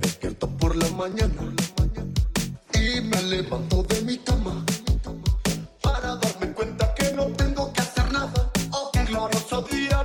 Despierto 0.00 0.48
por 0.48 0.76
la 0.76 0.88
mañana 0.90 1.54
y 2.72 3.00
me 3.00 3.22
levanto 3.22 3.82
de 3.84 4.02
mi 4.02 4.18
cama 4.18 4.64
para 5.82 6.16
darme 6.16 6.52
cuenta 6.52 6.92
que 6.94 7.12
no 7.12 7.26
tengo 7.28 7.72
que 7.72 7.80
hacer 7.80 8.10
nada. 8.12 8.50
Oh, 8.70 8.90
glorioso 9.06 9.62
día, 9.62 10.04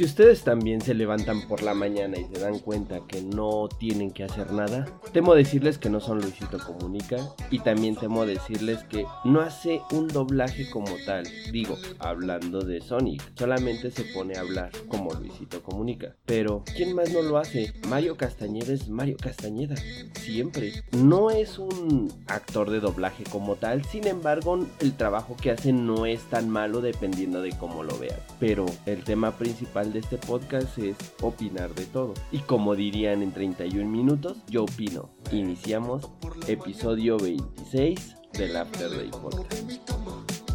Si 0.00 0.06
ustedes 0.06 0.44
también 0.44 0.80
se 0.80 0.94
levantan 0.94 1.46
por 1.46 1.62
la 1.62 1.74
mañana 1.74 2.16
y 2.18 2.24
se 2.24 2.40
dan 2.40 2.58
cuenta 2.60 3.00
que 3.06 3.20
no 3.20 3.68
tienen 3.68 4.12
que 4.12 4.24
hacer 4.24 4.50
nada, 4.50 4.86
temo 5.12 5.34
decirles 5.34 5.76
que 5.76 5.90
no 5.90 6.00
son 6.00 6.22
Luisito 6.22 6.58
Comunica 6.58 7.18
y 7.50 7.58
también 7.58 7.96
temo 7.96 8.24
decirles 8.24 8.82
que 8.84 9.04
no 9.24 9.42
hace 9.42 9.82
un 9.92 10.08
doblaje 10.08 10.70
como 10.70 10.88
tal. 11.04 11.28
Digo, 11.52 11.76
hablando 11.98 12.62
de 12.62 12.80
Sonic, 12.80 13.20
solamente 13.36 13.90
se 13.90 14.04
pone 14.04 14.38
a 14.38 14.40
hablar 14.40 14.70
como 14.88 15.12
Luisito 15.12 15.62
Comunica. 15.62 16.16
Pero, 16.24 16.64
¿quién 16.74 16.94
más 16.94 17.12
no 17.12 17.20
lo 17.20 17.36
hace? 17.36 17.74
Mario 17.86 18.16
Castañeda 18.16 18.72
es 18.72 18.88
Mario 18.88 19.18
Castañeda, 19.18 19.76
siempre. 20.14 20.72
No 20.92 21.30
es 21.30 21.58
un 21.58 22.10
actor 22.26 22.70
de 22.70 22.80
doblaje 22.80 23.24
como 23.24 23.56
tal, 23.56 23.84
sin 23.84 24.06
embargo, 24.06 24.66
el 24.80 24.96
trabajo 24.96 25.36
que 25.36 25.50
hace 25.50 25.74
no 25.74 26.06
es 26.06 26.22
tan 26.30 26.48
malo 26.48 26.80
dependiendo 26.80 27.42
de 27.42 27.50
cómo 27.50 27.84
lo 27.84 27.98
vean. 27.98 28.18
Pero 28.38 28.64
el 28.86 29.04
tema 29.04 29.36
principal 29.36 29.89
de 29.92 30.00
este 30.00 30.18
podcast 30.18 30.78
es 30.78 30.96
opinar 31.20 31.74
de 31.74 31.86
todo. 31.86 32.14
Y 32.32 32.38
como 32.38 32.74
dirían 32.76 33.22
en 33.22 33.32
31 33.32 33.88
minutos, 33.88 34.38
yo 34.48 34.64
opino. 34.64 35.10
Iniciamos 35.32 36.08
episodio 36.46 37.18
26 37.18 38.16
del 38.32 38.56
After 38.56 38.90
Day 38.90 39.10
Podcast. 39.10 40.49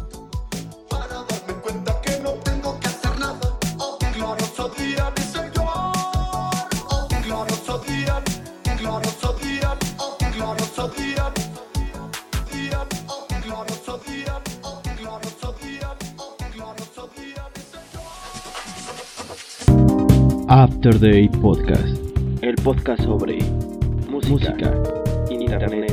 After 20.48 20.96
Day 21.00 21.28
Podcast. 21.28 21.98
El 22.40 22.54
podcast 22.54 23.02
sobre 23.02 23.38
música, 24.08 24.80
internet, 25.28 25.92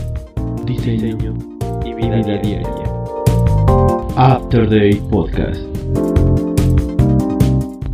diseño, 0.65 1.17
y 1.83 1.93
vida, 1.95 2.21
diaria. 2.21 2.61
After 4.15 4.69
Day 4.69 5.01
Podcast. 5.09 5.59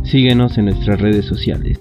Síguenos 0.04 0.58
en 0.58 0.66
nuestras 0.66 1.00
redes 1.00 1.24
sociales. 1.24 1.80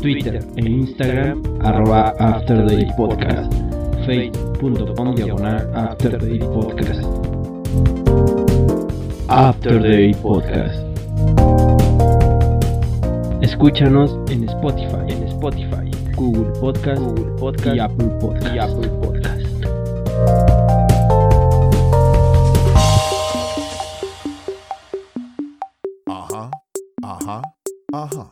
Twitter 0.00 0.44
e 0.56 0.68
Instagram 0.68 1.40
arroba 1.60 2.12
After 2.18 2.66
Day 2.66 2.88
Podcast. 2.96 3.54
Facebook.com 4.04 5.14
diagonal 5.14 5.70
After 5.76 6.18
Day 6.18 6.40
Podcast. 6.40 7.06
After 9.28 9.80
Day 9.80 10.12
Podcast. 10.14 10.91
Escúchanos 13.52 14.18
en 14.30 14.48
Spotify, 14.48 15.12
en 15.12 15.24
Spotify, 15.24 15.90
Google 16.16 16.58
Podcast, 16.58 17.02
Google 17.02 17.32
Podcast 17.38 17.76
y 17.76 17.80
Apple 17.80 18.08
Podcast. 18.18 18.54
Y 18.54 18.58
Apple 18.58 18.88
Podcast. 18.88 19.42
Ajá, 26.06 26.50
ajá, 27.02 27.42
ajá. 27.92 28.30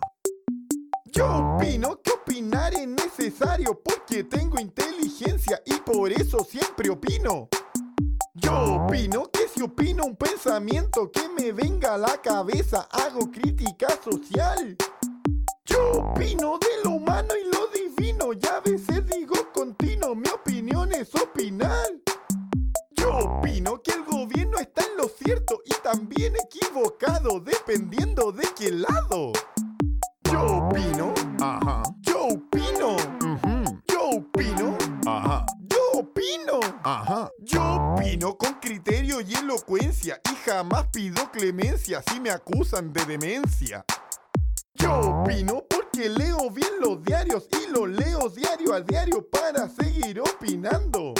Yo 1.12 1.56
opino 1.56 2.00
que 2.02 2.12
opinar 2.12 2.72
es 2.72 2.88
necesario 2.88 3.78
porque 3.84 4.24
tengo 4.24 4.58
inteligencia 4.58 5.60
y 5.66 5.74
por 5.84 6.10
eso 6.10 6.38
siempre 6.44 6.88
opino. 6.88 7.50
Yo 8.34 8.84
opino 8.86 9.24
que 9.30 9.46
si 9.48 9.60
opino 9.60 10.06
un 10.06 10.16
pensamiento 10.16 11.12
que 11.12 11.28
me 11.28 11.52
venga 11.52 11.94
a 11.94 11.98
la 11.98 12.16
cabeza, 12.22 12.88
hago 12.90 13.30
crítica 13.30 13.88
social. 14.02 14.78
Yo 15.70 15.92
opino 15.92 16.58
de 16.58 16.84
lo 16.84 16.96
humano 16.96 17.34
y 17.36 17.44
lo 17.54 17.66
divino, 17.68 18.32
y 18.32 18.46
a 18.46 18.60
veces 18.60 19.06
digo 19.06 19.34
continuo, 19.52 20.14
mi 20.14 20.28
opinión 20.28 20.92
es 20.92 21.14
opinar. 21.14 21.86
Yo 22.96 23.16
opino 23.16 23.80
que 23.82 23.92
el 23.92 24.04
gobierno 24.04 24.58
está 24.58 24.82
en 24.84 24.96
lo 24.96 25.08
cierto 25.08 25.62
y 25.64 25.72
también 25.82 26.34
equivocado, 26.36 27.40
dependiendo 27.40 28.32
de 28.32 28.48
qué 28.58 28.72
lado. 28.72 29.32
Yo 30.24 30.66
opino, 30.66 31.14
ajá. 31.40 31.82
Yo 32.00 32.24
opino, 32.26 32.96
yo 33.86 34.10
opino, 34.10 34.76
ajá. 35.06 35.46
Yo 35.60 36.00
opino, 36.00 36.60
ajá. 36.82 37.30
Yo 37.40 37.94
opino 37.94 38.36
con 38.36 38.54
criterio 38.54 39.20
y 39.20 39.34
elocuencia 39.34 40.20
y 40.30 40.34
jamás 40.48 40.88
pido 40.88 41.30
clemencia 41.30 42.02
si 42.02 42.20
me 42.20 42.30
acusan 42.30 42.92
de 42.92 43.04
demencia. 43.04 43.84
Yo 44.74 45.00
opino 45.00 45.64
porque 45.68 46.08
leo 46.08 46.50
bien 46.50 46.70
los 46.80 47.02
diarios 47.02 47.48
y 47.52 47.70
los 47.70 47.88
leo 47.88 48.28
diario 48.28 48.74
a 48.74 48.80
diario 48.80 49.26
para 49.28 49.68
seguir 49.68 50.20
opinando. 50.20 51.14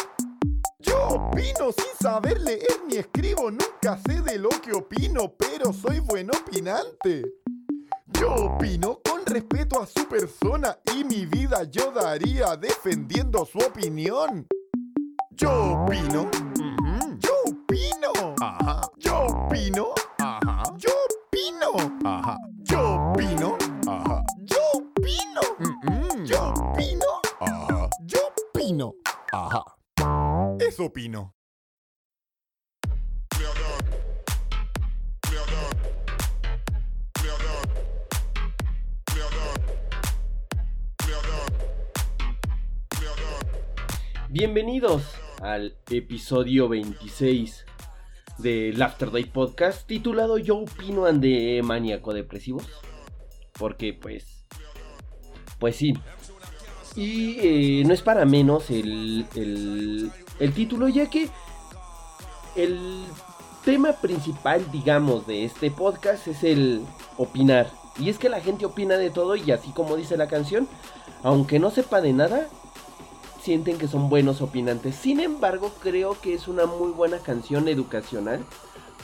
Yo 0.79 1.09
opino 1.09 1.73
sin 1.73 1.95
saber 2.01 2.41
leer 2.41 2.81
ni 2.87 2.97
escribo, 2.97 3.51
nunca 3.51 3.99
sé 4.07 4.23
de 4.23 4.39
lo 4.39 4.49
que 4.49 4.73
opino, 4.73 5.35
pero 5.37 5.73
soy 5.73 6.01
buen 6.01 6.31
opinante. 6.31 7.23
Yo 8.19 8.35
opino 8.35 9.01
con 9.05 9.25
respeto 9.27 9.81
a 9.83 9.87
su 9.87 10.07
persona 10.09 10.79
y 10.95 11.05
mi 11.05 11.27
vida 11.27 11.65
yo 11.65 11.91
daría 11.91 12.57
defendiendo 12.57 13.45
su 13.45 13.59
opinión. 13.59 14.47
Yo 15.31 15.85
opino, 15.85 16.31
yo 17.19 17.33
opino, 17.47 18.35
ajá. 18.41 18.91
Yo 18.99 19.27
opino, 19.27 19.89
ajá. 20.19 20.63
Yo 20.77 20.91
opino, 21.51 21.99
ajá. 22.05 22.37
Yo 22.63 23.11
opino, 23.11 23.59
ajá. 23.89 24.23
Yo 24.45 24.59
opino, 24.75 25.41
mm, 25.59 26.25
yo 26.25 26.49
opino, 26.51 27.07
ajá. 27.41 27.91
Yo 28.07 28.19
opino, 28.53 28.95
ajá. 29.33 29.65
Eso 30.61 30.85
opino. 30.85 31.35
Bienvenidos 44.29 45.03
al 45.43 45.77
episodio 45.91 46.69
26 46.69 47.67
del 48.43 48.81
After 48.81 49.11
Day 49.11 49.25
Podcast 49.25 49.87
titulado 49.87 50.39
Yo 50.39 50.57
opino 50.59 51.05
de 51.13 51.61
maníaco 51.65 52.13
depresivos. 52.13 52.67
Porque 53.59 53.93
pues... 53.93 54.45
Pues 55.59 55.77
sí. 55.77 55.95
Y 56.97 57.37
eh, 57.41 57.85
no 57.85 57.95
es 57.95 58.03
para 58.03 58.25
menos 58.25 58.71
el, 58.71 59.27
el, 59.35 60.11
el 60.39 60.53
título 60.55 60.89
ya 60.89 61.09
que 61.09 61.29
el 62.57 62.79
tema 63.65 63.93
principal 63.93 64.71
digamos 64.73 65.27
de 65.27 65.45
este 65.45 65.71
podcast 65.71 66.27
es 66.29 66.43
el 66.43 66.83
opinar. 67.17 67.71
Y 67.99 68.09
es 68.09 68.19
que 68.19 68.29
la 68.29 68.41
gente 68.41 68.65
opina 68.65 68.97
de 68.97 69.11
todo 69.11 69.37
y 69.37 69.51
así 69.51 69.71
como 69.73 69.97
dice 69.97 70.17
la 70.17 70.29
canción, 70.29 70.67
aunque 71.23 71.59
no 71.59 71.71
sepa 71.71 72.01
de 72.01 72.13
nada, 72.13 72.49
sienten 73.43 73.79
que 73.79 73.89
son 73.89 74.09
buenos 74.09 74.41
opinantes. 74.43 74.95
Sin 74.95 75.21
embargo, 75.21 75.73
creo 75.83 76.21
que 76.21 76.35
es 76.35 76.49
una 76.49 76.67
muy 76.67 76.91
buena 76.93 77.19
canción 77.19 77.69
educacional 77.69 78.45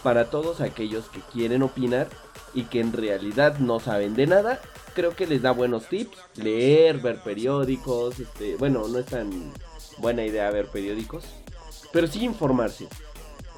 para 0.02 0.30
todos 0.30 0.60
aquellos 0.60 1.08
que 1.08 1.20
quieren 1.20 1.62
opinar 1.62 2.08
y 2.54 2.64
que 2.64 2.80
en 2.80 2.92
realidad 2.92 3.58
no 3.58 3.80
saben 3.80 4.14
de 4.14 4.26
nada. 4.26 4.60
Creo 4.94 5.14
que 5.14 5.26
les 5.26 5.42
da 5.42 5.50
buenos 5.50 5.88
tips, 5.88 6.18
leer, 6.36 6.98
ver 6.98 7.20
periódicos, 7.22 8.18
este, 8.20 8.56
bueno, 8.56 8.86
no 8.88 8.98
es 8.98 9.06
tan 9.06 9.52
buena 9.98 10.24
idea 10.24 10.50
ver 10.50 10.68
periódicos, 10.68 11.24
pero 11.92 12.06
sí 12.06 12.24
informarse 12.24 12.88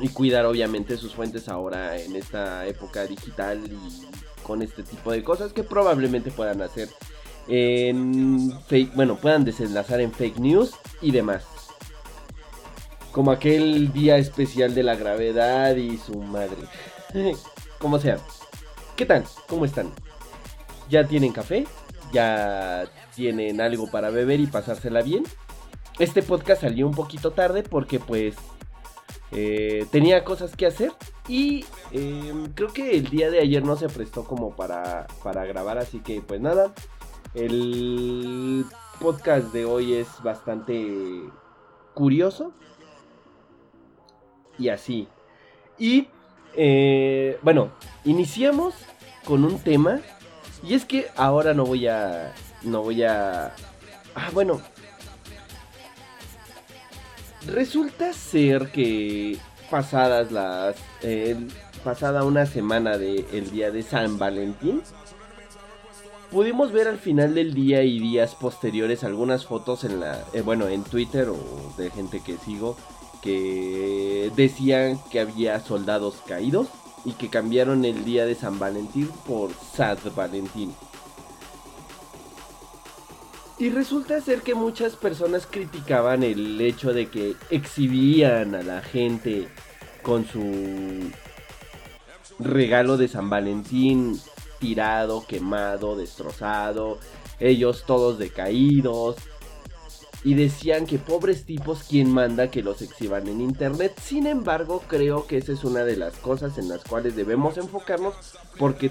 y 0.00 0.08
cuidar 0.08 0.46
obviamente 0.46 0.96
sus 0.96 1.14
fuentes 1.14 1.48
ahora 1.48 1.98
en 1.98 2.16
esta 2.16 2.66
época 2.66 3.06
digital 3.06 3.60
y 3.66 4.42
con 4.42 4.62
este 4.62 4.82
tipo 4.82 5.12
de 5.12 5.22
cosas 5.22 5.52
que 5.52 5.62
probablemente 5.62 6.30
puedan 6.30 6.62
hacer 6.62 6.88
en 7.48 8.52
fake, 8.66 8.94
bueno, 8.94 9.16
puedan 9.16 9.44
desenlazar 9.44 10.00
en 10.00 10.12
fake 10.12 10.38
news 10.38 10.74
y 11.00 11.10
demás. 11.10 11.46
Como 13.12 13.30
aquel 13.30 13.92
día 13.92 14.18
especial 14.18 14.74
de 14.74 14.82
la 14.82 14.94
gravedad 14.94 15.74
y 15.76 15.96
su 15.96 16.18
madre. 16.18 16.56
Como 17.78 17.98
sea. 17.98 18.18
¿Qué 18.96 19.06
tal? 19.06 19.24
¿Cómo 19.48 19.64
están? 19.64 19.90
¿Ya 20.90 21.06
tienen 21.06 21.32
café? 21.32 21.66
¿Ya 22.12 22.84
tienen 23.14 23.60
algo 23.60 23.90
para 23.90 24.10
beber 24.10 24.40
y 24.40 24.46
pasársela 24.46 25.02
bien? 25.02 25.24
Este 25.98 26.22
podcast 26.22 26.62
salió 26.62 26.86
un 26.86 26.94
poquito 26.94 27.32
tarde 27.32 27.62
porque 27.62 27.98
pues 27.98 28.36
eh, 29.32 29.86
tenía 29.90 30.24
cosas 30.24 30.56
que 30.56 30.66
hacer 30.66 30.92
y 31.26 31.64
eh, 31.92 32.32
creo 32.54 32.72
que 32.72 32.92
el 32.92 33.10
día 33.10 33.30
de 33.30 33.40
ayer 33.40 33.64
no 33.64 33.76
se 33.76 33.88
prestó 33.88 34.24
como 34.24 34.54
para, 34.54 35.06
para 35.22 35.44
grabar, 35.44 35.78
así 35.78 35.98
que 36.00 36.22
pues 36.22 36.40
nada, 36.40 36.72
el 37.34 38.64
podcast 39.00 39.52
de 39.52 39.64
hoy 39.64 39.94
es 39.94 40.08
bastante 40.22 41.22
curioso. 41.94 42.52
Y 44.58 44.70
así. 44.70 45.08
Y 45.78 46.08
eh, 46.56 47.38
bueno, 47.42 47.70
iniciamos 48.04 48.74
con 49.24 49.44
un 49.44 49.58
tema. 49.60 50.00
Y 50.62 50.74
es 50.74 50.84
que 50.84 51.06
ahora 51.16 51.54
no 51.54 51.64
voy 51.64 51.86
a 51.86 52.34
no 52.62 52.82
voy 52.82 53.04
a 53.04 53.54
ah 54.14 54.30
bueno. 54.32 54.60
Resulta 57.46 58.12
ser 58.12 58.72
que 58.72 59.38
pasadas 59.70 60.32
las 60.32 60.76
eh, 61.02 61.36
pasada 61.84 62.24
una 62.24 62.46
semana 62.46 62.98
del 62.98 63.50
día 63.50 63.70
de 63.70 63.82
San 63.82 64.18
Valentín 64.18 64.82
pudimos 66.30 66.72
ver 66.72 66.88
al 66.88 66.98
final 66.98 67.34
del 67.34 67.54
día 67.54 67.82
y 67.82 67.98
días 67.98 68.34
posteriores 68.34 69.04
algunas 69.04 69.46
fotos 69.46 69.84
en 69.84 70.00
la 70.00 70.24
eh, 70.32 70.42
bueno 70.42 70.68
en 70.68 70.84
Twitter 70.84 71.28
o 71.28 71.38
de 71.76 71.90
gente 71.90 72.20
que 72.20 72.36
sigo 72.36 72.76
que 73.22 74.30
decían 74.36 74.98
que 75.10 75.20
había 75.20 75.60
soldados 75.60 76.16
caídos 76.26 76.68
y 77.04 77.12
que 77.12 77.28
cambiaron 77.28 77.84
el 77.84 78.04
día 78.04 78.26
de 78.26 78.34
San 78.34 78.58
Valentín 78.58 79.08
por 79.26 79.50
Sad 79.52 79.98
Valentín. 80.14 80.72
Y 83.58 83.70
resulta 83.70 84.20
ser 84.20 84.42
que 84.42 84.54
muchas 84.54 84.94
personas 84.94 85.46
criticaban 85.50 86.22
el 86.22 86.60
hecho 86.60 86.92
de 86.92 87.08
que 87.08 87.34
exhibían 87.50 88.54
a 88.54 88.62
la 88.62 88.82
gente 88.82 89.48
con 90.02 90.24
su 90.26 91.10
regalo 92.38 92.96
de 92.96 93.08
San 93.08 93.28
Valentín 93.28 94.20
tirado, 94.58 95.24
quemado, 95.26 95.96
destrozado, 95.96 96.98
ellos 97.40 97.84
todos 97.86 98.18
decaídos. 98.18 99.16
Y 100.24 100.34
decían 100.34 100.86
que 100.86 100.98
pobres 100.98 101.44
tipos 101.44 101.84
quien 101.84 102.12
manda 102.12 102.50
que 102.50 102.62
los 102.62 102.82
exhiban 102.82 103.28
en 103.28 103.40
internet. 103.40 103.94
Sin 104.02 104.26
embargo, 104.26 104.82
creo 104.88 105.26
que 105.26 105.36
esa 105.36 105.52
es 105.52 105.62
una 105.62 105.84
de 105.84 105.96
las 105.96 106.14
cosas 106.16 106.58
en 106.58 106.68
las 106.68 106.82
cuales 106.82 107.14
debemos 107.14 107.56
enfocarnos 107.56 108.14
porque 108.58 108.90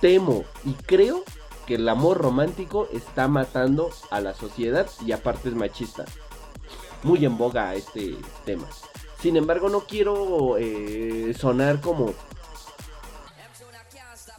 temo 0.00 0.44
y 0.64 0.72
creo 0.72 1.24
que 1.66 1.76
el 1.76 1.88
amor 1.88 2.18
romántico 2.18 2.88
está 2.92 3.26
matando 3.26 3.90
a 4.10 4.20
la 4.20 4.34
sociedad 4.34 4.86
y 5.04 5.12
aparte 5.12 5.48
es 5.48 5.54
machista. 5.54 6.04
Muy 7.02 7.24
en 7.24 7.38
boga 7.38 7.74
este 7.74 8.16
tema. 8.44 8.66
Sin 9.20 9.36
embargo, 9.36 9.68
no 9.68 9.80
quiero 9.80 10.56
eh, 10.58 11.34
sonar 11.38 11.80
como 11.80 12.14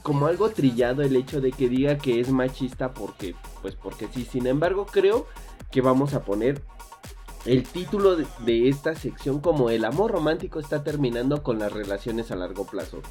como 0.07 0.27
algo 0.27 0.49
trillado 0.51 1.01
el 1.01 1.17
hecho 1.17 1.41
de 1.41 1.51
que 1.51 1.67
diga 1.67 1.97
que 1.97 2.21
es 2.21 2.31
machista 2.31 2.93
porque 2.93 3.35
pues 3.61 3.75
porque 3.75 4.07
sí. 4.07 4.23
Sin 4.23 4.47
embargo, 4.47 4.85
creo 4.85 5.27
que 5.69 5.81
vamos 5.81 6.13
a 6.13 6.23
poner 6.23 6.61
el 7.43 7.63
título 7.63 8.15
de, 8.15 8.69
esta 8.69 8.95
sección 8.95 9.41
como 9.41 9.69
el 9.69 9.83
amor 9.83 10.11
romántico 10.11 10.61
está 10.61 10.81
terminando 10.81 11.43
con 11.43 11.59
las 11.59 11.73
relaciones 11.73 12.31
a 12.31 12.37
largo 12.37 12.65
plazo. 12.65 13.01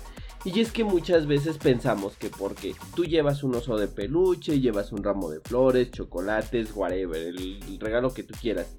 Y 0.42 0.58
es 0.60 0.72
que 0.72 0.84
muchas 0.84 1.26
veces 1.26 1.58
pensamos 1.58 2.16
que 2.16 2.30
porque 2.30 2.74
tú 2.94 3.04
llevas 3.04 3.42
un 3.42 3.54
oso 3.54 3.76
de 3.76 3.88
peluche, 3.88 4.58
llevas 4.58 4.90
un 4.90 5.04
ramo 5.04 5.28
de 5.28 5.40
flores, 5.40 5.90
chocolates, 5.90 6.74
whatever, 6.74 7.20
el 7.20 7.78
regalo 7.78 8.14
que 8.14 8.22
tú 8.22 8.32
quieras, 8.40 8.74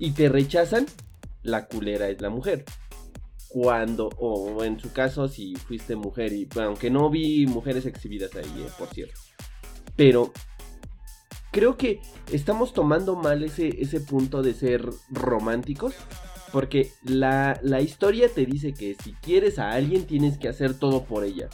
y 0.00 0.10
te 0.12 0.28
rechazan, 0.28 0.86
la 1.44 1.68
culera 1.68 2.08
es 2.08 2.20
la 2.20 2.28
mujer. 2.28 2.64
Cuando, 3.48 4.08
o 4.18 4.64
en 4.64 4.78
su 4.78 4.92
caso, 4.92 5.28
si 5.28 5.54
fuiste 5.56 5.96
mujer, 5.96 6.32
y 6.32 6.48
aunque 6.60 6.90
no 6.90 7.08
vi 7.10 7.46
mujeres 7.46 7.86
exhibidas 7.86 8.34
ahí, 8.34 8.64
eh, 8.66 8.68
por 8.78 8.88
cierto. 8.88 9.18
Pero 9.96 10.32
creo 11.52 11.76
que 11.76 12.00
estamos 12.32 12.74
tomando 12.74 13.16
mal 13.16 13.42
ese, 13.42 13.80
ese 13.80 14.00
punto 14.00 14.42
de 14.42 14.54
ser 14.54 14.84
románticos. 15.10 15.94
Porque 16.52 16.90
la, 17.02 17.58
la, 17.62 17.80
historia 17.80 18.28
te 18.28 18.46
dice 18.46 18.72
que 18.72 18.94
si 18.94 19.12
quieres 19.14 19.58
a 19.58 19.72
alguien 19.72 20.06
tienes 20.06 20.38
que 20.38 20.48
hacer 20.48 20.78
todo 20.78 21.04
por 21.04 21.24
ella. 21.24 21.48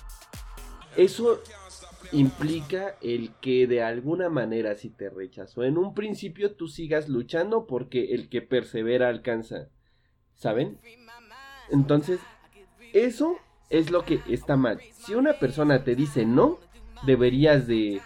Eso 0.96 1.40
implica 2.12 2.96
el 3.00 3.30
que 3.40 3.66
de 3.66 3.82
alguna 3.82 4.28
manera 4.28 4.76
si 4.76 4.90
te 4.90 5.08
rechazó 5.08 5.64
en 5.64 5.78
un 5.78 5.94
principio 5.94 6.54
tú 6.54 6.68
sigas 6.68 7.08
luchando 7.08 7.66
porque 7.66 8.12
el 8.12 8.28
que 8.28 8.42
persevera 8.42 9.08
alcanza. 9.08 9.68
¿Saben? 10.34 10.78
Entonces, 11.72 12.20
eso 12.92 13.38
es 13.70 13.90
lo 13.90 14.04
que 14.04 14.20
está 14.28 14.56
mal. 14.56 14.80
Si 14.92 15.14
una 15.14 15.32
persona 15.32 15.82
te 15.82 15.96
dice 15.96 16.26
no, 16.26 16.58
deberías 17.04 17.66
de 17.66 18.00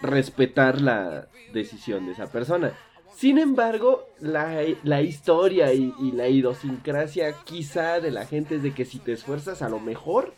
respetar 0.00 0.80
la 0.80 1.28
decisión 1.52 2.06
de 2.06 2.12
esa 2.12 2.32
persona. 2.32 2.72
Sin 3.14 3.38
embargo, 3.38 4.08
la, 4.18 4.62
la 4.82 5.02
historia 5.02 5.74
y, 5.74 5.92
la 6.12 6.28
idiosincrasia 6.28 7.34
quizá 7.44 8.00
de 8.00 8.10
la 8.10 8.24
gente 8.24 8.56
es 8.56 8.62
de 8.62 8.72
que 8.72 8.86
si 8.86 8.98
te 8.98 9.12
esfuerzas 9.12 9.60
a 9.60 9.68
lo 9.68 9.78
mejor 9.78 10.32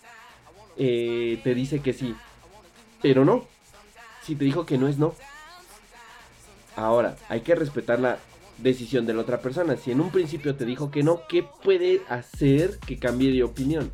eh, 0.76 1.40
te 1.44 1.54
dice 1.54 1.81
que 1.81 1.93
sí. 1.93 2.16
Pero 3.00 3.25
no. 3.25 3.46
Si 4.22 4.34
te 4.34 4.44
dijo 4.44 4.66
que 4.66 4.78
no 4.78 4.88
es 4.88 4.99
no. 4.99 5.14
Ahora, 6.75 7.16
hay 7.28 7.43
que 7.43 7.54
respetar 7.54 8.00
la 8.00 8.19
decisión 8.62 9.06
de 9.06 9.14
la 9.14 9.23
otra 9.23 9.41
persona. 9.41 9.76
Si 9.76 9.91
en 9.91 10.00
un 10.00 10.11
principio 10.11 10.55
te 10.55 10.64
dijo 10.64 10.91
que 10.91 11.03
no, 11.03 11.23
¿qué 11.29 11.44
puede 11.62 12.03
hacer 12.09 12.79
que 12.79 12.99
cambie 12.99 13.32
de 13.32 13.43
opinión? 13.43 13.91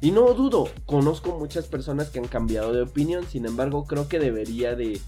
Y 0.00 0.12
no 0.12 0.32
dudo, 0.32 0.68
conozco 0.86 1.38
muchas 1.38 1.66
personas 1.66 2.08
que 2.08 2.18
han 2.18 2.28
cambiado 2.28 2.72
de 2.72 2.82
opinión, 2.82 3.26
sin 3.26 3.44
embargo 3.44 3.84
creo 3.84 4.08
que 4.08 4.18
debería 4.18 4.74
de 4.74 4.98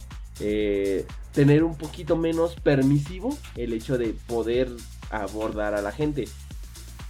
eh, 0.41 1.07
tener 1.33 1.65
un 1.65 1.77
poquito 1.77 2.17
menos 2.17 2.57
permisivo 2.57 3.37
el 3.57 3.73
hecho 3.73 3.97
de 3.97 4.15
poder 4.27 4.71
abordar 5.11 5.75
a 5.75 5.83
la 5.83 5.93
gente. 5.93 6.27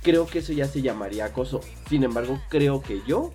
Creo 0.02 0.26
que 0.26 0.40
eso 0.40 0.52
ya 0.52 0.66
se 0.66 0.82
llamaría 0.82 1.26
acoso. 1.26 1.60
Sin 1.88 2.04
embargo, 2.04 2.40
creo 2.48 2.82
que 2.82 3.02
yo 3.06 3.30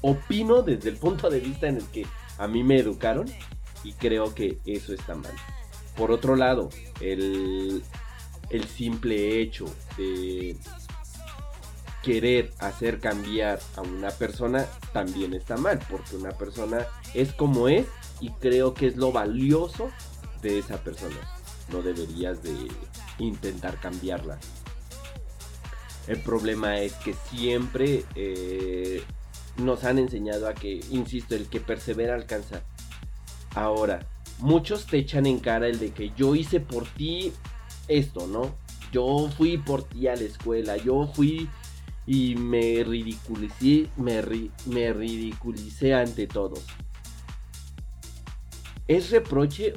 opino 0.00 0.62
desde 0.62 0.90
el 0.90 0.96
punto 0.96 1.30
de 1.30 1.40
vista 1.40 1.66
en 1.66 1.76
el 1.76 1.84
que 1.84 2.06
a 2.38 2.46
mí 2.46 2.62
me 2.62 2.78
educaron 2.78 3.26
y 3.84 3.92
creo 3.92 4.34
que 4.34 4.58
eso 4.64 4.92
está 4.92 5.14
mal. 5.14 5.32
Por 5.98 6.12
otro 6.12 6.36
lado, 6.36 6.70
el, 7.00 7.82
simple 8.76 9.42
hecho 9.42 9.64
de 9.96 10.56
querer 12.04 12.52
hacer 12.60 13.00
cambiar 13.00 13.58
a 13.74 13.80
una 13.80 14.10
persona 14.10 14.64
también 14.92 15.34
está 15.34 15.56
mal, 15.56 15.80
porque 15.90 16.14
una 16.14 16.30
persona 16.30 16.86
es 17.14 17.32
como 17.32 17.68
es 17.68 17.84
y 18.20 18.30
creo 18.30 18.74
que 18.74 18.86
es 18.86 18.96
lo 18.96 19.10
valioso 19.10 19.90
de 20.40 20.60
esa 20.60 20.78
persona. 20.84 21.16
No 21.72 21.82
deberías 21.82 22.44
de 22.44 22.54
intentar 23.18 23.80
cambiarla. 23.80 24.38
El 26.06 26.20
problema 26.20 26.78
es 26.78 26.92
que 26.94 27.12
siempre 27.28 28.04
eh, 28.14 29.02
nos 29.56 29.82
han 29.82 29.98
enseñado 29.98 30.48
a 30.48 30.54
que, 30.54 30.80
insisto, 30.90 31.34
el 31.34 31.48
que 31.48 31.60
persevera 31.60 32.14
alcanza. 32.14 32.62
Ahora, 33.54 34.06
muchos 34.38 34.86
te 34.86 34.98
echan 34.98 35.26
en 35.26 35.38
cara 35.38 35.68
el 35.68 35.78
de 35.78 35.90
que 35.90 36.12
yo 36.16 36.34
hice 36.34 36.60
por 36.60 36.86
ti 36.86 37.32
esto, 37.88 38.26
¿no? 38.26 38.54
Yo 38.92 39.28
fui 39.36 39.58
por 39.58 39.84
ti 39.84 40.08
a 40.08 40.16
la 40.16 40.22
escuela, 40.22 40.76
yo 40.76 41.10
fui 41.14 41.48
y 42.06 42.36
me 42.36 42.82
ridiculicé, 42.84 43.88
me, 43.96 44.22
ri, 44.22 44.50
me 44.66 44.92
ridiculicé 44.92 45.94
ante 45.94 46.26
todos. 46.26 46.64
¿Es 48.86 49.10
reproche 49.10 49.74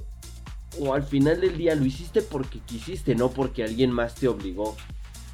o 0.79 0.93
al 0.93 1.03
final 1.03 1.41
del 1.41 1.57
día 1.57 1.75
lo 1.75 1.85
hiciste 1.85 2.21
porque 2.21 2.59
quisiste, 2.59 3.15
no 3.15 3.31
porque 3.31 3.63
alguien 3.63 3.91
más 3.91 4.15
te 4.15 4.29
obligó? 4.29 4.77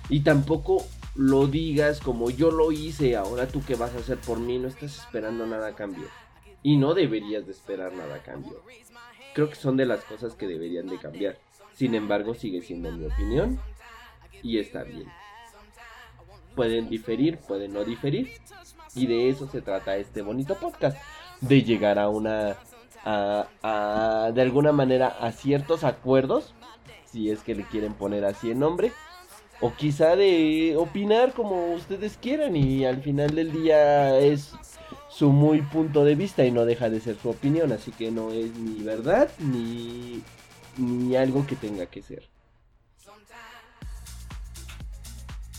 Y 0.10 0.22
tampoco 0.22 0.88
lo 1.13 1.48
digas 1.48 2.00
como 2.00 2.29
yo 2.29 2.50
lo 2.50 2.72
hice, 2.72 3.15
ahora 3.15 3.48
tú 3.48 3.62
qué 3.65 3.75
vas 3.75 3.93
a 3.93 4.00
hacer 4.00 4.17
por 4.17 4.39
mí, 4.39 4.57
no 4.57 4.67
estás 4.67 4.98
esperando 4.98 5.46
nada 5.46 5.67
a 5.67 5.75
cambio. 5.75 6.07
Y 6.63 6.77
no 6.77 6.96
deberías 6.96 7.46
de 7.46 7.51
esperar 7.51 7.93
nada 7.93 8.15
a 8.15 8.24
cambio. 8.24 8.63
Creo 9.38 9.50
que 9.50 9.56
son 9.56 9.77
de 9.77 9.86
las 9.86 10.03
cosas 10.03 10.34
que 10.34 10.48
deberían 10.48 10.88
de 10.88 10.98
cambiar. 10.98 11.38
Sin 11.75 11.94
embargo, 11.94 12.34
sigue 12.34 12.60
siendo 12.63 12.91
mi 12.91 13.06
opinión 13.06 13.60
y 14.41 14.58
está 14.58 14.82
bien. 14.82 15.06
Pueden 16.56 16.89
diferir, 16.89 17.38
pueden 17.38 17.74
no 17.74 17.84
diferir. 17.84 18.32
Y 18.96 19.06
de 19.06 19.29
eso 19.29 19.48
se 19.48 19.62
trata 19.62 19.96
este 19.98 20.24
bonito 20.24 20.56
podcast. 20.56 20.98
De 21.39 21.62
llegar 21.62 22.00
a 22.00 22.10
una 22.10 22.58
a, 23.06 23.48
a, 23.62 24.32
de 24.32 24.41
alguna 24.41 24.72
manera 24.72 25.10
a 25.10 25.32
ciertos 25.32 25.84
acuerdos, 25.84 26.56
si 27.06 27.29
es 27.29 27.44
que 27.44 27.53
le 27.53 27.63
quieren 27.65 27.94
poner 27.94 28.25
así 28.25 28.50
el 28.50 28.58
nombre, 28.58 28.91
o 29.62 29.72
quizá 29.72 30.15
de 30.15 30.74
opinar 30.75 31.34
como 31.34 31.75
ustedes 31.75 32.17
quieran 32.17 32.56
y 32.56 32.86
al 32.86 33.03
final 33.03 33.36
del 33.36 33.51
día 33.51 34.17
es 34.17 34.56
su 35.18 35.32
muy 35.32 35.64
punto 35.64 36.06
de 36.06 36.14
vista 36.14 36.46
y 36.46 36.52
no 36.52 36.66
deja 36.66 36.92
de 36.92 37.00
ser 37.00 37.18
su 37.20 37.30
opinión, 37.30 37.72
así 37.72 37.92
que 37.92 38.12
no 38.12 38.32
es 38.32 38.56
ni 38.56 38.84
verdad 38.84 39.32
ni, 39.40 40.22
ni 40.78 41.16
algo 41.16 41.48
que 41.48 41.56
tenga 41.56 41.88
que 41.88 42.04
ser. 42.04 42.30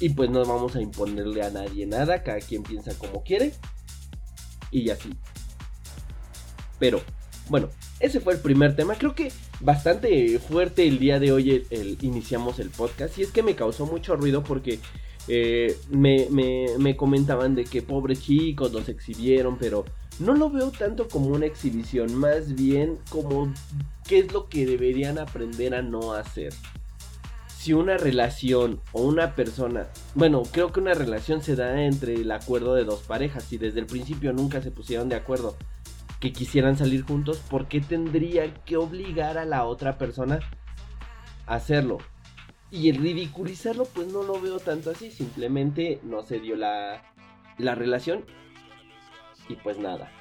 Y 0.00 0.10
pues 0.10 0.30
no 0.30 0.44
vamos 0.44 0.76
a 0.76 0.80
imponerle 0.80 1.42
a 1.42 1.50
nadie 1.50 1.86
nada, 1.86 2.22
cada 2.22 2.38
quien 2.38 2.62
piensa 2.62 2.94
como 2.94 3.24
quiere. 3.24 3.52
Y 4.70 4.90
así. 4.90 5.10
Pero, 6.78 7.02
bueno, 7.48 7.68
ese 7.98 8.20
fue 8.20 8.34
el 8.34 8.40
primer 8.40 8.76
tema. 8.76 8.94
Creo 8.94 9.16
que 9.16 9.32
bastante 9.58 10.38
fuerte 10.38 10.86
el 10.86 11.00
día 11.00 11.18
de 11.18 11.32
hoy 11.32 11.66
el, 11.70 11.98
iniciamos 12.00 12.60
el 12.60 12.70
podcast. 12.70 13.18
Y 13.18 13.22
es 13.22 13.32
que 13.32 13.42
me 13.42 13.56
causó 13.56 13.86
mucho 13.86 14.14
ruido 14.14 14.44
porque 14.44 14.78
eh, 15.28 15.76
me, 15.90 16.26
me, 16.30 16.96
comentaban 16.96 17.54
de 17.54 17.64
que 17.64 17.82
pobres 17.82 18.22
chicos 18.22 18.72
los 18.72 18.88
exhibieron, 18.88 19.58
pero 19.58 19.84
no 20.18 20.34
lo 20.34 20.50
veo 20.50 20.70
tanto 20.70 21.06
como 21.06 21.28
una 21.28 21.46
exhibición, 21.46 22.14
más 22.14 22.54
bien 22.54 22.98
como 23.10 23.52
qué 24.06 24.20
es 24.20 24.32
lo 24.32 24.48
que 24.48 24.64
deberían 24.64 25.18
aprender 25.18 25.74
a 25.74 25.82
no 25.82 26.14
hacer. 26.14 26.54
Si 27.46 27.74
una 27.74 27.98
relación 27.98 28.80
o 28.92 29.02
una 29.02 29.34
persona, 29.34 29.88
bueno, 30.14 30.42
creo 30.50 30.72
que 30.72 30.80
una 30.80 30.94
relación 30.94 31.42
se 31.42 31.56
da 31.56 31.84
entre 31.84 32.14
el 32.14 32.30
acuerdo 32.30 32.74
de 32.74 32.84
dos 32.84 33.02
parejas, 33.02 33.52
y 33.52 33.58
desde 33.58 33.80
el 33.80 33.86
principio 33.86 34.32
nunca 34.32 34.62
se 34.62 34.70
pusieron 34.70 35.08
de 35.08 35.16
acuerdo 35.16 35.56
que 36.20 36.32
quisieran 36.32 36.76
salir 36.76 37.02
juntos, 37.02 37.38
¿por 37.50 37.68
qué 37.68 37.80
tendría 37.80 38.52
que 38.64 38.76
obligar 38.76 39.38
a 39.38 39.44
la 39.44 39.64
otra 39.64 39.98
persona 39.98 40.40
a 41.46 41.56
hacerlo? 41.56 41.98
Y 42.70 42.90
el 42.90 42.96
ridiculizarlo, 42.96 43.86
pues 43.86 44.08
no 44.12 44.22
lo 44.22 44.40
veo 44.40 44.58
tanto 44.58 44.90
así, 44.90 45.10
simplemente 45.10 46.00
no 46.02 46.22
se 46.22 46.38
dio 46.38 46.54
la, 46.54 47.02
la 47.56 47.74
relación 47.74 48.24
y 49.48 49.56
pues 49.56 49.78
nada. 49.78 50.12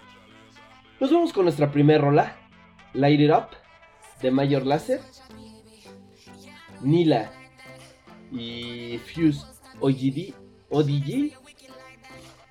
Nos 0.99 1.11
vamos 1.11 1.33
con 1.33 1.43
nuestra 1.43 1.71
primera 1.71 1.99
rola, 1.99 2.37
Light 2.93 3.19
It 3.19 3.31
Up, 3.31 3.49
de 4.21 4.31
Mayor 4.31 4.65
Láser, 4.65 5.01
Nila 6.81 7.31
y 8.31 8.97
Fuse 8.99 9.45
OGD, 9.79 10.33
ODG. 10.69 11.33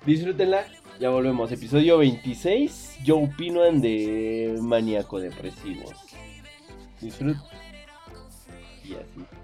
Disfrútenla 0.05 0.65
ya 0.99 1.11
volvemos, 1.11 1.51
episodio 1.51 1.99
26. 1.99 2.97
Yo 3.03 3.19
opino 3.19 3.61
de 3.61 4.57
maníaco 4.59 5.19
depresivos. 5.19 5.93
Disfrut. 6.99 7.37
Y 8.83 8.93
así. 8.95 9.36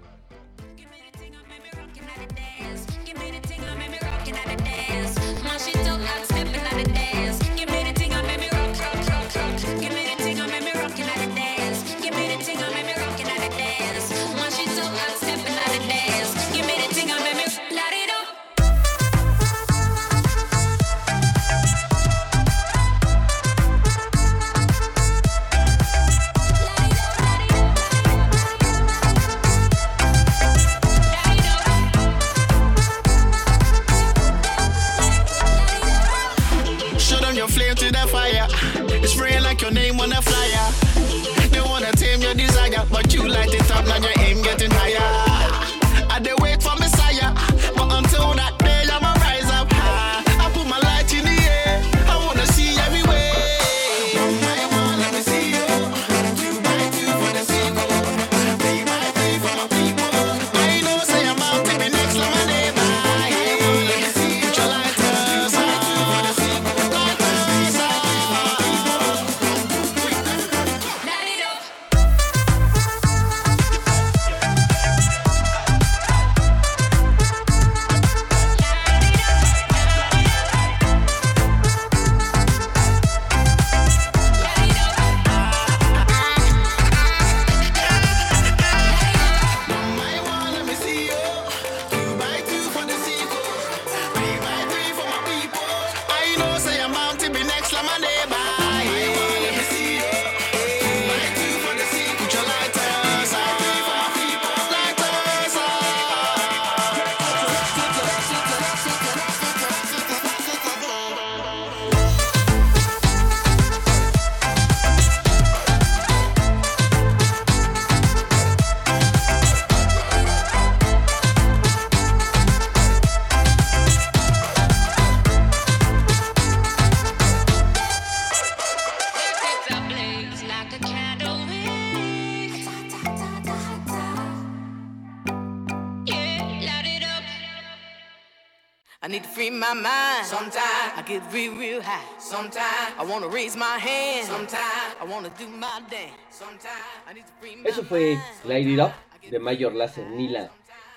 Eso 147.64 147.82
fue 147.84 148.16
Light 148.44 148.68
It 148.68 148.78
Up 148.80 148.92
de 149.28 149.38
Mayor 149.40 149.74
Laser 149.74 150.06
Nila 150.06 150.50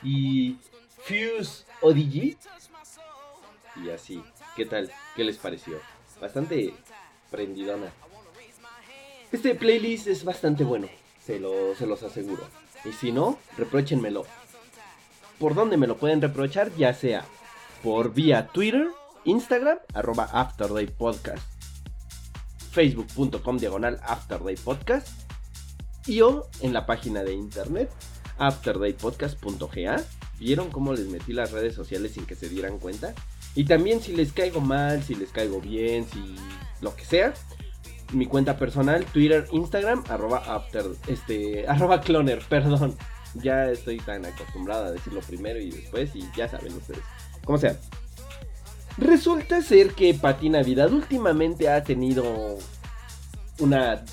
y 0.04 0.58
Fuse 1.00 1.66
ODG. 1.82 2.38
Y 3.84 3.90
así, 3.90 4.24
¿qué 4.56 4.66
tal? 4.66 4.92
¿Qué 5.16 5.24
les 5.24 5.38
pareció? 5.38 5.80
Bastante 6.22 6.74
prendidona. 7.32 7.92
Este 9.32 9.56
playlist 9.56 10.06
es 10.06 10.24
bastante 10.24 10.64
bueno, 10.64 10.88
se, 11.26 11.40
lo, 11.40 11.74
se 11.74 11.88
los 11.88 12.04
aseguro. 12.04 12.44
Y 12.86 12.94
si 12.94 13.12
no, 13.12 13.40
reprochenmelo. 13.58 14.26
¿Por 15.40 15.56
dónde 15.56 15.78
me 15.78 15.88
lo 15.88 15.98
pueden 15.98 16.22
reprochar? 16.22 16.72
Ya 16.76 16.94
sea 16.94 17.26
por 17.84 18.14
vía 18.14 18.48
Twitter, 18.48 18.88
Instagram, 19.28 19.78
arroba 19.94 20.30
Afterday 20.32 20.88
Podcast, 20.88 21.44
facebook.com 22.72 23.58
diagonal 23.58 24.00
Afterday 24.02 24.56
Podcast 24.56 25.10
y 26.08 26.22
o 26.22 26.48
en 26.62 26.72
la 26.72 26.86
página 26.86 27.24
de 27.24 27.34
internet 27.34 27.92
afterdaypodcast.ga. 28.40 30.04
¿Vieron 30.40 30.70
cómo 30.70 30.94
les 30.94 31.08
metí 31.08 31.34
las 31.34 31.52
redes 31.52 31.76
sociales 31.76 32.14
sin 32.14 32.26
que 32.26 32.36
se 32.36 32.48
dieran 32.48 32.80
cuenta? 32.80 33.14
Y 33.54 33.66
también 33.66 34.00
si 34.00 34.16
les 34.16 34.32
caigo 34.32 34.62
mal, 34.62 35.04
si 35.04 35.16
les 35.16 35.32
caigo 35.32 35.60
bien, 35.60 36.06
si 36.08 36.36
lo 36.80 36.96
que 36.96 37.04
sea. 37.04 37.34
Mi 38.14 38.28
cuenta 38.28 38.58
personal, 38.58 39.04
Twitter, 39.06 39.46
Instagram, 39.52 40.06
arroba 40.08 40.38
after, 40.38 40.86
este, 41.08 41.66
arroba 41.68 42.00
cloner, 42.00 42.42
perdón. 42.48 42.96
Ya 43.34 43.70
estoy 43.70 43.98
tan 43.98 44.26
acostumbrada 44.26 44.88
a 44.88 44.92
decirlo 44.92 45.20
primero 45.20 45.60
y 45.60 45.70
después 45.70 46.16
y 46.16 46.24
ya 46.36 46.48
saben 46.48 46.74
ustedes. 46.74 47.04
Como 47.44 47.58
sea. 47.58 47.78
Resulta 48.98 49.62
ser 49.62 49.94
que 49.94 50.14
Pati 50.14 50.50
Navidad 50.50 50.92
últimamente 50.92 51.70
ha 51.70 51.84
tenido 51.84 52.58
una 53.60 54.04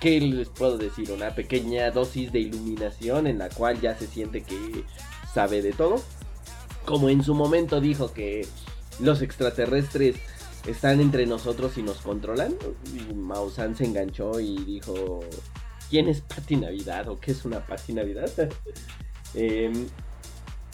¿qué 0.00 0.20
les 0.20 0.48
puedo 0.48 0.78
decir? 0.78 1.10
Una 1.10 1.34
pequeña 1.34 1.90
dosis 1.90 2.32
de 2.32 2.40
iluminación 2.40 3.26
en 3.26 3.38
la 3.38 3.48
cual 3.48 3.80
ya 3.80 3.96
se 3.96 4.06
siente 4.06 4.42
que 4.42 4.84
sabe 5.32 5.62
de 5.62 5.72
todo. 5.72 6.00
Como 6.84 7.08
en 7.08 7.22
su 7.22 7.34
momento 7.34 7.80
dijo 7.80 8.12
que 8.12 8.46
los 9.00 9.22
extraterrestres 9.22 10.16
están 10.66 11.00
entre 11.00 11.26
nosotros 11.26 11.76
y 11.78 11.82
nos 11.82 11.98
controlan. 11.98 12.54
Y 12.94 13.14
Mausan 13.14 13.76
se 13.76 13.84
enganchó 13.84 14.40
y 14.40 14.56
dijo, 14.64 15.20
¿quién 15.90 16.08
es 16.08 16.20
Pati 16.20 16.56
Navidad 16.56 17.08
o 17.08 17.18
qué 17.18 17.32
es 17.32 17.44
una 17.44 17.60
Pati 17.66 17.92
Navidad? 17.92 18.30
Em, 19.34 19.86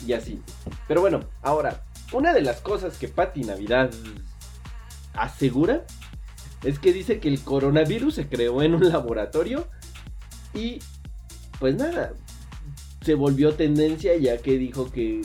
y 0.06 0.12
así. 0.12 0.40
Pero 0.86 1.00
bueno, 1.00 1.18
ahora, 1.42 1.84
una 2.12 2.32
de 2.32 2.42
las 2.42 2.60
cosas 2.60 2.98
que 2.98 3.08
Patti 3.08 3.42
Navidad 3.42 3.90
asegura 5.14 5.84
es 6.62 6.78
que 6.78 6.92
dice 6.92 7.20
que 7.20 7.28
el 7.28 7.40
coronavirus 7.42 8.14
se 8.14 8.28
creó 8.28 8.62
en 8.62 8.74
un 8.74 8.88
laboratorio 8.88 9.66
y 10.54 10.80
pues 11.58 11.76
nada, 11.76 12.14
se 13.02 13.14
volvió 13.14 13.54
tendencia 13.54 14.16
ya 14.16 14.38
que 14.38 14.58
dijo 14.58 14.90
que... 14.90 15.22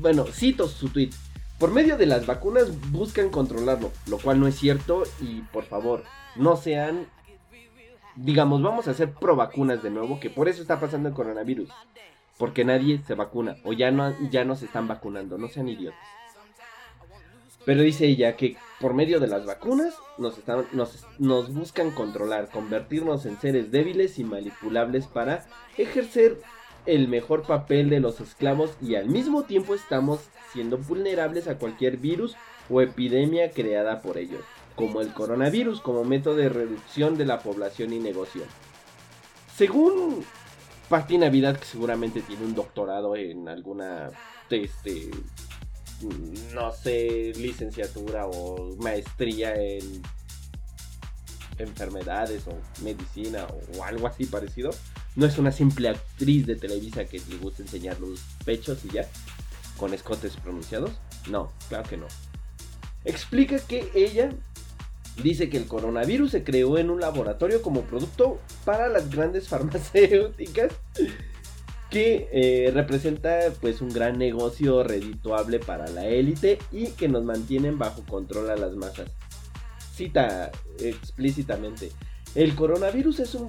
Bueno, 0.00 0.26
cito 0.26 0.68
su 0.68 0.88
tweet. 0.88 1.10
Por 1.58 1.72
medio 1.72 1.96
de 1.96 2.06
las 2.06 2.26
vacunas 2.26 2.68
buscan 2.90 3.30
controlarlo, 3.30 3.92
lo 4.06 4.18
cual 4.18 4.40
no 4.40 4.46
es 4.46 4.56
cierto 4.56 5.04
y 5.20 5.40
por 5.52 5.64
favor, 5.64 6.04
no 6.36 6.56
sean... 6.56 7.06
Digamos, 8.16 8.60
vamos 8.62 8.88
a 8.88 8.90
hacer 8.90 9.12
pro 9.12 9.36
vacunas 9.36 9.82
de 9.82 9.90
nuevo, 9.90 10.18
que 10.18 10.28
por 10.28 10.48
eso 10.48 10.60
está 10.60 10.80
pasando 10.80 11.08
el 11.08 11.14
coronavirus. 11.14 11.70
Porque 12.38 12.64
nadie 12.64 13.02
se 13.06 13.14
vacuna 13.14 13.56
o 13.64 13.72
ya 13.72 13.90
no, 13.90 14.14
ya 14.30 14.44
no 14.44 14.54
están 14.54 14.88
vacunando, 14.88 15.38
no 15.38 15.48
sean 15.48 15.68
idiotas. 15.68 15.98
Pero 17.64 17.82
dice 17.82 18.06
ella 18.06 18.34
que 18.34 18.56
por 18.80 18.94
medio 18.94 19.20
de 19.20 19.26
las 19.26 19.44
vacunas 19.44 19.94
nos, 20.16 20.38
están, 20.38 20.64
nos, 20.72 21.52
buscan 21.52 21.90
controlar, 21.90 22.48
convertirnos 22.48 23.26
en 23.26 23.38
seres 23.38 23.70
débiles 23.70 24.18
y 24.18 24.24
manipulables 24.24 25.06
para 25.06 25.44
ejercer 25.76 26.40
el 26.86 27.08
mejor 27.08 27.42
papel 27.42 27.90
de 27.90 28.00
los 28.00 28.20
esclavos 28.20 28.70
y 28.80 28.94
al 28.94 29.08
mismo 29.08 29.42
tiempo 29.42 29.74
estamos 29.74 30.30
siendo 30.52 30.78
vulnerables 30.78 31.46
a 31.46 31.58
cualquier 31.58 31.98
virus 31.98 32.36
o 32.70 32.80
epidemia 32.80 33.50
creada 33.50 34.00
por 34.00 34.16
ellos, 34.16 34.40
como 34.74 35.02
el 35.02 35.12
coronavirus 35.12 35.82
como 35.82 36.04
método 36.04 36.36
de 36.36 36.48
reducción 36.48 37.18
de 37.18 37.26
la 37.26 37.40
población 37.40 37.92
y 37.92 37.98
negocio. 37.98 38.44
Según 39.54 40.24
Patti 40.88 41.18
Navidad, 41.18 41.58
que 41.58 41.66
seguramente 41.66 42.22
tiene 42.22 42.44
un 42.44 42.54
doctorado 42.54 43.14
en 43.14 43.48
alguna 43.48 44.10
este, 44.50 45.10
no 46.54 46.72
sé, 46.72 47.32
licenciatura 47.36 48.26
o 48.26 48.76
maestría 48.78 49.54
en 49.54 50.02
enfermedades 51.58 52.46
o 52.46 52.56
medicina 52.82 53.46
o 53.76 53.84
algo 53.84 54.06
así 54.06 54.26
parecido. 54.26 54.70
No 55.16 55.26
es 55.26 55.38
una 55.38 55.50
simple 55.50 55.88
actriz 55.88 56.46
de 56.46 56.56
Televisa 56.56 57.04
que 57.04 57.20
le 57.28 57.36
gusta 57.36 57.62
enseñar 57.62 57.98
los 58.00 58.20
pechos 58.44 58.84
y 58.84 58.90
ya, 58.90 59.08
con 59.76 59.92
escotes 59.92 60.36
pronunciados. 60.36 60.92
No, 61.28 61.52
claro 61.68 61.88
que 61.88 61.96
no. 61.96 62.06
Explica 63.04 63.58
que 63.58 63.90
ella 63.94 64.32
dice 65.22 65.50
que 65.50 65.56
el 65.56 65.66
coronavirus 65.66 66.30
se 66.30 66.44
creó 66.44 66.78
en 66.78 66.90
un 66.90 67.00
laboratorio 67.00 67.62
como 67.62 67.82
producto 67.82 68.40
para 68.64 68.88
las 68.88 69.10
grandes 69.10 69.48
farmacéuticas 69.48 70.72
que 71.90 72.28
eh, 72.32 72.70
representa 72.72 73.38
pues 73.60 73.80
un 73.80 73.88
gran 73.88 74.18
negocio 74.18 74.82
redituable 74.82 75.58
para 75.58 75.88
la 75.88 76.06
élite 76.06 76.58
y 76.70 76.88
que 76.88 77.08
nos 77.08 77.24
mantienen 77.24 77.78
bajo 77.78 78.04
control 78.04 78.50
a 78.50 78.56
las 78.56 78.74
masas. 78.76 79.10
Cita 79.94 80.50
explícitamente, 80.78 81.90
el 82.34 82.54
coronavirus 82.54 83.20
es 83.20 83.34
un 83.34 83.46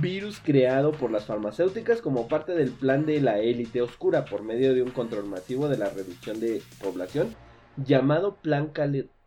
virus 0.00 0.40
creado 0.40 0.92
por 0.92 1.10
las 1.10 1.26
farmacéuticas 1.26 2.00
como 2.00 2.28
parte 2.28 2.52
del 2.52 2.70
plan 2.70 3.06
de 3.06 3.20
la 3.20 3.38
élite 3.38 3.82
oscura 3.82 4.24
por 4.24 4.42
medio 4.42 4.74
de 4.74 4.82
un 4.82 4.90
control 4.90 5.26
masivo 5.26 5.68
de 5.68 5.78
la 5.78 5.90
reducción 5.90 6.40
de 6.40 6.62
población 6.82 7.34
llamado 7.76 8.36
Plan 8.36 8.72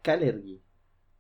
Kalergi. 0.02 0.62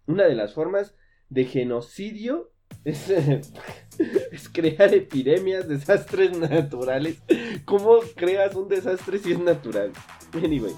Una 0.09 0.25
de 0.25 0.33
las 0.33 0.55
formas 0.55 0.95
de 1.29 1.45
genocidio 1.45 2.51
es, 2.83 4.49
crear 4.51 4.91
epidemias, 4.91 5.67
desastres 5.67 6.35
naturales. 6.35 7.21
¿Cómo 7.63 7.99
creas 8.15 8.55
un 8.55 8.67
desastre 8.69 9.19
si 9.19 9.33
es 9.33 9.39
natural? 9.39 9.91
Anyway. 10.33 10.73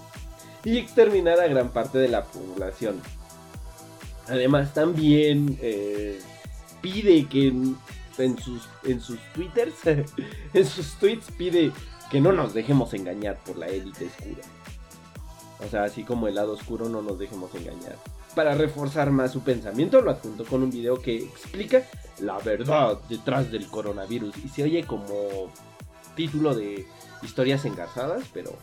Y 0.65 0.77
exterminar 0.77 1.39
a 1.39 1.47
gran 1.47 1.71
parte 1.71 1.97
de 1.97 2.09
la 2.09 2.25
población. 2.25 3.01
Además, 4.27 4.73
también 4.73 5.57
eh, 5.61 6.19
pide 6.81 7.25
que 7.29 7.47
en, 8.17 8.37
sus, 8.37 8.67
en 8.83 8.99
sus 8.99 9.17
twitters, 9.33 9.75
en 10.53 10.65
sus 10.65 10.95
tweets, 10.95 11.31
pide 11.37 11.71
que 12.11 12.19
no 12.19 12.33
nos 12.33 12.53
dejemos 12.53 12.93
engañar 12.93 13.39
por 13.45 13.57
la 13.57 13.67
élite 13.67 14.07
oscura. 14.07 14.43
O 15.65 15.69
sea, 15.69 15.85
así 15.85 16.03
como 16.03 16.27
el 16.27 16.35
lado 16.35 16.51
oscuro, 16.51 16.89
no 16.89 17.01
nos 17.01 17.17
dejemos 17.17 17.55
engañar. 17.55 17.95
Para 18.35 18.55
reforzar 18.55 19.11
más 19.11 19.31
su 19.31 19.41
pensamiento, 19.41 20.01
lo 20.01 20.11
adjunto 20.11 20.45
con 20.45 20.63
un 20.63 20.71
video 20.71 21.01
que 21.01 21.17
explica 21.17 21.83
la 22.19 22.37
verdad 22.39 22.97
detrás 23.09 23.51
del 23.51 23.67
coronavirus. 23.67 24.35
Y 24.37 24.49
se 24.49 24.63
oye 24.63 24.83
como 24.85 25.51
título 26.15 26.55
de 26.55 26.85
historias 27.21 27.65
engarzadas, 27.65 28.23
pero 28.33 28.57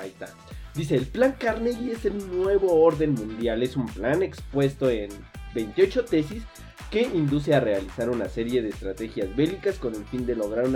ahí 0.00 0.08
está. 0.08 0.28
Dice, 0.74 0.96
el 0.96 1.06
plan 1.06 1.36
Carnegie 1.38 1.92
es 1.92 2.04
el 2.04 2.18
nuevo 2.36 2.82
orden 2.82 3.14
mundial. 3.14 3.62
Es 3.62 3.76
un 3.76 3.86
plan 3.86 4.22
expuesto 4.22 4.90
en 4.90 5.10
28 5.54 6.04
tesis 6.04 6.42
que 6.90 7.02
induce 7.02 7.54
a 7.54 7.60
realizar 7.60 8.08
una 8.08 8.28
serie 8.28 8.62
de 8.62 8.70
estrategias 8.70 9.34
bélicas 9.36 9.78
con 9.78 9.94
el 9.94 10.04
fin 10.06 10.24
de 10.24 10.34
lograr 10.34 10.66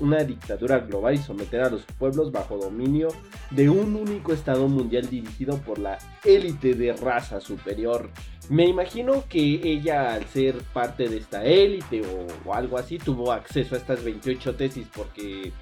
una, 0.00 0.24
dictadura 0.24 0.78
global 0.78 1.14
y 1.14 1.18
someter 1.18 1.60
a 1.60 1.70
los 1.70 1.82
pueblos 1.98 2.32
bajo 2.32 2.56
dominio 2.56 3.08
de 3.50 3.68
un 3.68 3.94
único 3.94 4.32
Estado 4.32 4.66
mundial 4.68 5.08
dirigido 5.10 5.58
por 5.58 5.78
la 5.78 5.98
élite 6.24 6.74
de 6.74 6.94
raza 6.94 7.40
superior. 7.40 8.10
Me 8.48 8.66
imagino 8.66 9.24
que 9.28 9.40
ella 9.40 10.14
al 10.14 10.24
ser 10.26 10.56
parte 10.72 11.08
de 11.08 11.18
esta 11.18 11.44
élite 11.44 12.02
o, 12.46 12.54
algo 12.54 12.78
así 12.78 12.96
tuvo 12.96 13.32
acceso 13.32 13.74
a 13.74 13.78
estas 13.78 14.02
28 14.02 14.54
tesis 14.54 14.86
porque... 14.94 15.52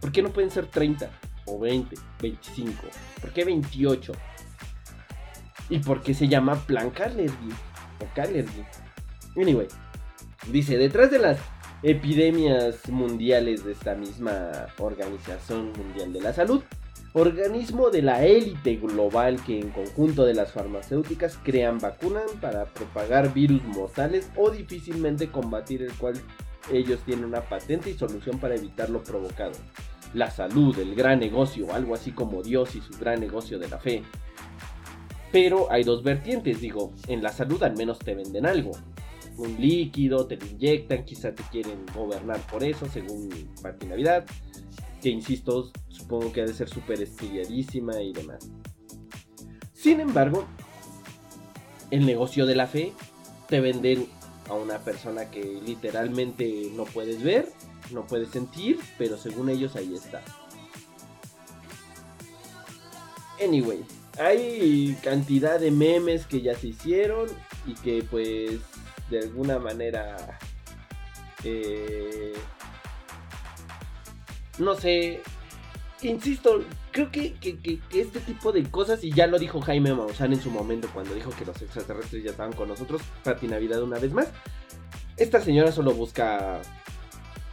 ¿Por 0.00 0.12
qué 0.12 0.20
no 0.20 0.30
pueden 0.30 0.50
ser 0.50 0.66
30 0.66 1.08
o 1.46 1.58
20, 1.58 1.96
25? 2.20 2.82
¿Por 3.20 3.30
qué 3.30 3.44
28? 3.44 4.12
¿Y 5.70 5.78
por 5.78 6.02
qué 6.02 6.12
se 6.12 6.28
llama 6.28 6.56
Plan 6.66 6.90
Carnegie? 6.90 7.54
O 8.00 8.14
Carnegie. 8.14 8.66
Anyway, 9.36 9.66
dice, 10.50 10.78
detrás 10.78 11.10
de 11.10 11.18
las 11.18 11.38
epidemias 11.82 12.88
mundiales 12.88 13.64
de 13.64 13.72
esta 13.72 13.94
misma 13.94 14.68
Organización 14.78 15.72
Mundial 15.72 16.12
de 16.12 16.20
la 16.20 16.32
Salud, 16.32 16.62
organismo 17.12 17.90
de 17.90 18.02
la 18.02 18.24
élite 18.24 18.76
global 18.76 19.42
que 19.44 19.58
en 19.58 19.70
conjunto 19.70 20.24
de 20.24 20.34
las 20.34 20.52
farmacéuticas 20.52 21.38
crean 21.42 21.78
vacunas 21.78 22.30
para 22.40 22.64
propagar 22.66 23.34
virus 23.34 23.62
mortales 23.64 24.30
o 24.36 24.50
difícilmente 24.50 25.30
combatir 25.30 25.82
el 25.82 25.92
cual 25.94 26.14
ellos 26.72 27.00
tienen 27.04 27.24
una 27.24 27.42
patente 27.42 27.90
y 27.90 27.94
solución 27.94 28.38
para 28.38 28.54
evitar 28.54 28.88
lo 28.88 29.02
provocado. 29.02 29.52
La 30.14 30.30
salud, 30.30 30.78
el 30.78 30.94
gran 30.94 31.18
negocio, 31.18 31.72
algo 31.72 31.94
así 31.94 32.12
como 32.12 32.42
Dios 32.42 32.74
y 32.76 32.80
su 32.80 32.98
gran 32.98 33.20
negocio 33.20 33.58
de 33.58 33.68
la 33.68 33.78
fe. 33.78 34.02
Pero 35.32 35.70
hay 35.70 35.82
dos 35.82 36.04
vertientes, 36.04 36.60
digo, 36.60 36.92
en 37.08 37.22
la 37.22 37.30
salud 37.30 37.62
al 37.64 37.76
menos 37.76 37.98
te 37.98 38.14
venden 38.14 38.46
algo 38.46 38.72
un 39.36 39.60
líquido, 39.60 40.26
te 40.26 40.36
lo 40.36 40.46
inyectan, 40.46 41.04
quizá 41.04 41.34
te 41.34 41.42
quieren 41.44 41.84
gobernar 41.94 42.40
por 42.46 42.62
eso, 42.62 42.86
según 42.86 43.28
Pati 43.62 43.86
Navidad, 43.86 44.24
que 45.02 45.08
insisto, 45.08 45.72
supongo 45.88 46.32
que 46.32 46.42
ha 46.42 46.46
de 46.46 46.54
ser 46.54 46.68
súper 46.68 47.02
estudiadísima 47.02 48.00
y 48.00 48.12
demás. 48.12 48.48
Sin 49.72 50.00
embargo, 50.00 50.46
el 51.90 52.06
negocio 52.06 52.46
de 52.46 52.54
la 52.54 52.66
fe 52.66 52.92
te 53.48 53.60
venden 53.60 54.06
a 54.48 54.54
una 54.54 54.78
persona 54.78 55.30
que 55.30 55.60
literalmente 55.64 56.70
no 56.74 56.84
puedes 56.84 57.22
ver, 57.22 57.48
no 57.92 58.06
puedes 58.06 58.30
sentir, 58.30 58.78
pero 58.98 59.18
según 59.18 59.48
ellos 59.48 59.76
ahí 59.76 59.94
está. 59.94 60.22
Anyway, 63.42 63.84
hay 64.18 64.96
cantidad 65.02 65.58
de 65.58 65.70
memes 65.70 66.26
que 66.26 66.40
ya 66.40 66.54
se 66.54 66.68
hicieron 66.68 67.28
y 67.66 67.74
que 67.74 68.04
pues 68.04 68.60
de 69.10 69.20
alguna 69.20 69.58
manera, 69.58 70.38
eh, 71.44 72.32
no 74.58 74.74
sé, 74.74 75.20
insisto, 76.02 76.64
creo 76.90 77.10
que, 77.10 77.34
este 77.92 78.20
tipo 78.20 78.52
de 78.52 78.64
cosas, 78.70 79.04
y 79.04 79.12
ya 79.12 79.26
lo 79.26 79.38
dijo 79.38 79.60
Jaime 79.60 79.94
Maussan 79.94 80.32
en 80.32 80.40
su 80.40 80.50
momento 80.50 80.88
cuando 80.92 81.14
dijo 81.14 81.30
que 81.30 81.44
los 81.44 81.60
extraterrestres 81.60 82.24
ya 82.24 82.30
estaban 82.30 82.52
con 82.52 82.68
nosotros, 82.68 83.02
Pati 83.22 83.46
Navidad 83.46 83.82
una 83.82 83.98
vez 83.98 84.12
más, 84.12 84.28
esta 85.16 85.40
señora 85.40 85.72
solo 85.72 85.92
busca 85.92 86.60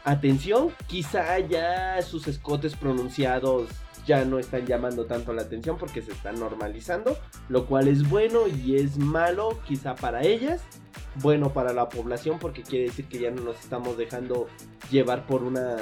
atención, 0.04 0.72
quizá 0.88 1.40
ya 1.40 2.02
sus 2.02 2.28
escotes 2.28 2.76
pronunciados 2.76 3.70
ya 4.06 4.26
no 4.26 4.40
están 4.40 4.66
llamando 4.66 5.06
tanto 5.06 5.34
la 5.34 5.44
atención 5.44 5.78
porque 5.78 6.02
se 6.02 6.12
están 6.12 6.40
normalizando, 6.40 7.18
lo 7.50 7.66
cual 7.68 7.88
es 7.88 8.10
bueno 8.10 8.48
y 8.48 8.76
es 8.76 8.98
malo 8.98 9.60
quizá 9.68 9.96
para 9.96 10.22
ellas, 10.22 10.62
bueno 11.22 11.54
para 11.54 11.74
la 11.74 11.90
población 11.90 12.40
porque 12.40 12.64
quiere 12.64 12.86
decir 12.86 13.08
que 13.08 13.20
ya 13.20 13.32
no 13.32 13.44
nos 13.44 13.60
estamos 13.60 13.98
dejando 13.98 14.48
llevar 14.90 15.26
por 15.28 15.44
una 15.44 15.78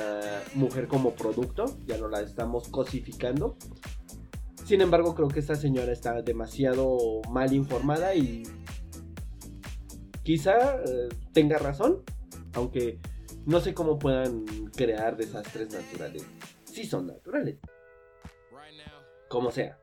mujer 0.55 0.88
como 0.88 1.13
producto, 1.13 1.65
ya 1.86 1.97
no 1.97 2.08
la 2.08 2.21
estamos 2.21 2.67
cosificando. 2.69 3.58
Sin 4.65 4.82
embargo, 4.82 5.15
creo 5.15 5.29
que 5.29 5.39
esta 5.39 5.55
señora 5.55 5.91
está 5.91 6.21
demasiado 6.21 7.21
mal 7.29 7.53
informada 7.53 8.13
y 8.13 8.43
quizá 10.21 10.75
eh, 10.75 11.10
tenga 11.34 11.58
razón, 11.58 12.03
aunque 12.53 12.99
No 13.45 13.60
sé 13.62 13.73
cómo 13.73 13.97
puedan 13.97 14.45
crear 14.75 15.17
desastres 15.17 15.73
naturales. 15.73 16.23
Sí 16.65 16.86
son 16.86 17.08
naturales. 17.08 17.58
Como 19.27 19.51
sea. 19.51 19.77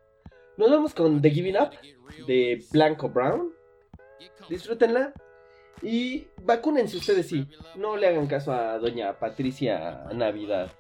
Nos 0.57 0.71
vamos 0.71 0.95
con 0.95 1.21
The 1.21 1.31
Giving 1.31 1.57
Up 1.57 1.71
de 2.27 2.65
Blanco 2.73 3.09
Brown. 3.09 3.53
Disfrútenla. 4.49 5.13
Y 5.83 6.29
vacúnense 6.43 6.97
ustedes 6.97 7.29
sí. 7.29 7.47
No 7.75 7.97
le 7.97 8.09
hagan 8.09 8.27
caso 8.27 8.53
a 8.53 8.79
doña 8.79 9.19
Patricia 9.19 10.07
Navidad. 10.15 10.73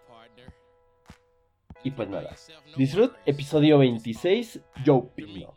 Y 1.82 1.90
pues 1.90 2.08
nada. 2.08 2.34
Disfrut, 2.76 3.14
episodio 3.26 3.78
26, 3.78 4.60
Joe 4.84 5.02
Pino. 5.14 5.54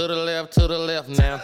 To 0.00 0.06
the 0.06 0.16
left, 0.16 0.52
to 0.54 0.66
the 0.66 0.78
left 0.78 1.10
now. 1.10 1.38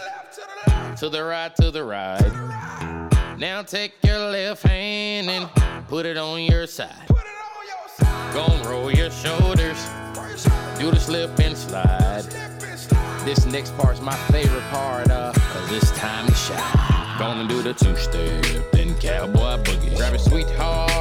To 0.95 1.09
the 1.09 1.23
right, 1.23 1.55
to 1.57 1.69
the 1.69 1.83
right. 1.83 3.37
Now 3.37 3.61
take 3.61 3.93
your 4.03 4.17
left 4.17 4.63
hand 4.63 5.29
and 5.29 5.47
put 5.87 6.07
it 6.07 6.17
on 6.17 6.41
your 6.41 6.65
side. 6.65 7.07
Gon' 8.33 8.63
roll 8.63 8.89
your 8.89 9.11
shoulders. 9.11 9.77
Do 10.79 10.89
the 10.89 10.99
slip 10.99 11.39
and 11.39 11.55
slide. 11.55 12.23
This 13.25 13.45
next 13.45 13.77
part's 13.77 14.01
my 14.01 14.15
favorite 14.31 14.67
part, 14.71 15.11
uh, 15.11 15.33
cause 15.33 15.71
it's 15.71 15.91
time 15.91 16.25
to 16.25 16.33
shine. 16.33 17.19
Gonna 17.19 17.47
do 17.47 17.61
the 17.61 17.75
two 17.75 17.95
step, 17.95 18.71
then 18.71 18.95
cowboy 18.95 19.61
boogie. 19.61 19.95
Grab 19.95 20.15
a 20.15 20.19
sweetheart 20.19 20.96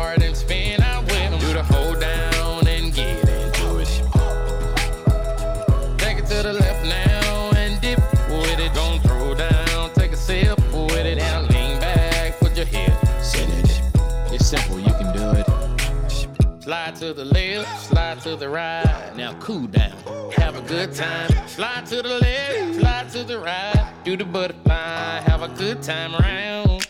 Slide 16.67 16.97
to 16.97 17.15
the 17.15 17.25
left, 17.25 17.87
slide 17.87 18.21
to 18.23 18.35
the 18.35 18.49
right. 18.49 19.13
Now 19.15 19.35
cool 19.35 19.69
down, 19.69 19.93
have 20.33 20.57
a 20.57 20.63
good 20.63 20.93
time. 20.93 21.31
Slide 21.47 21.87
to 21.87 22.03
the 22.03 22.19
left, 22.19 22.81
slide 22.81 23.09
to 23.11 23.23
the 23.23 23.39
right. 23.39 23.93
Do 24.03 24.17
the 24.17 24.25
butterfly, 24.25 25.21
have 25.21 25.43
a 25.43 25.49
good 25.49 25.81
time 25.81 26.17
round, 26.17 26.89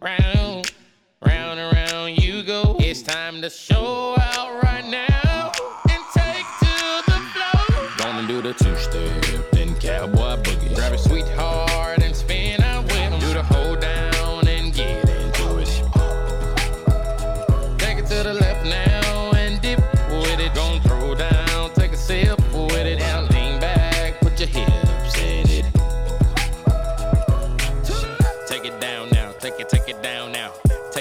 round, 0.00 0.72
round 1.20 1.60
and 1.60 1.76
round 1.76 2.22
you 2.22 2.42
go. 2.42 2.78
It's 2.80 3.02
time 3.02 3.42
to 3.42 3.50
show 3.50 4.16
out 4.18 4.62
right 4.62 4.86
now 4.86 5.07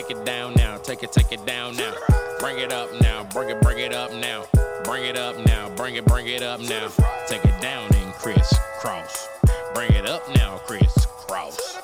Take 0.08 0.20
it 0.20 0.26
down 0.26 0.54
now, 0.54 0.78
take 0.78 1.04
it, 1.04 1.12
take 1.12 1.34
it 1.34 1.46
down 1.46 1.76
now. 1.76 1.93
Bring 2.39 2.60
it 2.60 2.72
up 2.72 2.89
now, 3.02 3.26
bring 3.26 3.50
it, 3.50 3.62
bring 3.62 3.80
it 3.80 3.93
up 3.93 4.13
now. 4.13 4.46
Bring 4.86 5.04
it 5.04 5.17
up 5.17 5.36
now, 5.46 5.67
bring 5.76 5.96
it, 5.96 6.06
bring 6.06 6.28
it 6.28 6.41
up 6.41 6.62
now. 6.62 6.88
Take 7.28 7.43
it 7.43 7.62
down 7.62 7.93
and 7.93 8.13
crisscross. 8.13 9.28
Bring 9.74 9.91
it 9.91 10.06
up 10.06 10.24
now, 10.34 10.60
crisscross. 10.60 11.82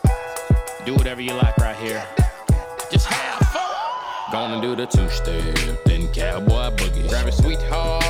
Do 0.85 0.93
whatever 0.95 1.19
you 1.19 1.33
like 1.33 1.57
right 1.57 1.75
here. 1.75 2.01
Just 2.89 3.07
have 3.07 3.39
fun. 3.49 4.31
Gonna 4.31 4.61
do 4.61 4.73
the 4.73 4.85
two 4.85 5.09
step, 5.09 5.83
then 5.83 6.07
cowboy 6.13 6.73
boogie. 6.77 7.09
Grab 7.09 7.27
a 7.27 7.31
sweetheart 7.33 8.02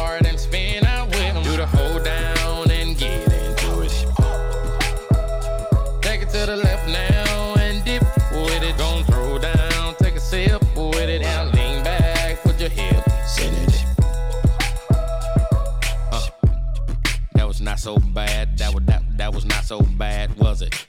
so 17.83 17.97
bad. 17.97 18.57
That 18.59 18.73
was 18.73 18.85
that 18.85 19.03
that 19.17 19.33
was 19.33 19.43
not 19.43 19.65
so 19.65 19.81
bad, 19.81 20.33
was 20.37 20.61
it? 20.61 20.87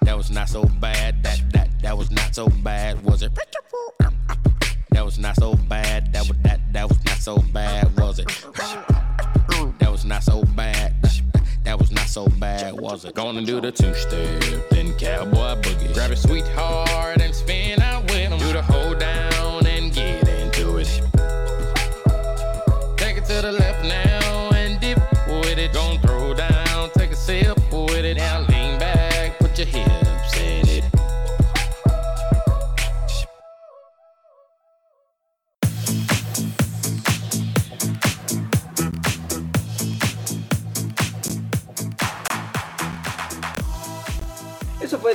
That 0.00 0.16
was 0.16 0.30
not 0.30 0.48
so 0.48 0.64
bad. 0.80 1.22
That 1.22 1.38
that 1.52 1.68
that 1.82 1.98
was 1.98 2.10
not 2.10 2.34
so 2.34 2.48
bad, 2.64 3.04
was 3.04 3.22
it? 3.22 3.38
That 4.92 5.04
was 5.04 5.18
not 5.18 5.36
so 5.36 5.56
bad. 5.68 6.14
That 6.14 6.26
was 6.26 6.38
that 6.44 6.60
that 6.72 6.88
was 6.88 7.04
not 7.04 7.18
so 7.18 7.36
bad, 7.52 7.94
was 7.98 8.18
it? 8.20 8.28
That 9.80 9.92
was 9.92 10.06
not 10.06 10.22
so 10.22 10.44
bad. 10.56 10.94
That 11.64 11.78
was 11.78 11.90
not 11.92 12.06
so 12.06 12.26
bad, 12.26 12.80
was 12.80 13.04
it? 13.04 13.14
Gonna 13.14 13.44
do 13.44 13.60
the 13.60 13.70
two 13.70 13.92
step, 13.92 14.42
then 14.70 14.94
cowboy 14.94 15.60
boogie. 15.60 15.92
Grab 15.92 16.10
a 16.10 16.16
sweetheart 16.16 17.20
and 17.20 17.34
spin 17.34 17.82
out 17.82 18.04
with 18.04 18.32
'em. 18.32 18.38
Do 18.38 18.54
the 18.54 18.62
hold 18.62 18.98
down 18.98 19.39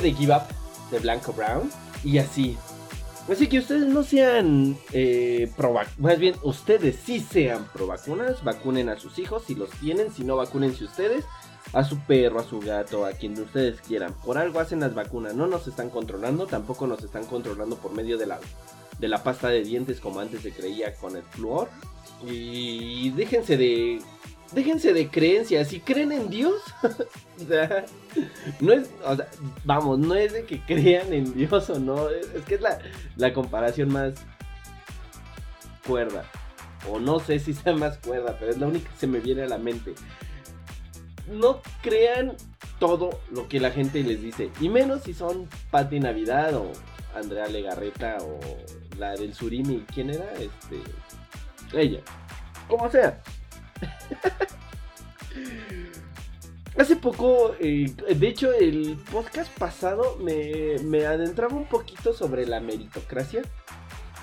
The 0.06 0.13
Give 0.13 0.36
Up 0.36 0.44
de 0.91 1.00
Blanco 1.00 1.34
Brown. 1.34 1.72
Y 2.04 2.20
así. 2.20 2.56
Así 3.28 3.48
que 3.48 3.58
ustedes 3.58 3.88
no 3.88 4.04
sean 4.04 4.78
eh, 4.94 5.52
Más 5.98 6.20
bien, 6.20 6.36
ustedes 6.44 6.98
sí 7.04 7.20
sean 7.20 7.65
pro 7.74 7.88
vacunas. 7.88 8.44
Vacunen 8.44 8.89
a 8.89 9.00
sus 9.00 9.18
hijos 9.18 9.46
si 9.48 9.56
los 9.56 9.72
tienen. 9.72 10.12
Si 10.12 10.24
no, 10.24 10.36
vacúnense 10.36 10.84
ustedes. 10.84 11.26
A 11.74 11.84
su 11.84 11.98
perro, 12.02 12.39
a 12.39 12.44
su 12.44 12.60
gato, 12.60 13.04
a 13.04 13.13
quien 13.13 13.34
ustedes 13.41 13.82
quieran. 13.82 14.13
Por 14.24 14.38
algo 14.38 14.60
hacen 14.60 14.82
las 14.82 14.94
vacunas. 14.94 15.34
No 15.34 15.48
nos 15.48 15.68
están 15.68 15.89
controlando. 15.89 16.46
Tampoco 16.46 16.86
nos 16.86 17.04
están 17.04 17.26
controlando 17.26 17.76
por 17.78 17.91
medio 17.91 18.20
de 18.20 18.28
la, 18.28 18.39
de 19.00 19.08
la 19.08 19.24
pasta 19.24 19.48
de 19.48 19.63
dientes 19.63 20.00
como 20.00 20.20
antes 20.20 20.41
se 20.41 20.52
creía 20.52 20.94
con 20.94 21.15
el 21.15 21.24
flúor. 21.24 21.70
Y 22.24 23.10
déjense 23.10 23.58
de. 23.58 24.04
Déjense 24.56 24.94
de 24.94 25.10
creencias. 25.10 25.68
Si 25.68 25.82
creen 25.82 26.13
en 26.13 26.30
Dios. 26.30 26.62
o 26.82 27.48
sea, 27.48 27.86
no 28.62 28.72
es, 28.72 28.89
vamos, 29.65 30.00
no 30.00 30.15
es 30.15 30.32
de 30.32 30.46
que 30.46 30.62
crean 30.62 31.12
en 31.12 31.34
Dios 31.34 31.70
o 31.70 31.78
no, 31.78 32.10
es, 32.10 32.26
que 32.48 32.56
es 32.56 32.62
la, 33.18 33.34
comparación 33.34 33.91
más 33.91 34.13
cuerda. 35.86 36.24
O 36.89 37.00
no 37.00 37.20
sé 37.20 37.39
si 37.39 37.54
sea 37.54 37.76
más 37.76 37.98
cuerda, 37.98 38.38
pero 38.39 38.52
es 38.52 38.58
la 38.58 38.68
única 38.68 38.89
que 38.89 38.98
se 38.98 39.08
me 39.08 39.20
viene 39.20 39.44
a 39.44 39.48
la 39.48 39.58
mente. 39.58 39.94
No 41.28 41.62
crean 41.82 42.38
todo 42.80 43.20
lo 43.32 43.50
que 43.50 43.60
la 43.60 43.72
gente 43.72 44.04
les 44.04 44.22
dice. 44.22 44.52
Y 44.62 44.70
menos 44.70 45.04
si 45.04 45.13
son 45.13 45.50
Patti 45.70 46.00
Navidad 46.00 46.56
o 46.56 46.72
Andrea 47.13 47.48
Legarreta 47.48 48.18
o 48.22 48.39
la 48.98 49.15
del 49.15 49.34
Surimi. 49.34 49.84
¿Quién 49.94 50.12
era? 50.12 50.32
Este. 50.36 50.80
Ella. 51.74 52.00
Como 52.70 52.89
sea. 52.89 53.22
Hace 56.78 56.98
poco, 56.98 57.56
eh, 57.60 57.94
de 58.16 58.28
hecho, 58.28 58.52
el 58.52 58.98
podcast 59.12 59.50
pasado 59.58 60.18
me, 60.22 60.78
me 60.84 61.06
adentraba 61.06 61.56
un 61.56 61.68
poquito 61.68 62.14
sobre 62.14 62.46
la 62.46 62.60
meritocracia, 62.60 63.44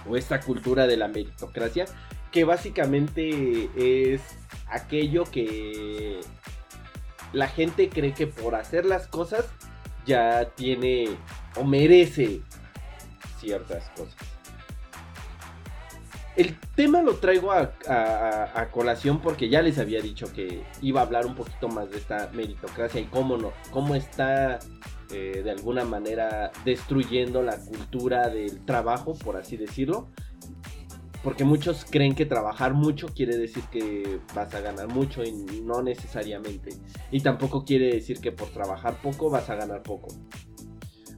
o 0.09 0.17
esta 0.17 0.41
cultura 0.41 0.87
de 0.87 0.99
la 0.99 1.09
meritocracia, 1.09 1.87
que 2.31 2.45
básicamente 2.45 3.71
es 3.77 4.21
aquello 4.69 5.25
que 5.25 6.21
la 7.33 7.49
gente 7.49 7.89
cree 7.89 8.13
que 8.13 8.27
por 8.27 8.55
hacer 8.55 8.85
las 8.85 9.07
cosas 9.07 9.47
ya 10.05 10.51
tiene 10.55 11.09
o 11.57 11.65
merece 11.65 12.41
ciertas 13.39 13.89
cosas. 13.97 14.32
El 16.35 16.59
tema 16.75 17.03
lo 17.03 17.17
traigo 17.17 17.53
a, 17.53 18.69
colación 18.71 19.21
porque 19.21 19.51
ya 19.51 19.61
les 19.61 19.79
había 19.79 20.01
dicho 20.01 20.33
que 20.33 20.63
iba 20.81 21.01
a 21.01 21.05
hablar 21.05 21.27
un 21.27 21.35
poquito 21.35 21.69
más 21.69 21.91
de 21.91 21.99
esta 21.99 22.31
meritocracia 22.33 23.01
y 23.01 23.05
cómo 23.05 23.37
no, 23.37 23.53
cómo 23.71 23.95
está 23.95 24.59
eh, 25.11 25.43
de 25.45 25.51
alguna 25.51 25.85
manera 25.85 26.51
destruyendo 26.65 27.43
la 27.43 27.59
cultura 27.59 28.31
del 28.31 28.65
trabajo, 28.65 29.15
por 29.15 29.37
así 29.37 29.59
decirlo. 29.59 30.09
Porque 31.23 31.45
muchos 31.45 31.85
creen 31.89 32.15
que 32.15 32.27
trabajar 32.27 32.73
mucho 32.73 33.09
quiere 33.09 33.37
decir 33.37 33.63
que 33.71 34.19
vas 34.35 34.53
a 34.55 34.61
ganar 34.61 34.89
mucho 34.89 35.23
y 35.23 35.61
no 35.63 35.83
necesariamente. 35.83 36.71
Y 37.11 37.21
tampoco 37.21 37.65
quiere 37.65 37.93
decir 37.93 38.21
que 38.21 38.33
por 38.33 38.49
trabajar 38.49 38.97
poco 39.03 39.31
vas 39.31 39.51
a 39.51 39.55
ganar 39.55 39.83
poco. 39.83 40.09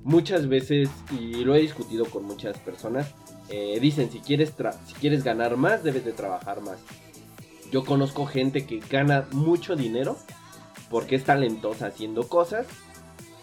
Muchas 0.03 0.49
veces, 0.49 0.91
y 1.11 1.45
lo 1.45 1.55
he 1.55 1.61
discutido 1.61 2.05
con 2.05 2.25
muchas 2.25 2.59
personas, 2.59 3.15
eh, 3.49 3.79
dicen 3.81 4.11
si 4.11 4.21
quieres, 4.21 4.53
si 4.87 4.95
quieres 4.95 5.25
ganar 5.25 5.57
más 5.57 5.83
debes 5.83 6.05
de 6.05 6.13
trabajar 6.13 6.61
más. 6.61 6.79
Yo 7.71 7.85
conozco 7.85 8.27
gente 8.27 8.67
que 8.67 8.81
gana 8.81 9.27
mucho 9.33 9.77
dinero 9.77 10.17
porque 10.91 11.17
es 11.17 11.25
talentosa 11.25 11.87
haciendo 11.87 12.29
cosas 12.29 12.67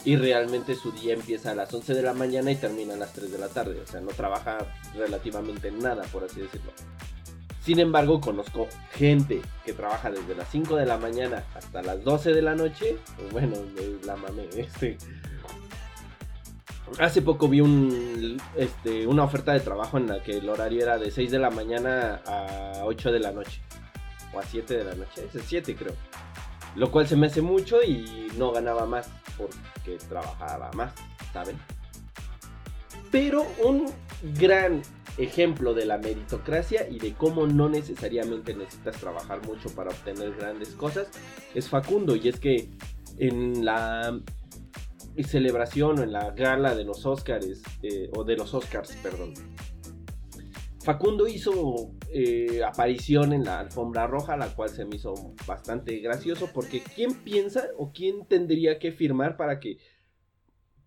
y 0.03 0.15
realmente 0.15 0.75
su 0.75 0.91
día 0.91 1.13
empieza 1.13 1.51
a 1.51 1.55
las 1.55 1.73
11 1.73 1.93
de 1.93 2.01
la 2.01 2.13
mañana 2.13 2.51
y 2.51 2.55
termina 2.55 2.93
a 2.93 2.97
las 2.97 3.13
3 3.13 3.31
de 3.31 3.37
la 3.37 3.49
tarde. 3.49 3.79
O 3.81 3.87
sea, 3.87 4.01
no 4.01 4.11
trabaja 4.11 4.57
relativamente 4.95 5.67
en 5.67 5.79
nada, 5.79 6.03
por 6.11 6.23
así 6.23 6.41
decirlo. 6.41 6.71
Sin 7.63 7.79
embargo, 7.79 8.19
conozco 8.19 8.67
gente 8.93 9.41
que 9.63 9.73
trabaja 9.73 10.09
desde 10.09 10.33
las 10.33 10.49
5 10.49 10.75
de 10.77 10.85
la 10.87 10.97
mañana 10.97 11.43
hasta 11.55 11.83
las 11.83 12.03
12 12.03 12.33
de 12.33 12.41
la 12.41 12.55
noche. 12.55 12.97
Pues 13.17 13.31
bueno, 13.31 13.57
la 14.03 14.15
mamé. 14.15 14.47
Este. 14.55 14.97
Hace 16.99 17.21
poco 17.21 17.47
vi 17.47 17.61
este, 18.55 19.07
una 19.07 19.23
oferta 19.23 19.53
de 19.53 19.59
trabajo 19.61 19.97
en 19.97 20.07
la 20.07 20.21
que 20.21 20.37
el 20.37 20.49
horario 20.49 20.81
era 20.81 20.97
de 20.97 21.11
6 21.11 21.31
de 21.31 21.39
la 21.39 21.49
mañana 21.49 22.21
a 22.25 22.81
8 22.83 23.11
de 23.11 23.19
la 23.19 23.31
noche. 23.31 23.61
O 24.33 24.39
a 24.39 24.43
7 24.43 24.77
de 24.77 24.83
la 24.83 24.95
noche. 24.95 25.27
Es 25.33 25.41
7 25.45 25.75
creo. 25.75 25.93
Lo 26.75 26.91
cual 26.91 27.07
se 27.07 27.15
me 27.15 27.27
hace 27.27 27.41
mucho 27.41 27.81
y 27.83 28.27
no 28.37 28.51
ganaba 28.51 28.85
más 28.85 29.09
porque 29.37 29.97
trabajaba 30.07 30.71
más, 30.73 30.93
¿saben? 31.33 31.57
Pero 33.11 33.45
un 33.63 33.91
gran 34.39 34.81
ejemplo 35.17 35.73
de 35.73 35.85
la 35.85 35.97
meritocracia 35.97 36.87
y 36.87 36.99
de 36.99 37.13
cómo 37.13 37.45
no 37.45 37.67
necesariamente 37.67 38.53
necesitas 38.53 38.97
trabajar 38.97 39.45
mucho 39.45 39.69
para 39.75 39.89
obtener 39.89 40.33
grandes 40.35 40.69
cosas 40.69 41.07
es 41.53 41.69
Facundo. 41.69 42.15
Y 42.15 42.29
es 42.29 42.39
que 42.39 42.69
en 43.17 43.65
la 43.65 44.17
celebración 45.17 45.99
o 45.99 46.03
en 46.03 46.11
la 46.11 46.31
gala 46.31 46.75
de 46.75 46.83
los 46.83 47.05
Oscars, 47.05 47.61
eh, 47.83 48.09
o 48.15 48.23
de 48.23 48.37
los 48.37 48.53
Oscars, 48.53 48.95
perdón, 49.03 49.33
Facundo 50.83 51.27
hizo 51.27 51.91
eh, 52.11 52.61
aparición 52.63 53.33
en 53.33 53.43
la 53.43 53.59
alfombra 53.59 54.07
roja, 54.07 54.35
la 54.35 54.47
cual 54.55 54.69
se 54.69 54.83
me 54.83 54.95
hizo 54.95 55.13
bastante 55.45 55.99
gracioso, 55.99 56.49
porque 56.51 56.81
¿quién 56.81 57.13
piensa 57.13 57.67
o 57.77 57.91
quién 57.91 58.25
tendría 58.25 58.79
que 58.79 58.91
firmar 58.91 59.37
para 59.37 59.59
que... 59.59 59.77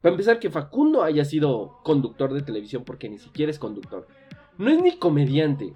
Para 0.01 0.15
empezar, 0.15 0.39
que 0.41 0.51
Facundo 0.51 1.03
haya 1.03 1.25
sido 1.25 1.79
conductor 1.85 2.35
de 2.35 2.43
televisión, 2.43 2.85
porque 2.85 3.09
ni 3.09 3.19
siquiera 3.19 3.51
es 3.51 3.59
conductor. 3.59 4.07
No 4.59 4.69
es 4.69 4.83
ni 4.83 4.99
comediante. 4.99 5.73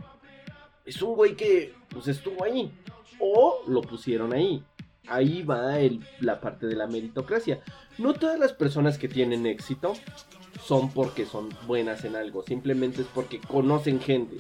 Es 0.85 1.01
un 1.01 1.15
güey 1.15 1.35
que 1.35 1.73
pues 1.89 2.09
estuvo 2.09 2.45
ahí. 2.45 2.71
O 3.21 3.63
lo 3.69 3.81
pusieron 3.81 4.35
ahí. 4.35 4.63
Ahí 5.09 5.43
va 5.43 5.79
la 6.21 6.41
parte 6.41 6.67
de 6.67 6.77
la 6.77 6.87
meritocracia. 6.87 7.61
No 7.99 8.15
todas 8.15 8.39
las 8.39 8.53
personas 8.53 8.99
que 8.99 9.09
tienen 9.09 9.47
éxito 9.47 9.95
son 10.65 10.91
porque 10.91 11.25
son 11.25 11.49
buenas 11.67 12.05
en 12.05 12.17
algo, 12.17 12.43
simplemente 12.43 13.03
es 13.03 13.09
porque 13.15 13.41
conocen 13.41 14.01
gente. 14.01 14.37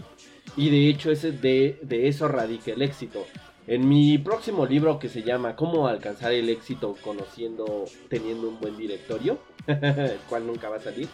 Y 0.57 0.71
de 0.71 0.89
hecho 0.89 1.11
ese 1.11 1.33
de, 1.33 1.79
de 1.83 2.09
eso 2.09 2.29
radica 2.29 2.73
el 2.73 2.83
éxito. 2.83 3.27
En 3.67 3.87
mi 3.87 4.17
próximo 4.17 4.65
libro 4.65 4.99
que 4.99 5.11
se 5.11 5.23
llama 5.23 5.55
Cómo 5.55 5.89
alcanzar 5.89 6.33
el 6.33 6.49
éxito 6.49 6.97
conociendo, 7.03 7.85
teniendo 8.09 8.49
un 8.49 8.59
buen 8.59 8.77
directorio, 8.79 9.39
el 9.67 10.19
cual 10.29 10.47
nunca 10.47 10.71
va 10.71 10.77
a 10.77 10.81
salir, 10.81 11.09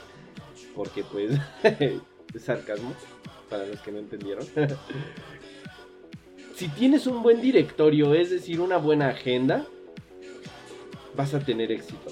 porque 0.74 1.02
pues 1.02 1.32
es 1.64 2.42
sarcasmo, 2.42 2.92
para 3.50 3.66
los 3.66 3.80
que 3.80 3.90
no 3.90 3.98
entendieron. 3.98 4.46
si 6.56 6.68
tienes 6.68 7.06
un 7.06 7.22
buen 7.22 7.40
directorio, 7.40 8.14
es 8.14 8.30
decir, 8.30 8.60
una 8.60 8.76
buena 8.76 9.08
agenda, 9.08 9.66
vas 11.16 11.34
a 11.34 11.40
tener 11.40 11.72
éxito. 11.72 12.10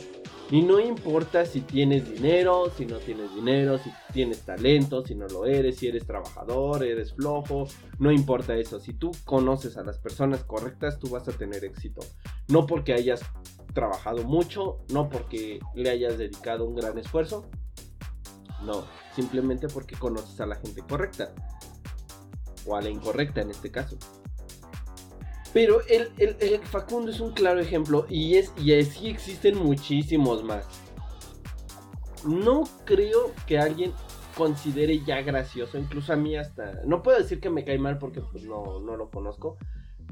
Y 0.50 0.60
no 0.60 0.78
importa 0.80 1.46
si 1.46 1.62
tienes 1.62 2.10
dinero, 2.10 2.70
si 2.76 2.84
no 2.84 2.98
tienes 2.98 3.34
dinero, 3.34 3.78
si 3.78 3.90
tienes 4.12 4.42
talento, 4.42 5.02
si 5.02 5.14
no 5.14 5.26
lo 5.26 5.46
eres, 5.46 5.78
si 5.78 5.86
eres 5.86 6.06
trabajador, 6.06 6.84
eres 6.84 7.14
flojo, 7.14 7.66
no 7.98 8.12
importa 8.12 8.54
eso. 8.56 8.78
Si 8.78 8.92
tú 8.92 9.12
conoces 9.24 9.78
a 9.78 9.82
las 9.82 9.98
personas 9.98 10.44
correctas, 10.44 10.98
tú 10.98 11.08
vas 11.08 11.26
a 11.26 11.32
tener 11.32 11.64
éxito. 11.64 12.02
No 12.48 12.66
porque 12.66 12.92
hayas 12.92 13.22
trabajado 13.72 14.24
mucho, 14.24 14.84
no 14.92 15.08
porque 15.08 15.58
le 15.74 15.88
hayas 15.88 16.18
dedicado 16.18 16.66
un 16.66 16.74
gran 16.74 16.98
esfuerzo. 16.98 17.48
No, 18.62 18.84
simplemente 19.16 19.68
porque 19.68 19.96
conoces 19.96 20.38
a 20.40 20.46
la 20.46 20.56
gente 20.56 20.82
correcta. 20.82 21.32
O 22.66 22.76
a 22.76 22.82
la 22.82 22.90
incorrecta 22.90 23.40
en 23.40 23.50
este 23.50 23.70
caso. 23.70 23.96
Pero 25.52 25.80
el, 25.88 26.08
el- 26.18 26.58
Facundo 26.60 27.10
es 27.10 27.20
un 27.20 27.32
claro 27.32 27.60
ejemplo 27.60 28.06
y, 28.08 28.36
es, 28.36 28.52
y 28.56 28.74
así 28.74 29.08
existen 29.08 29.58
muchísimos 29.58 30.42
más. 30.42 30.66
No 32.26 32.64
creo 32.84 33.32
que 33.46 33.58
alguien 33.58 33.92
considere 34.36 35.00
ya 35.04 35.20
gracioso, 35.22 35.76
incluso 35.78 36.12
a 36.12 36.16
mí 36.16 36.36
hasta... 36.36 36.80
No 36.86 37.02
puedo 37.02 37.18
decir 37.18 37.40
que 37.40 37.50
me 37.50 37.64
cae 37.64 37.78
mal 37.78 37.98
porque 37.98 38.22
pues, 38.22 38.44
no, 38.44 38.80
no 38.80 38.96
lo 38.96 39.10
conozco, 39.10 39.58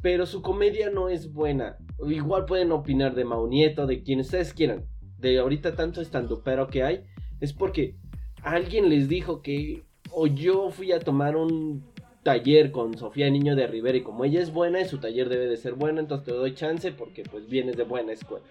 pero 0.02 0.26
su 0.26 0.42
comedia 0.42 0.90
no 0.90 1.08
es 1.08 1.32
buena. 1.32 1.78
Igual 2.06 2.44
pueden 2.44 2.72
opinar 2.72 3.14
de 3.14 3.24
Mau 3.24 3.46
Nieto, 3.46 3.86
de 3.86 4.02
quien 4.02 4.20
ustedes 4.20 4.52
quieran. 4.52 4.84
De 5.18 5.38
ahorita 5.38 5.74
tanto 5.74 6.42
pero 6.42 6.68
que 6.68 6.82
hay, 6.82 7.04
es 7.40 7.52
porque 7.52 7.96
alguien 8.42 8.88
les 8.90 9.08
dijo 9.08 9.40
que... 9.40 9.84
O 10.12 10.26
yo 10.26 10.70
fui 10.72 10.90
a 10.90 10.98
tomar 10.98 11.36
un 11.36 11.89
taller 12.22 12.70
con 12.70 12.96
Sofía 12.98 13.30
Niño 13.30 13.56
de 13.56 13.66
Rivera 13.66 13.98
y 13.98 14.02
como 14.02 14.24
ella 14.24 14.40
es 14.40 14.52
buena 14.52 14.80
y 14.80 14.88
su 14.88 14.98
taller 14.98 15.28
debe 15.28 15.46
de 15.46 15.56
ser 15.56 15.74
bueno, 15.74 16.00
entonces 16.00 16.26
te 16.26 16.32
doy 16.32 16.54
chance 16.54 16.92
porque 16.92 17.22
pues 17.22 17.48
vienes 17.48 17.76
de 17.76 17.84
buena 17.84 18.12
escuela. 18.12 18.44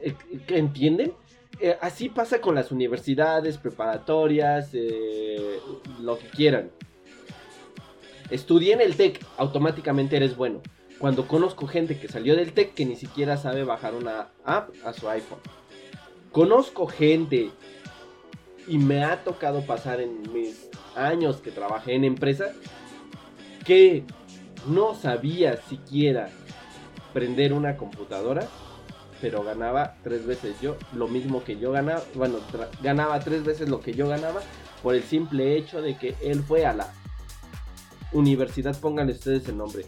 Eh, 0.00 0.14
¿que 0.46 0.58
¿Entienden? 0.58 1.12
Eh, 1.60 1.76
así 1.80 2.08
pasa 2.08 2.40
con 2.40 2.54
las 2.54 2.70
universidades, 2.70 3.56
preparatorias, 3.58 4.70
eh, 4.74 5.58
lo 6.00 6.18
que 6.18 6.28
quieran. 6.28 6.70
Estudié 8.30 8.74
en 8.74 8.80
el 8.80 8.96
TEC, 8.96 9.24
automáticamente 9.36 10.16
eres 10.16 10.36
bueno. 10.36 10.60
Cuando 10.98 11.28
conozco 11.28 11.66
gente 11.66 11.98
que 11.98 12.08
salió 12.08 12.34
del 12.36 12.52
TEC 12.52 12.74
que 12.74 12.86
ni 12.86 12.96
siquiera 12.96 13.36
sabe 13.36 13.64
bajar 13.64 13.94
una 13.94 14.28
app 14.44 14.70
a 14.84 14.92
su 14.92 15.08
iPhone. 15.08 15.38
Conozco 16.32 16.86
gente 16.86 17.50
y 18.66 18.78
me 18.78 19.04
ha 19.04 19.22
tocado 19.22 19.62
pasar 19.62 20.00
en 20.00 20.32
mis 20.32 20.68
años 20.96 21.36
que 21.36 21.50
trabajé 21.50 21.94
en 21.94 22.04
empresa 22.04 22.46
que 23.64 24.04
no 24.68 24.94
sabía 24.94 25.56
siquiera 25.68 26.28
prender 27.12 27.52
una 27.52 27.76
computadora, 27.76 28.46
pero 29.20 29.42
ganaba 29.42 29.94
tres 30.02 30.26
veces 30.26 30.60
yo, 30.60 30.76
lo 30.92 31.08
mismo 31.08 31.42
que 31.42 31.58
yo 31.58 31.72
ganaba, 31.72 32.02
bueno, 32.14 32.38
ganaba 32.82 33.18
tres 33.20 33.44
veces 33.44 33.68
lo 33.68 33.80
que 33.80 33.94
yo 33.94 34.08
ganaba 34.08 34.40
por 34.82 34.94
el 34.94 35.02
simple 35.02 35.56
hecho 35.56 35.82
de 35.82 35.96
que 35.96 36.14
él 36.22 36.42
fue 36.42 36.66
a 36.66 36.72
la 36.72 36.92
universidad, 38.12 38.78
pónganle 38.78 39.12
ustedes 39.12 39.48
el 39.48 39.56
nombre, 39.56 39.86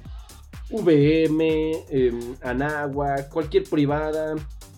VM, 0.71 1.85
em, 1.91 2.37
Anáhuac, 2.43 3.29
cualquier 3.29 3.65
privada, 3.65 4.35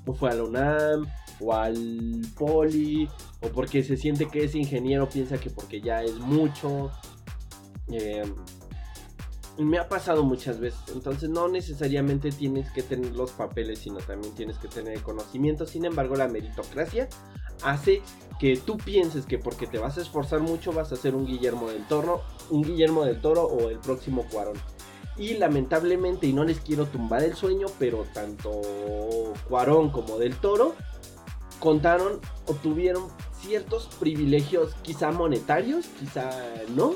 o 0.06 0.12
fue 0.12 0.30
a 0.30 0.34
la 0.34 0.44
UNAM, 0.44 1.06
o 1.40 1.54
al 1.54 2.22
Poli, 2.38 3.08
o 3.40 3.48
porque 3.48 3.82
se 3.82 3.96
siente 3.96 4.28
que 4.28 4.44
es 4.44 4.54
ingeniero, 4.54 5.08
piensa 5.08 5.38
que 5.38 5.50
porque 5.50 5.80
ya 5.80 6.02
es 6.02 6.16
mucho. 6.18 6.90
Eh, 7.88 8.22
me 9.58 9.78
ha 9.78 9.88
pasado 9.88 10.24
muchas 10.24 10.60
veces. 10.60 10.80
Entonces 10.92 11.28
no 11.28 11.48
necesariamente 11.48 12.30
tienes 12.30 12.70
que 12.70 12.82
tener 12.82 13.14
los 13.14 13.32
papeles, 13.32 13.80
sino 13.80 13.98
también 13.98 14.34
tienes 14.34 14.58
que 14.58 14.68
tener 14.68 14.94
el 14.94 15.02
conocimiento. 15.02 15.66
Sin 15.66 15.84
embargo, 15.84 16.16
la 16.16 16.28
meritocracia 16.28 17.08
hace 17.62 18.02
que 18.38 18.56
tú 18.56 18.78
pienses 18.78 19.26
que 19.26 19.38
porque 19.38 19.66
te 19.66 19.78
vas 19.78 19.98
a 19.98 20.00
esforzar 20.00 20.40
mucho 20.40 20.72
vas 20.72 20.92
a 20.92 20.96
ser 20.96 21.14
un 21.14 21.26
Guillermo 21.26 21.68
del 21.68 21.86
Toro, 21.86 22.22
un 22.48 22.62
Guillermo 22.62 23.04
del 23.04 23.20
Toro 23.20 23.44
o 23.44 23.68
el 23.68 23.78
próximo 23.78 24.24
Cuarón. 24.30 24.56
Y 25.16 25.34
lamentablemente, 25.34 26.26
y 26.26 26.32
no 26.32 26.44
les 26.44 26.60
quiero 26.60 26.86
tumbar 26.86 27.22
el 27.22 27.34
sueño, 27.34 27.66
pero 27.78 28.06
tanto 28.14 28.62
Cuarón 29.48 29.90
como 29.90 30.16
del 30.16 30.36
Toro 30.36 30.74
contaron, 31.58 32.20
obtuvieron 32.46 33.08
ciertos 33.42 33.88
privilegios, 33.98 34.74
quizá 34.82 35.10
monetarios, 35.12 35.86
quizá 35.98 36.30
no, 36.74 36.94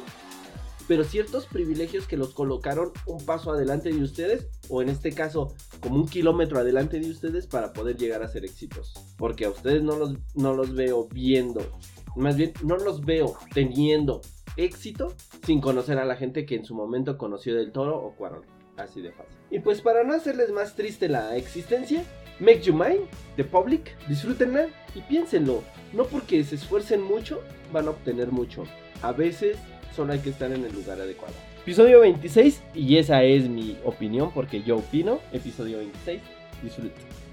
pero 0.87 1.05
ciertos 1.05 1.47
privilegios 1.47 2.07
que 2.07 2.17
los 2.17 2.35
colocaron 2.35 2.93
un 3.07 3.25
paso 3.25 3.53
adelante 3.53 3.93
de 3.93 4.03
ustedes, 4.03 4.49
o 4.69 4.83
en 4.83 4.89
este 4.89 5.13
caso, 5.13 5.55
como 5.81 5.97
un 5.97 6.09
kilómetro 6.09 6.59
adelante 6.59 7.01
de 7.01 7.11
ustedes 7.11 7.47
para 7.47 7.73
poder 7.73 7.97
llegar 7.97 8.23
a 8.23 8.29
ser 8.29 8.45
éxitos. 8.45 8.95
Porque 9.17 9.47
a 9.47 9.51
ustedes 9.51 9.83
no 9.83 9.97
los, 9.97 10.17
no 10.35 10.55
los 10.55 10.75
veo 10.75 11.09
viendo, 11.09 11.63
más 12.17 12.37
bien 12.37 12.53
no 12.63 12.77
los 12.77 13.05
veo 13.05 13.35
teniendo 13.53 14.21
éxito 14.57 15.15
sin 15.45 15.61
conocer 15.61 15.99
a 15.99 16.05
la 16.05 16.17
gente 16.17 16.47
que 16.47 16.55
en 16.55 16.65
su 16.65 16.75
momento 16.75 17.19
conoció 17.19 17.55
del 17.55 17.73
Toro 17.73 17.99
o 17.99 18.15
Cuarón. 18.15 18.43
Así 18.77 19.01
de 19.01 19.13
fácil. 19.13 19.37
Y 19.51 19.61
pues 19.61 19.81
para 19.81 20.03
no 20.03 20.15
hacerles 20.15 20.51
más 20.51 20.75
triste 20.75 21.09
la 21.09 21.37
existencia, 21.37 22.05
Make 22.41 22.63
You 22.63 22.75
Mine, 22.75 23.07
The 23.37 23.45
Public, 23.45 23.97
disfrútenla 24.09 24.67
y 24.95 25.01
piénsenlo. 25.03 25.63
No 25.93 26.05
porque 26.05 26.43
se 26.43 26.57
esfuercen 26.57 27.03
mucho, 27.03 27.43
van 27.73 27.87
a 27.87 27.91
obtener 27.91 28.33
mucho. 28.33 28.65
A 29.03 29.13
veces 29.13 29.57
solo 29.95 30.13
hay 30.13 30.19
que 30.19 30.31
estar 30.31 30.51
en 30.51 30.65
el 30.65 30.73
lugar 30.73 31.01
adecuado. 31.01 31.35
Episodio 31.63 32.01
26, 32.01 32.63
y 32.75 32.97
esa 32.99 33.23
es 33.23 33.49
mi 33.49 33.79
opinión 33.85 34.33
porque 34.35 34.63
yo 34.63 34.79
opino. 34.79 35.21
Episodio 35.33 35.79
26, 35.79 36.21
disfruten. 36.63 37.25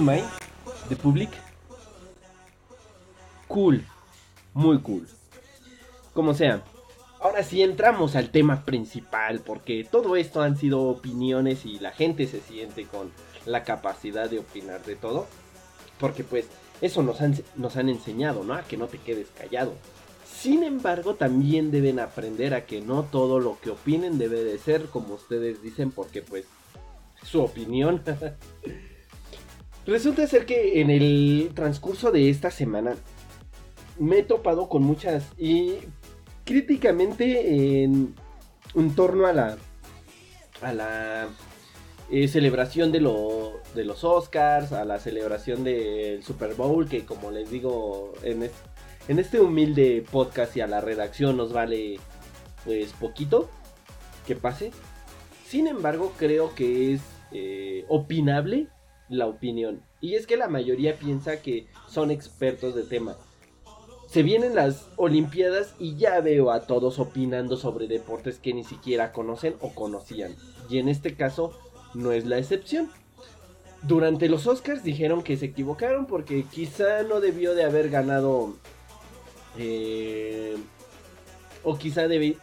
The 0.00 0.96
Public. 0.96 1.28
Cool, 3.48 3.84
muy 4.54 4.80
cool. 4.80 5.06
Como 6.14 6.32
sea, 6.32 6.62
ahora 7.20 7.42
sí 7.42 7.60
entramos 7.60 8.16
al 8.16 8.30
tema 8.30 8.64
principal, 8.64 9.40
porque 9.40 9.84
todo 9.84 10.16
esto 10.16 10.40
han 10.40 10.56
sido 10.56 10.84
opiniones 10.84 11.66
y 11.66 11.78
la 11.80 11.92
gente 11.92 12.26
se 12.26 12.40
siente 12.40 12.86
con 12.86 13.12
la 13.44 13.62
capacidad 13.62 14.30
de 14.30 14.38
opinar 14.38 14.82
de 14.86 14.96
todo. 14.96 15.26
Porque 15.98 16.24
pues 16.24 16.46
eso 16.80 17.02
nos 17.02 17.20
han, 17.20 17.36
nos 17.56 17.76
han 17.76 17.90
enseñado, 17.90 18.42
¿no? 18.42 18.54
A 18.54 18.62
que 18.62 18.78
no 18.78 18.86
te 18.86 18.96
quedes 18.96 19.28
callado. 19.36 19.74
Sin 20.24 20.62
embargo, 20.62 21.16
también 21.16 21.70
deben 21.70 22.00
aprender 22.00 22.54
a 22.54 22.64
que 22.64 22.80
no 22.80 23.02
todo 23.02 23.38
lo 23.38 23.60
que 23.60 23.68
opinen 23.68 24.16
debe 24.16 24.44
de 24.44 24.56
ser 24.56 24.86
como 24.86 25.12
ustedes 25.12 25.62
dicen, 25.62 25.90
porque 25.90 26.22
pues 26.22 26.46
su 27.22 27.42
opinión. 27.42 28.02
Resulta 29.86 30.26
ser 30.26 30.46
que 30.46 30.80
en 30.80 30.90
el 30.90 31.50
transcurso 31.54 32.12
de 32.12 32.28
esta 32.28 32.50
semana 32.50 32.96
me 33.98 34.18
he 34.18 34.22
topado 34.22 34.68
con 34.68 34.82
muchas 34.82 35.26
y 35.38 35.74
críticamente 36.44 37.82
en, 37.82 38.14
torno 38.94 39.26
a 39.26 39.32
la 39.32 39.58
a 40.62 40.72
la 40.74 41.28
eh, 42.10 42.28
celebración 42.28 42.92
de, 42.92 43.00
lo, 43.00 43.60
de 43.74 43.84
los 43.84 44.04
Oscars, 44.04 44.72
a 44.72 44.84
la 44.84 44.98
celebración 44.98 45.64
del 45.64 46.22
Super 46.22 46.54
Bowl, 46.54 46.88
que 46.88 47.04
como 47.04 47.30
les 47.30 47.50
digo 47.50 48.12
en, 48.22 48.50
en 49.08 49.18
este 49.18 49.40
humilde 49.40 50.04
podcast 50.10 50.56
y 50.56 50.60
a 50.60 50.66
la 50.66 50.80
redacción 50.80 51.36
nos 51.36 51.52
vale 51.52 51.98
pues 52.64 52.92
poquito 52.92 53.48
que 54.26 54.36
pase. 54.36 54.70
Sin 55.46 55.66
embargo, 55.66 56.12
creo 56.18 56.54
que 56.54 56.94
es 56.94 57.00
eh, 57.32 57.84
opinable 57.88 58.68
la 59.10 59.26
opinión. 59.26 59.82
Y 60.00 60.14
es 60.14 60.26
que 60.26 60.38
la 60.38 60.48
mayoría 60.48 60.98
piensa 60.98 61.42
que 61.42 61.66
son 61.86 62.10
expertos 62.10 62.74
de 62.74 62.84
tema. 62.84 63.16
Se 64.08 64.22
vienen 64.22 64.54
las 64.54 64.88
Olimpiadas 64.96 65.74
y 65.78 65.96
ya 65.96 66.20
veo 66.20 66.50
a 66.50 66.62
todos 66.62 66.98
opinando 66.98 67.56
sobre 67.56 67.86
deportes 67.86 68.38
que 68.38 68.54
ni 68.54 68.64
siquiera 68.64 69.12
conocen 69.12 69.56
o 69.60 69.74
conocían. 69.74 70.34
Y 70.68 70.78
en 70.78 70.88
este 70.88 71.14
caso 71.14 71.52
no 71.94 72.12
es 72.12 72.24
la 72.24 72.38
excepción. 72.38 72.90
Durante 73.82 74.28
los 74.28 74.46
Oscars 74.46 74.82
dijeron 74.82 75.22
que 75.22 75.36
se 75.36 75.46
equivocaron 75.46 76.06
porque 76.06 76.44
quizá 76.44 77.02
no 77.02 77.20
debió 77.20 77.54
de 77.54 77.64
haber 77.64 77.90
ganado... 77.90 78.54
eh, 79.58 80.56
o 81.62 81.76
quizá 81.78 82.06
eh, 82.06 82.36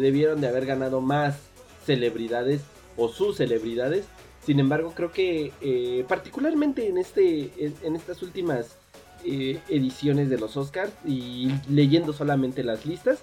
debieron 0.00 0.40
de 0.40 0.48
haber 0.48 0.66
ganado 0.66 1.00
más 1.00 1.38
celebridades 1.84 2.62
o 2.96 3.08
sus 3.08 3.36
celebridades. 3.36 4.06
Sin 4.46 4.60
embargo, 4.60 4.92
creo 4.94 5.10
que 5.10 5.52
eh, 5.60 6.04
particularmente 6.06 6.86
en, 6.86 6.98
este, 6.98 7.50
en, 7.82 7.96
estas 7.96 8.22
últimas 8.22 8.76
eh, 9.24 9.58
ediciones 9.68 10.30
de 10.30 10.38
los 10.38 10.56
Oscars 10.56 10.92
y 11.04 11.50
leyendo 11.68 12.12
solamente 12.12 12.62
las 12.62 12.86
listas, 12.86 13.18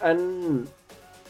han 0.00 0.68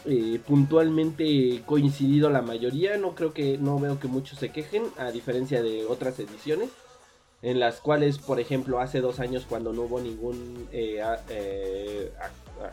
eh, 0.05 0.39
puntualmente 0.45 1.63
coincidido 1.65 2.29
la 2.29 2.43
mayoría. 2.43 2.97
No 2.97 3.15
creo 3.15 3.33
que, 3.33 3.57
no 3.57 3.79
veo 3.79 3.99
que 3.99 4.07
muchos 4.07 4.37
se 4.37 4.51
quejen, 4.51 4.83
a 4.99 5.09
diferencia 5.09 5.63
de 5.63 5.87
otras 5.87 6.19
ediciones. 6.19 6.69
En 7.41 7.59
las 7.59 7.79
cuales, 7.79 8.19
por 8.19 8.39
ejemplo, 8.39 8.79
hace 8.79 9.01
dos 9.01 9.19
años 9.19 9.47
cuando 9.49 9.73
no 9.73 9.81
hubo 9.81 9.99
ningún 9.99 10.67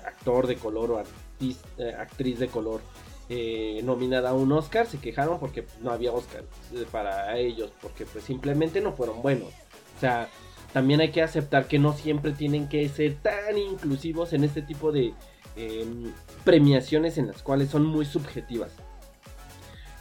actor 0.04 0.46
de 0.46 0.56
color 0.56 0.90
o 0.90 0.98
actriz 0.98 2.38
de 2.38 2.48
color 2.48 2.82
eh, 3.28 3.80
nominada 3.84 4.30
a 4.30 4.34
un 4.34 4.50
Oscar, 4.52 4.86
se 4.86 4.98
quejaron 4.98 5.38
porque 5.38 5.66
no 5.82 5.90
había 5.90 6.12
Oscar 6.12 6.44
eh, 6.74 6.84
para 6.90 7.36
ellos, 7.38 7.70
porque 7.82 8.06
pues 8.06 8.24
simplemente 8.24 8.80
no 8.80 8.92
fueron 8.92 9.20
buenos. 9.22 9.48
O 9.96 10.00
sea, 10.00 10.28
también 10.72 11.00
hay 11.00 11.10
que 11.10 11.22
aceptar 11.22 11.66
que 11.66 11.78
no 11.78 11.92
siempre 11.92 12.32
tienen 12.32 12.68
que 12.68 12.88
ser 12.88 13.14
tan 13.16 13.56
inclusivos 13.58 14.32
en 14.32 14.44
este 14.44 14.62
tipo 14.62 14.92
de 14.92 15.12
em, 15.56 16.12
premiaciones 16.44 17.18
en 17.18 17.26
las 17.26 17.42
cuales 17.42 17.68
son 17.70 17.84
muy 17.84 18.04
subjetivas. 18.04 18.70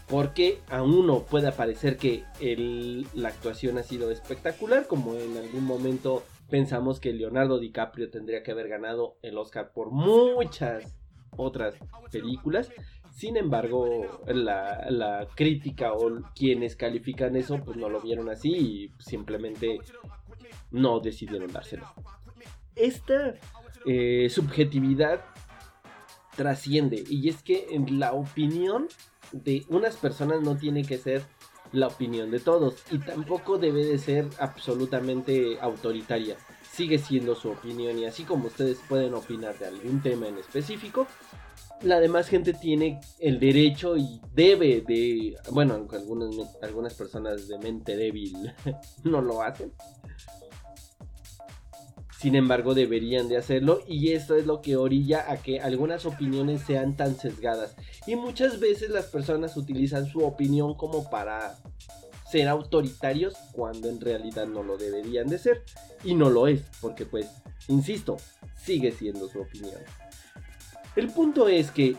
Porque 0.08 0.60
a 0.70 0.84
uno 0.84 1.24
puede 1.24 1.52
parecer 1.52 1.98
que 1.98 2.24
el- 2.40 3.08
la 3.14 3.30
actuación 3.30 3.78
ha 3.78 3.84
sido 3.84 4.10
espectacular, 4.10 4.88
como 4.88 5.16
en 5.16 5.36
algún 5.36 5.66
momento 5.66 6.24
pensamos 6.50 7.00
que 7.02 7.12
Leonardo 7.12 7.60
DiCaprio 7.60 8.10
tendría 8.10 8.42
que 8.44 8.52
haber 8.52 8.70
ganado 8.70 9.18
el 9.22 9.38
Oscar 9.38 9.72
por 9.74 9.92
muchas 9.92 10.96
otras 11.36 11.76
películas. 12.12 12.70
Sin 13.18 13.36
embargo, 13.36 14.22
la, 14.28 15.28
crítica 15.34 15.92
o 15.94 16.22
quienes 16.36 16.76
califican 16.76 17.36
eso, 17.36 17.60
pues 17.66 17.76
no 17.76 17.90
lo 17.90 18.00
vieron 18.00 18.30
así 18.30 18.50
y 18.52 18.92
simplemente 19.00 19.80
no 20.70 21.00
decidieron 21.00 21.52
dárselo. 21.52 21.92
Esta 22.76 23.34
eh, 23.88 24.28
subjetividad 24.30 25.26
trasciende 26.36 27.04
y 27.10 27.28
es 27.30 27.42
que 27.42 27.70
en 27.72 28.00
la 28.00 28.14
opinión 28.14 28.88
de 29.32 29.66
unas 29.70 29.98
personas 29.98 30.44
no 30.44 30.56
tiene 30.56 30.84
que 30.84 31.00
ser 31.00 31.24
la 31.72 31.88
opinión 31.88 32.30
de 32.30 32.40
todos 32.40 32.84
y 32.92 33.00
tampoco 33.00 33.58
debe 33.58 33.84
de 33.84 33.98
ser 33.98 34.28
absolutamente 34.40 35.60
autoritaria. 35.60 36.38
Sigue 36.72 37.00
siendo 37.00 37.34
su 37.34 37.50
opinión 37.50 37.98
y 37.98 38.06
así 38.06 38.26
como 38.26 38.46
ustedes 38.46 38.80
pueden 38.88 39.16
opinar 39.16 39.58
de 39.58 39.66
algún 39.66 40.04
tema 40.04 40.28
en 40.28 40.38
específico, 40.38 41.08
la 41.82 42.00
demás 42.00 42.28
gente 42.28 42.54
tiene 42.54 43.00
el 43.20 43.40
derecho 43.40 43.98
y 43.98 44.22
debe 44.34 44.82
de, 44.82 45.36
bueno, 45.52 45.76
aunque 45.76 45.98
algunas, 45.98 46.36
algunas 46.62 46.94
personas 46.94 47.48
de 47.48 47.60
mente 47.60 47.96
débil 47.96 48.54
no 49.04 49.22
lo 49.22 49.42
hacen. 49.42 49.72
Sin 52.20 52.34
embargo, 52.34 52.74
deberían 52.74 53.28
de 53.30 53.38
hacerlo 53.38 53.82
y 53.88 54.14
esto 54.14 54.36
es 54.36 54.48
lo 54.48 54.62
que 54.62 54.76
orilla 54.76 55.32
a 55.32 55.38
que 55.38 55.60
algunas 55.60 56.08
opiniones 56.08 56.62
sean 56.62 56.98
tan 56.98 57.16
sesgadas. 57.16 57.76
Y 58.08 58.16
muchas 58.16 58.60
veces 58.60 58.90
las 58.90 59.06
personas 59.06 59.56
utilizan 59.56 60.08
su 60.08 60.26
opinión 60.26 60.74
como 60.74 61.12
para 61.12 61.58
ser 62.28 62.48
autoritarios 62.48 63.36
cuando 63.52 63.88
en 63.88 64.02
realidad 64.02 64.48
no 64.48 64.64
lo 64.64 64.78
deberían 64.78 65.28
de 65.28 65.38
ser. 65.38 65.64
Y 66.04 66.16
no 66.16 66.32
lo 66.32 66.48
es, 66.48 66.64
porque 66.82 67.06
pues, 67.06 67.28
insisto, 67.68 68.18
sigue 68.56 68.92
siendo 68.92 69.30
su 69.30 69.40
opinión. 69.40 69.78
El 70.98 71.10
punto 71.12 71.48
es 71.48 71.70
que 71.70 71.96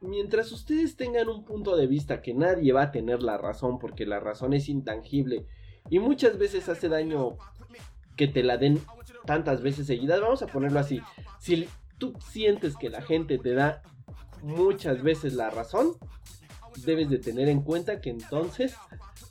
mientras 0.00 0.50
ustedes 0.50 0.96
tengan 0.96 1.28
un 1.28 1.44
punto 1.44 1.76
de 1.76 1.86
vista 1.86 2.22
que 2.22 2.32
nadie 2.32 2.72
va 2.72 2.84
a 2.84 2.90
tener 2.90 3.22
la 3.22 3.36
razón 3.36 3.78
porque 3.78 4.06
la 4.06 4.18
razón 4.18 4.54
es 4.54 4.70
intangible 4.70 5.46
y 5.90 5.98
muchas 5.98 6.38
veces 6.38 6.70
hace 6.70 6.88
daño 6.88 7.36
que 8.16 8.26
te 8.26 8.42
la 8.42 8.56
den 8.56 8.80
tantas 9.26 9.60
veces 9.60 9.86
seguidas, 9.86 10.22
vamos 10.22 10.40
a 10.40 10.46
ponerlo 10.46 10.80
así, 10.80 11.02
si 11.38 11.68
tú 11.98 12.14
sientes 12.18 12.76
que 12.78 12.88
la 12.88 13.02
gente 13.02 13.36
te 13.36 13.52
da 13.52 13.82
muchas 14.42 15.02
veces 15.02 15.34
la 15.34 15.50
razón, 15.50 15.92
debes 16.86 17.10
de 17.10 17.18
tener 17.18 17.50
en 17.50 17.60
cuenta 17.60 18.00
que 18.00 18.08
entonces 18.08 18.74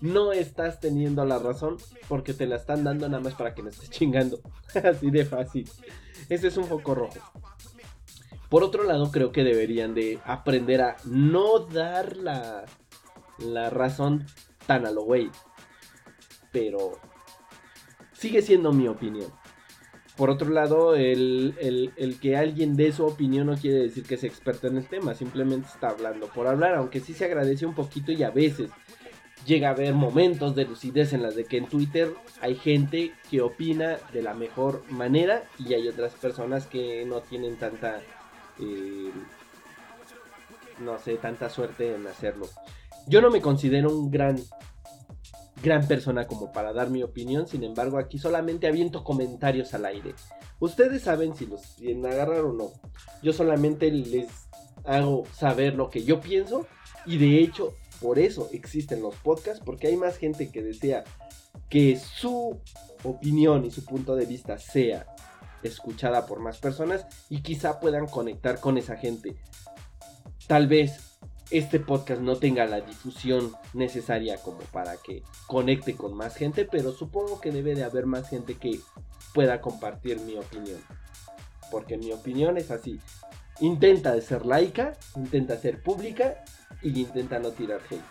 no 0.02 0.34
estás 0.34 0.80
teniendo 0.80 1.26
la 1.26 1.40
razón 1.40 1.78
porque 2.08 2.36
te 2.36 2.46
la 2.46 2.58
están 2.58 2.84
dando 2.84 3.10
nada 3.10 3.24
más 3.24 3.34
para 3.34 3.56
que 3.56 3.64
no 3.64 3.70
estés 3.70 3.90
chingando. 3.90 4.40
Así 4.84 5.10
de 5.10 5.26
fácil. 5.26 5.68
Ese 6.30 6.48
es 6.48 6.58
un 6.58 6.66
foco 6.66 6.94
rojo. 6.94 7.20
Por 8.54 8.64
otro 8.64 8.84
lado, 8.84 9.10
creo 9.10 9.32
que 9.32 9.44
deberían 9.44 9.96
de 9.96 10.20
aprender 10.26 10.84
a 10.84 10.98
no 11.06 11.58
dar 11.58 12.16
la, 12.18 12.66
la 13.40 13.72
razón 13.72 14.28
tan 14.68 14.86
a 14.86 14.92
lo 14.92 15.02
güey. 15.06 15.32
Pero 16.52 17.00
sigue 18.12 18.44
siendo 18.44 18.72
mi 18.72 18.88
opinión. 18.88 19.32
Por 20.16 20.30
otro 20.30 20.52
lado, 20.52 20.94
el, 20.96 21.56
el- 21.60 21.94
el 21.98 22.20
que 22.20 22.38
alguien 22.38 22.76
dé 22.76 22.92
su 22.92 23.04
opinión 23.08 23.48
no 23.48 23.56
quiere 23.58 23.80
decir 23.80 24.04
que 24.04 24.18
sea 24.18 24.30
experto 24.30 24.68
en 24.68 24.78
el 24.78 24.86
tema, 24.88 25.16
simplemente 25.16 25.70
está 25.74 25.88
hablando 25.90 26.28
por 26.28 26.46
hablar, 26.46 26.76
aunque 26.76 27.00
sí 27.00 27.16
se 27.16 27.26
agradece 27.26 27.66
un 27.66 27.74
poquito 27.74 28.12
y 28.12 28.22
a 28.22 28.30
veces 28.30 28.70
llega 29.48 29.70
a 29.70 29.72
haber 29.72 29.96
momentos 29.96 30.54
de 30.54 30.66
lucidez 30.66 31.14
en 31.14 31.24
las 31.24 31.36
de 31.36 31.46
que 31.46 31.58
en 31.58 31.66
Twitter 31.66 32.14
hay 32.40 32.54
gente 32.54 33.14
que 33.32 33.42
opina 33.42 33.98
de 34.14 34.22
la 34.22 34.36
mejor 34.36 34.84
manera 34.92 35.44
y 35.58 35.74
hay 35.74 35.88
otras 35.88 36.14
personas 36.14 36.68
que 36.68 37.04
no 37.08 37.22
tienen 37.22 37.58
tanta, 37.58 38.00
no 40.80 41.00
sé, 41.00 41.16
tanta 41.16 41.50
suerte 41.50 41.96
en 41.96 42.08
hacerlo. 42.08 42.48
Yo 43.08 43.22
no 43.22 43.30
me 43.30 43.42
considero 43.42 43.90
un 43.96 44.10
gran 44.12 44.38
gran 45.64 45.88
persona 45.88 46.28
como 46.28 46.52
para 46.52 46.74
dar 46.74 46.90
mi 46.90 47.04
opinión, 47.04 47.48
sin 47.48 47.64
embargo 47.64 47.98
aquí 47.98 48.20
solamente 48.20 48.68
aviento 48.68 49.04
comentarios 49.04 49.74
al 49.74 49.86
aire. 49.86 50.14
Ustedes 50.60 51.04
saben 51.04 51.36
si 51.36 51.46
los 51.46 51.62
quieren 51.78 52.06
agarrar 52.06 52.42
o 52.42 52.54
no. 52.54 52.72
Yo 53.22 53.32
solamente 53.32 53.90
les 53.90 54.28
hago 54.84 55.24
saber 55.34 55.76
lo 55.76 55.90
que 55.90 56.04
yo 56.04 56.20
pienso 56.20 56.68
y 57.06 57.18
de 57.18 57.40
hecho 57.40 57.74
por 58.02 58.20
eso 58.20 58.50
existen 58.52 59.02
los 59.02 59.16
podcasts, 59.16 59.64
porque 59.64 59.88
hay 59.88 59.96
más 59.96 60.18
gente 60.18 60.52
que 60.52 60.62
desea 60.62 61.06
que 61.70 61.98
su 61.98 62.60
opinión 63.04 63.64
y 63.66 63.72
su 63.72 63.86
punto 63.86 64.16
de 64.16 64.26
vista 64.26 64.58
sea 64.58 65.13
escuchada 65.68 66.26
por 66.26 66.40
más 66.40 66.58
personas 66.60 67.06
y 67.30 67.42
quizá 67.42 67.80
puedan 67.80 68.08
conectar 68.08 68.60
con 68.60 68.78
esa 68.78 68.98
gente. 68.98 69.36
Tal 70.48 70.68
vez 70.68 71.14
este 71.52 71.80
podcast 71.80 72.22
no 72.22 72.38
tenga 72.38 72.66
la 72.66 72.82
difusión 72.82 73.52
necesaria 73.74 74.38
como 74.38 74.60
para 74.72 74.98
que 74.98 75.24
conecte 75.48 75.96
con 75.96 76.16
más 76.16 76.36
gente, 76.36 76.66
pero 76.66 76.92
supongo 76.92 77.40
que 77.40 77.52
debe 77.52 77.76
de 77.76 77.84
haber 77.84 78.06
más 78.06 78.30
gente 78.30 78.56
que 78.56 78.80
pueda 79.34 79.62
compartir 79.62 80.20
mi 80.22 80.36
opinión. 80.36 80.80
Porque 81.72 81.98
mi 81.98 82.12
opinión 82.12 82.58
es 82.58 82.72
así. 82.72 83.00
Intenta 83.60 84.14
de 84.14 84.22
ser 84.22 84.46
laica, 84.46 84.94
intenta 85.16 85.58
ser 85.58 85.82
pública 85.82 86.44
y 86.82 87.00
intenta 87.00 87.40
no 87.40 87.52
tirar 87.52 87.82
hate. 87.90 88.02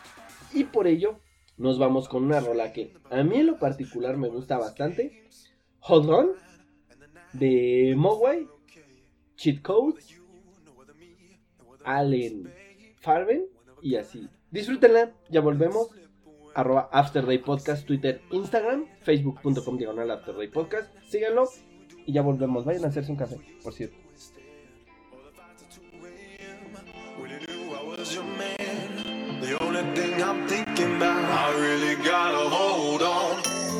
Y 0.52 0.64
por 0.64 0.86
ello 0.86 1.18
nos 1.56 1.78
vamos 1.78 2.08
con 2.08 2.24
una 2.24 2.40
rola 2.40 2.72
que 2.72 2.94
a 3.10 3.22
mí 3.22 3.38
en 3.38 3.46
lo 3.46 3.58
particular 3.58 4.16
me 4.16 4.28
gusta 4.28 4.56
bastante. 4.58 5.28
Hold 5.80 6.10
On 6.10 6.30
de 7.32 7.94
Mogwai, 7.96 8.46
Cheat 9.36 9.62
Code, 9.62 10.00
Allen 11.84 12.52
Farben 13.00 13.44
y 13.80 13.96
así. 13.96 14.28
Disfrútenla, 14.50 15.12
ya 15.30 15.40
volvemos. 15.40 15.88
Arroba 16.54 16.90
Afterday 16.92 17.38
Podcast, 17.38 17.86
Twitter, 17.86 18.20
Instagram, 18.30 18.86
Facebook.com 19.00 19.78
diagonal 19.78 20.10
Afterday 20.10 20.48
Podcast. 20.48 20.92
Síganlo 21.08 21.48
y 22.06 22.12
ya 22.12 22.22
volvemos. 22.22 22.64
Vayan 22.64 22.84
a 22.84 22.88
hacerse 22.88 23.10
un 23.10 23.16
café, 23.16 23.38
por 23.62 23.72
cierto. 23.72 23.96
I 31.34 31.50
really 31.58 31.96
gotta 32.04 32.48
hold 32.48 33.02
on. 33.02 33.71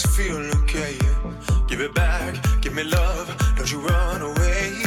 Sex 0.00 0.16
makes 0.16 0.16
feel 0.16 0.62
okay. 0.62 0.96
Give 1.66 1.80
it 1.80 1.94
back, 1.94 2.34
give 2.60 2.74
me 2.74 2.84
love, 2.84 3.26
don't 3.56 3.70
you 3.70 3.80
run 3.80 4.22
away. 4.22 4.82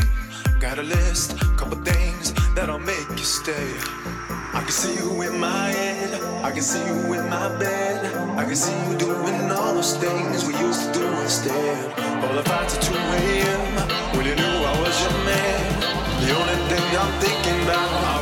Got 0.59 0.79
a 0.79 0.83
list, 0.83 1.37
couple 1.57 1.77
things 1.83 2.33
that'll 2.55 2.79
make 2.79 3.09
you 3.09 3.25
stay. 3.25 3.73
I 4.53 4.61
can 4.61 4.71
see 4.71 4.95
you 4.95 5.21
in 5.21 5.39
my 5.39 5.69
head, 5.69 6.21
I 6.43 6.51
can 6.51 6.61
see 6.61 6.85
you 6.85 7.13
in 7.13 7.29
my 7.29 7.47
bed. 7.59 7.99
I 8.37 8.43
can 8.45 8.55
see 8.55 8.75
you 8.87 8.97
doing 8.97 9.51
all 9.51 9.73
those 9.73 9.97
things 9.97 10.45
we 10.45 10.55
used 10.57 10.93
to 10.93 10.99
do 10.99 11.07
instead. 11.21 11.77
All 12.23 12.35
the 12.35 12.43
fights 12.43 12.77
at 12.77 12.83
2 12.83 12.93
a.m. 12.93 14.17
when 14.17 14.25
you 14.25 14.35
knew 14.35 14.55
I 14.71 14.73
was 14.81 14.95
your 15.03 15.17
man. 15.25 15.63
The 16.23 16.31
only 16.39 16.59
thing 16.69 16.87
I'm 17.01 17.13
thinking 17.19 17.63
about, 17.63 18.12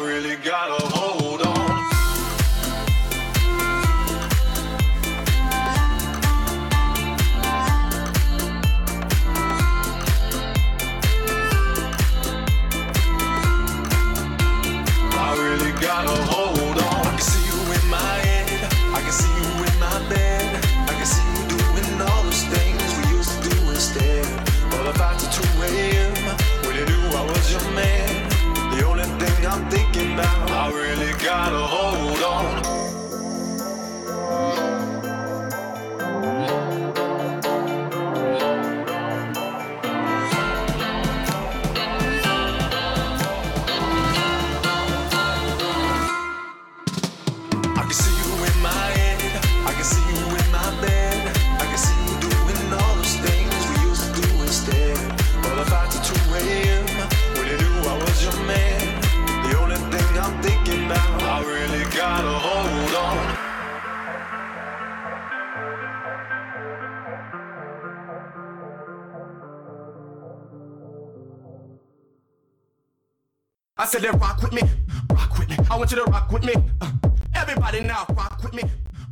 I 73.82 73.86
said 73.86 74.04
rock 74.22 74.40
with 74.44 74.54
me, 74.54 74.62
rock 75.10 75.40
with 75.40 75.50
me. 75.50 75.58
I 75.72 75.76
want 75.76 75.90
you 75.90 75.98
to 75.98 76.04
rock 76.12 76.32
with 76.32 76.46
me. 76.46 76.54
Uh, 76.82 76.92
everybody 77.34 77.80
now, 77.80 78.06
rock 78.10 78.40
with 78.44 78.54
me, 78.54 78.62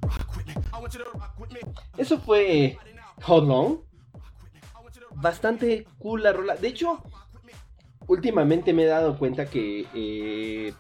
rock 0.04 0.38
with 0.38 0.46
me. 0.46 0.54
I 0.72 0.80
want 0.80 0.94
you 0.94 1.00
to 1.00 1.10
rock 1.18 1.34
with 1.40 1.52
me. 1.52 1.62
Eso 1.98 2.20
fue 2.20 2.78
How 3.20 3.40
Long. 3.40 3.80
Bastante 5.16 5.88
cool 5.98 6.22
la 6.22 6.34
rola. 6.34 6.56
De 6.56 6.68
hecho, 6.68 7.02
últimamente 8.06 8.72
me 8.72 8.84
he 8.84 8.86
dado 8.86 9.18
cuenta 9.18 9.48
que 9.48 9.88
eh, 9.96 10.72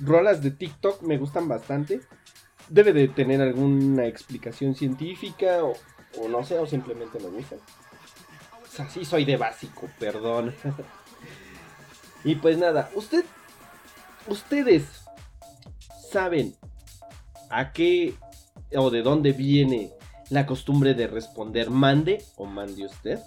rolas 0.00 0.42
de 0.42 0.50
TikTok 0.50 1.02
me 1.02 1.18
gustan 1.18 1.46
bastante. 1.46 2.00
Debe 2.68 2.92
de 2.92 3.06
tener 3.06 3.40
alguna 3.40 4.06
explicación 4.06 4.74
científica 4.74 5.62
o, 5.62 5.74
o 6.20 6.28
no 6.28 6.42
sé, 6.42 6.58
o 6.58 6.66
simplemente 6.66 7.20
me 7.20 7.28
gustan. 7.28 7.60
O 8.60 8.66
sea, 8.66 8.90
sí 8.90 9.04
soy 9.04 9.24
de 9.24 9.36
básico, 9.36 9.88
perdón. 10.00 10.52
y 12.24 12.34
pues 12.36 12.58
nada, 12.58 12.90
usted, 12.94 13.24
ustedes 14.26 14.84
saben 16.10 16.54
a 17.50 17.72
qué 17.72 18.14
o 18.74 18.90
de 18.90 19.02
dónde 19.02 19.32
viene 19.32 19.90
la 20.30 20.46
costumbre 20.46 20.94
de 20.94 21.06
responder 21.06 21.70
mande 21.70 22.22
o 22.36 22.44
mande 22.44 22.84
usted. 22.84 23.18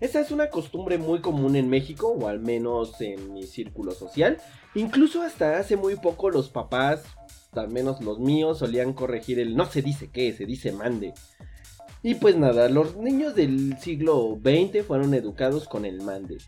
Esta 0.00 0.20
es 0.20 0.30
una 0.30 0.48
costumbre 0.48 0.96
muy 0.96 1.20
común 1.20 1.56
en 1.56 1.68
México, 1.68 2.08
o 2.08 2.26
al 2.26 2.40
menos 2.40 2.98
en 3.02 3.34
mi 3.34 3.42
círculo 3.42 3.92
social. 3.92 4.38
Incluso 4.74 5.22
hasta 5.22 5.58
hace 5.58 5.76
muy 5.76 5.96
poco 5.96 6.30
los 6.30 6.48
papás, 6.48 7.02
al 7.52 7.68
menos 7.68 8.00
los 8.00 8.18
míos, 8.18 8.58
solían 8.58 8.94
corregir 8.94 9.38
el 9.38 9.54
no 9.54 9.66
se 9.66 9.82
dice 9.82 10.08
qué, 10.10 10.32
se 10.32 10.46
dice 10.46 10.72
mande. 10.72 11.12
Y 12.02 12.14
pues 12.14 12.34
nada, 12.36 12.70
los 12.70 12.96
niños 12.96 13.34
del 13.34 13.78
siglo 13.78 14.38
XX 14.42 14.86
fueron 14.86 15.12
educados 15.12 15.68
con 15.68 15.84
el 15.84 16.00
mande. 16.00 16.38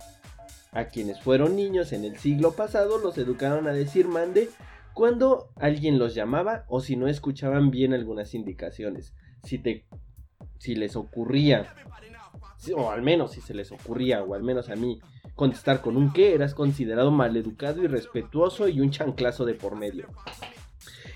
A 0.73 0.87
quienes 0.87 1.21
fueron 1.21 1.55
niños 1.55 1.93
en 1.93 2.05
el 2.05 2.19
siglo 2.19 2.53
pasado 2.53 2.99
los 2.99 3.19
educaron 3.19 3.69
a 3.69 3.73
decir 3.73 4.09
mande 4.09 4.49
cuando 4.95 5.51
alguien 5.57 5.99
los 5.99 6.15
llamaba 6.15 6.65
o 6.69 6.81
si 6.81 6.97
no 6.97 7.09
escuchaban 7.09 7.71
bien 7.71 7.93
algunas 7.93 8.35
indicaciones. 8.35 9.13
Si 9.45 9.59
te 9.59 9.85
si 10.59 10.75
les 10.75 10.97
ocurría 10.97 11.75
o 12.77 12.91
al 12.91 13.03
menos 13.03 13.33
si 13.33 13.41
se 13.41 13.53
les 13.55 13.71
ocurría 13.73 14.23
o 14.23 14.35
al 14.35 14.43
menos 14.45 14.71
a 14.71 14.77
mí 14.77 15.01
contestar 15.35 15.81
con 15.81 15.97
un 15.97 16.13
qué 16.13 16.35
eras 16.35 16.55
considerado 16.55 17.11
maleducado, 17.11 17.83
irrespetuoso 17.83 18.69
y 18.69 18.81
un 18.81 18.91
chanclazo 18.91 19.45
de 19.45 19.55
por 19.55 19.77
medio. 19.77 20.07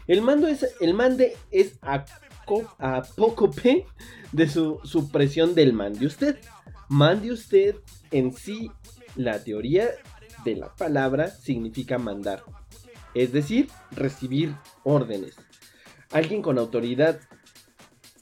El 0.07 0.21
mando 0.23 0.49
es 0.49 0.75
el 0.81 0.95
mande 0.95 1.35
es 1.51 1.79
aco- 1.81 2.75
apócope 2.79 3.87
de 4.33 4.49
su 4.49 4.81
supresión 4.85 5.55
del 5.55 5.73
mande 5.73 6.07
usted. 6.07 6.37
Mande 6.89 7.33
usted 7.33 7.77
en 8.11 8.33
sí 8.33 8.71
la 9.17 9.43
teoría 9.43 9.89
de 10.45 10.57
la 10.57 10.75
palabra 10.75 11.29
significa 11.29 11.99
mandar 11.99 12.45
es 13.17 13.33
decir, 13.33 13.69
recibir 13.93 14.55
órdenes. 14.85 15.37
Alguien 16.13 16.43
con 16.43 16.59
autoridad 16.59 17.19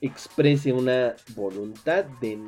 exprese 0.01 0.73
una 0.73 1.17
voluntad 1.35 2.05
de, 2.21 2.39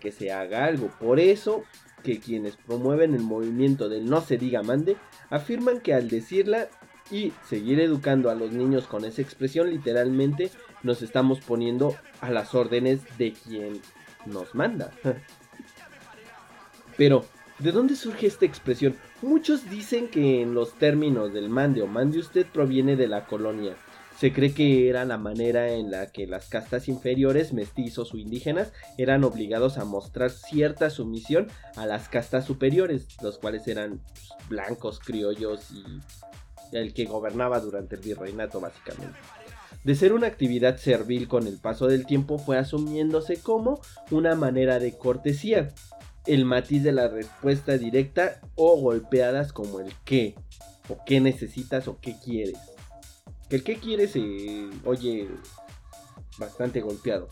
que 0.00 0.10
se 0.10 0.32
haga 0.32 0.64
algo. 0.64 0.88
Por 0.98 1.20
eso 1.20 1.62
que 2.02 2.18
quienes 2.18 2.56
promueven 2.56 3.14
el 3.14 3.22
movimiento 3.22 3.88
del 3.88 4.10
no 4.10 4.20
se 4.20 4.36
diga 4.36 4.64
mande 4.64 4.96
afirman 5.30 5.78
que 5.78 5.94
al 5.94 6.08
decirla 6.08 6.68
y 7.08 7.32
seguir 7.48 7.78
educando 7.78 8.30
a 8.30 8.34
los 8.34 8.50
niños 8.50 8.88
con 8.88 9.04
esa 9.04 9.22
expresión 9.22 9.70
literalmente 9.70 10.50
nos 10.82 11.02
estamos 11.02 11.38
poniendo 11.38 11.94
a 12.20 12.30
las 12.30 12.52
órdenes 12.56 13.00
de 13.16 13.32
quien 13.32 13.80
nos 14.26 14.56
manda. 14.56 14.90
Pero, 16.96 17.24
¿de 17.62 17.70
dónde 17.70 17.94
surge 17.94 18.26
esta 18.26 18.44
expresión? 18.44 18.96
Muchos 19.22 19.70
dicen 19.70 20.08
que 20.08 20.42
en 20.42 20.54
los 20.54 20.74
términos 20.74 21.32
del 21.32 21.48
mande 21.48 21.82
o 21.82 21.86
mande 21.86 22.18
usted 22.18 22.46
proviene 22.46 22.96
de 22.96 23.06
la 23.06 23.26
colonia. 23.26 23.76
Se 24.18 24.32
cree 24.32 24.52
que 24.52 24.88
era 24.88 25.04
la 25.04 25.16
manera 25.16 25.72
en 25.72 25.90
la 25.90 26.12
que 26.12 26.26
las 26.26 26.48
castas 26.48 26.88
inferiores, 26.88 27.52
mestizos 27.52 28.14
o 28.14 28.18
indígenas, 28.18 28.72
eran 28.98 29.24
obligados 29.24 29.78
a 29.78 29.84
mostrar 29.84 30.30
cierta 30.30 30.90
sumisión 30.90 31.48
a 31.76 31.86
las 31.86 32.08
castas 32.08 32.44
superiores, 32.44 33.06
los 33.22 33.38
cuales 33.38 33.66
eran 33.68 33.98
pues, 33.98 34.28
blancos, 34.48 35.00
criollos 35.00 35.70
y 35.70 35.84
el 36.76 36.94
que 36.94 37.04
gobernaba 37.04 37.60
durante 37.60 37.96
el 37.96 38.02
virreinato 38.02 38.60
básicamente. 38.60 39.18
De 39.84 39.94
ser 39.96 40.12
una 40.12 40.28
actividad 40.28 40.76
servil 40.76 41.26
con 41.26 41.46
el 41.46 41.58
paso 41.58 41.88
del 41.88 42.06
tiempo 42.06 42.38
fue 42.38 42.56
asumiéndose 42.56 43.38
como 43.38 43.80
una 44.10 44.36
manera 44.36 44.78
de 44.78 44.96
cortesía, 44.96 45.70
el 46.26 46.44
matiz 46.44 46.82
de 46.82 46.92
la 46.92 47.08
respuesta 47.08 47.78
directa 47.78 48.40
o 48.54 48.76
golpeadas 48.80 49.52
como 49.52 49.80
el 49.80 49.92
qué, 50.04 50.34
o 50.88 50.98
qué 51.04 51.20
necesitas 51.20 51.88
o 51.88 51.98
qué 52.00 52.16
quieres. 52.22 52.58
Que 53.48 53.56
el 53.56 53.64
qué 53.64 53.76
quieres 53.76 54.12
se 54.12 54.68
oye 54.84 55.28
bastante 56.38 56.80
golpeado. 56.80 57.28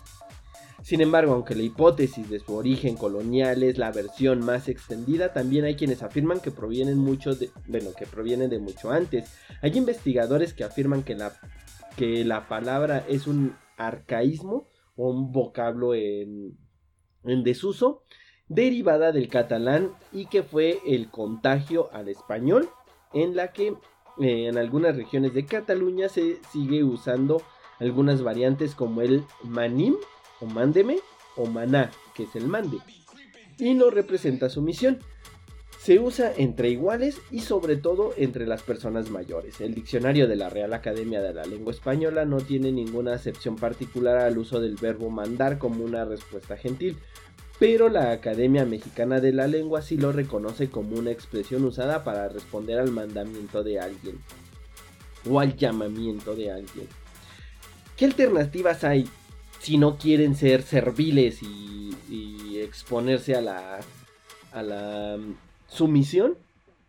Sin 0.82 1.03
embargo, 1.03 1.34
aunque 1.34 1.55
la 1.55 1.62
hipótesis 1.62 2.28
de 2.30 2.41
su 2.41 2.55
origen 2.55 2.97
colonial 2.97 3.62
es 3.62 3.76
la 3.76 3.93
versión 3.93 4.45
más 4.45 4.68
extendida, 4.68 5.32
también 5.32 5.66
hay 5.66 5.76
quienes 5.76 6.03
afirman 6.03 6.41
que 6.41 6.51
provienen 6.51 6.99
mucho 6.99 7.34
de, 7.34 7.51
bueno, 7.66 7.91
que 7.97 8.07
provienen 8.07 8.49
de 8.49 8.59
mucho 8.59 8.91
antes. 8.91 9.30
Hay 9.61 9.76
investigadores 9.76 10.55
que 10.55 10.64
afirman 10.64 11.03
que 11.03 11.14
la, 11.14 11.34
que 11.97 12.24
la 12.24 12.49
palabra 12.49 13.05
es 13.09 13.26
un 13.26 13.55
arcaísmo 13.76 14.68
o 14.97 15.11
un 15.11 15.32
vocablo 15.32 15.95
en 15.95 16.57
desuso 17.45 18.05
derivada 18.51 19.12
del 19.12 19.28
catalán 19.28 19.92
y 20.12 20.26
que 20.26 20.42
fue 20.42 20.80
el 20.84 21.09
contagio 21.09 21.88
al 21.92 22.09
español, 22.09 22.68
en 23.14 23.36
la 23.36 23.53
que 23.53 23.68
eh, 23.68 24.48
en 24.48 24.59
algunas 24.59 24.96
regiones 24.96 25.32
de 25.32 25.46
Cataluña 25.46 26.09
se 26.09 26.38
sigue 26.53 26.84
usando 26.84 27.42
algunas 27.78 28.22
variantes 28.22 28.74
como 28.74 29.03
el 29.03 29.24
manim 29.44 29.94
o 30.40 30.46
mándeme 30.46 30.98
o 31.36 31.46
maná, 31.46 31.90
que 32.14 32.24
es 32.24 32.34
el 32.34 32.46
mande, 32.46 32.78
y 33.57 33.72
no 33.74 33.88
representa 33.88 34.51
sumisión. 34.51 34.98
Se 35.78 35.98
usa 35.98 36.32
entre 36.36 36.68
iguales 36.68 37.18
y 37.30 37.40
sobre 37.40 37.76
todo 37.76 38.12
entre 38.18 38.46
las 38.46 38.62
personas 38.62 39.09
mayores. 39.09 39.62
El 39.62 39.74
diccionario 39.74 40.28
de 40.28 40.36
la 40.36 40.51
Real 40.51 40.74
Academia 40.74 41.22
de 41.22 41.32
la 41.32 41.46
Lengua 41.46 41.72
Española 41.72 42.26
no 42.26 42.38
tiene 42.38 42.70
ninguna 42.70 43.14
acepción 43.14 43.57
particular 43.57 44.18
al 44.18 44.36
uso 44.36 44.61
del 44.61 44.76
verbo 44.76 45.09
mandar 45.09 45.57
como 45.57 45.82
una 45.82 46.05
respuesta 46.05 46.59
gentil, 46.59 46.98
pero 47.61 47.90
la 47.90 48.11
Academia 48.11 48.64
Mexicana 48.64 49.20
de 49.20 49.34
la 49.34 49.46
Lengua 49.46 49.82
sí 49.82 49.98
lo 49.98 50.12
reconoce 50.12 50.70
como 50.70 50.96
una 50.96 51.11
expresión 51.11 51.62
usada 51.66 52.02
para 52.04 52.28
responder 52.30 52.80
al 52.80 52.90
mandamiento 52.90 53.62
de 53.62 53.78
alguien 53.78 54.18
o 55.30 55.38
al 55.38 55.54
llamamiento 55.54 56.34
de 56.34 56.50
alguien. 56.50 56.88
¿Qué 57.98 58.06
alternativas 58.06 58.82
hay 58.82 59.06
si 59.58 59.76
no 59.76 59.98
quieren 59.98 60.34
ser 60.34 60.62
serviles 60.62 61.42
y, 61.42 61.94
y 62.08 62.61
exponerse 62.61 63.34
a 63.34 63.42
la, 63.42 63.80
a 64.52 64.62
la 64.62 65.18
mm, 65.18 65.34
sumisión? 65.68 66.38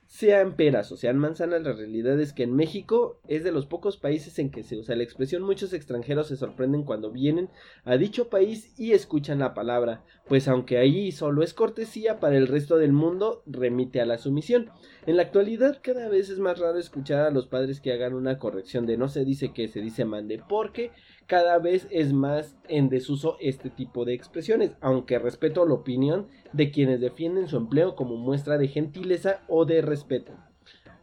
Sean 0.08 0.58
peras 0.58 0.92
o 0.92 0.98
sean 0.98 1.18
manzanas, 1.18 1.64
la 1.64 1.72
realidad 1.72 2.20
es 2.20 2.34
que 2.34 2.44
en 2.44 2.54
México 2.54 3.18
es 3.30 3.46
de 3.46 3.54
los 3.54 3.66
pocos 3.66 3.96
países 3.96 4.40
en 4.40 4.52
que 4.52 4.62
se 4.62 4.78
usa 4.78 4.96
la 4.98 5.04
expresión. 5.04 5.42
Muchos 5.42 5.72
extranjeros 5.72 6.28
se 6.28 6.36
sorprenden 6.36 6.84
cuando 6.84 7.12
vienen 7.12 7.50
a 7.86 7.96
dicho 7.96 8.28
país 8.28 8.78
y 8.78 8.92
escuchan 8.92 9.40
la 9.40 9.54
palabra, 9.54 10.04
pues 10.32 10.48
aunque 10.48 10.78
ahí 10.78 11.12
solo 11.12 11.44
es 11.44 11.54
cortesía, 11.54 12.22
para 12.22 12.38
el 12.38 12.48
resto 12.48 12.78
del 12.78 12.94
mundo 12.94 13.44
remite 13.46 14.00
a 14.00 14.06
la 14.06 14.18
sumisión. 14.18 14.70
En 15.06 15.18
la 15.18 15.24
actualidad 15.24 15.80
cada 15.82 16.08
vez 16.08 16.30
es 16.30 16.40
más 16.40 16.58
raro 16.58 16.80
escuchar 16.80 17.26
a 17.26 17.32
los 17.32 17.48
padres 17.48 17.82
que 17.82 17.92
hagan 17.92 18.14
una 18.14 18.40
corrección 18.40 18.86
de 18.86 18.96
no 18.96 19.10
se 19.10 19.26
dice 19.26 19.52
que 19.52 19.68
se 19.68 19.82
dice 19.82 20.06
mande, 20.06 20.42
porque 20.48 20.92
cada 21.28 21.60
vez 21.60 21.86
es 21.92 22.14
más 22.14 22.56
en 22.70 22.88
desuso 22.88 23.36
este 23.42 23.70
tipo 23.70 24.06
de 24.06 24.14
expresiones, 24.14 24.72
aunque 24.80 25.20
respeto 25.20 25.66
la 25.66 25.74
opinión 25.74 26.28
de 26.54 26.72
quienes 26.72 27.02
defienden 27.02 27.50
su 27.50 27.58
empleo 27.58 27.98
como 27.98 28.16
muestra 28.16 28.58
de 28.58 28.70
gentileza 28.70 29.42
o 29.50 29.66
de 29.66 29.82
respeto. 29.82 30.32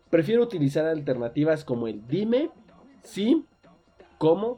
Prefiero 0.09 0.43
utilizar 0.43 0.87
alternativas 0.87 1.67
como 1.67 1.87
el 1.87 2.07
dime, 2.07 2.49
sí, 3.03 3.45
cómo, 4.17 4.57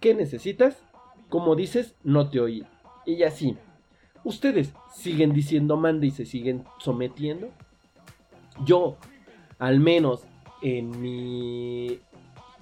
qué 0.00 0.14
necesitas, 0.14 0.82
como 1.28 1.56
dices, 1.56 1.94
no 2.04 2.30
te 2.30 2.40
oí. 2.40 2.64
Y 3.04 3.22
así. 3.24 3.58
¿Ustedes 4.24 4.72
siguen 4.94 5.32
diciendo 5.32 5.76
mande 5.76 6.08
y 6.08 6.10
se 6.10 6.26
siguen 6.26 6.64
sometiendo? 6.78 7.50
Yo, 8.64 8.96
al 9.58 9.80
menos 9.80 10.22
en 10.62 11.00
mi 11.00 12.00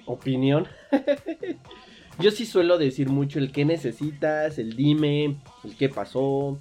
opinión, 0.05 0.67
yo 2.19 2.31
sí 2.31 2.47
suelo 2.47 2.79
decir 2.79 3.09
mucho 3.09 3.39
el 3.39 3.53
que 3.53 3.65
necesitas, 3.65 4.59
el 4.59 4.77
dime, 4.77 5.39
el 5.65 5.77
qué 5.77 5.89
pasó. 5.89 6.61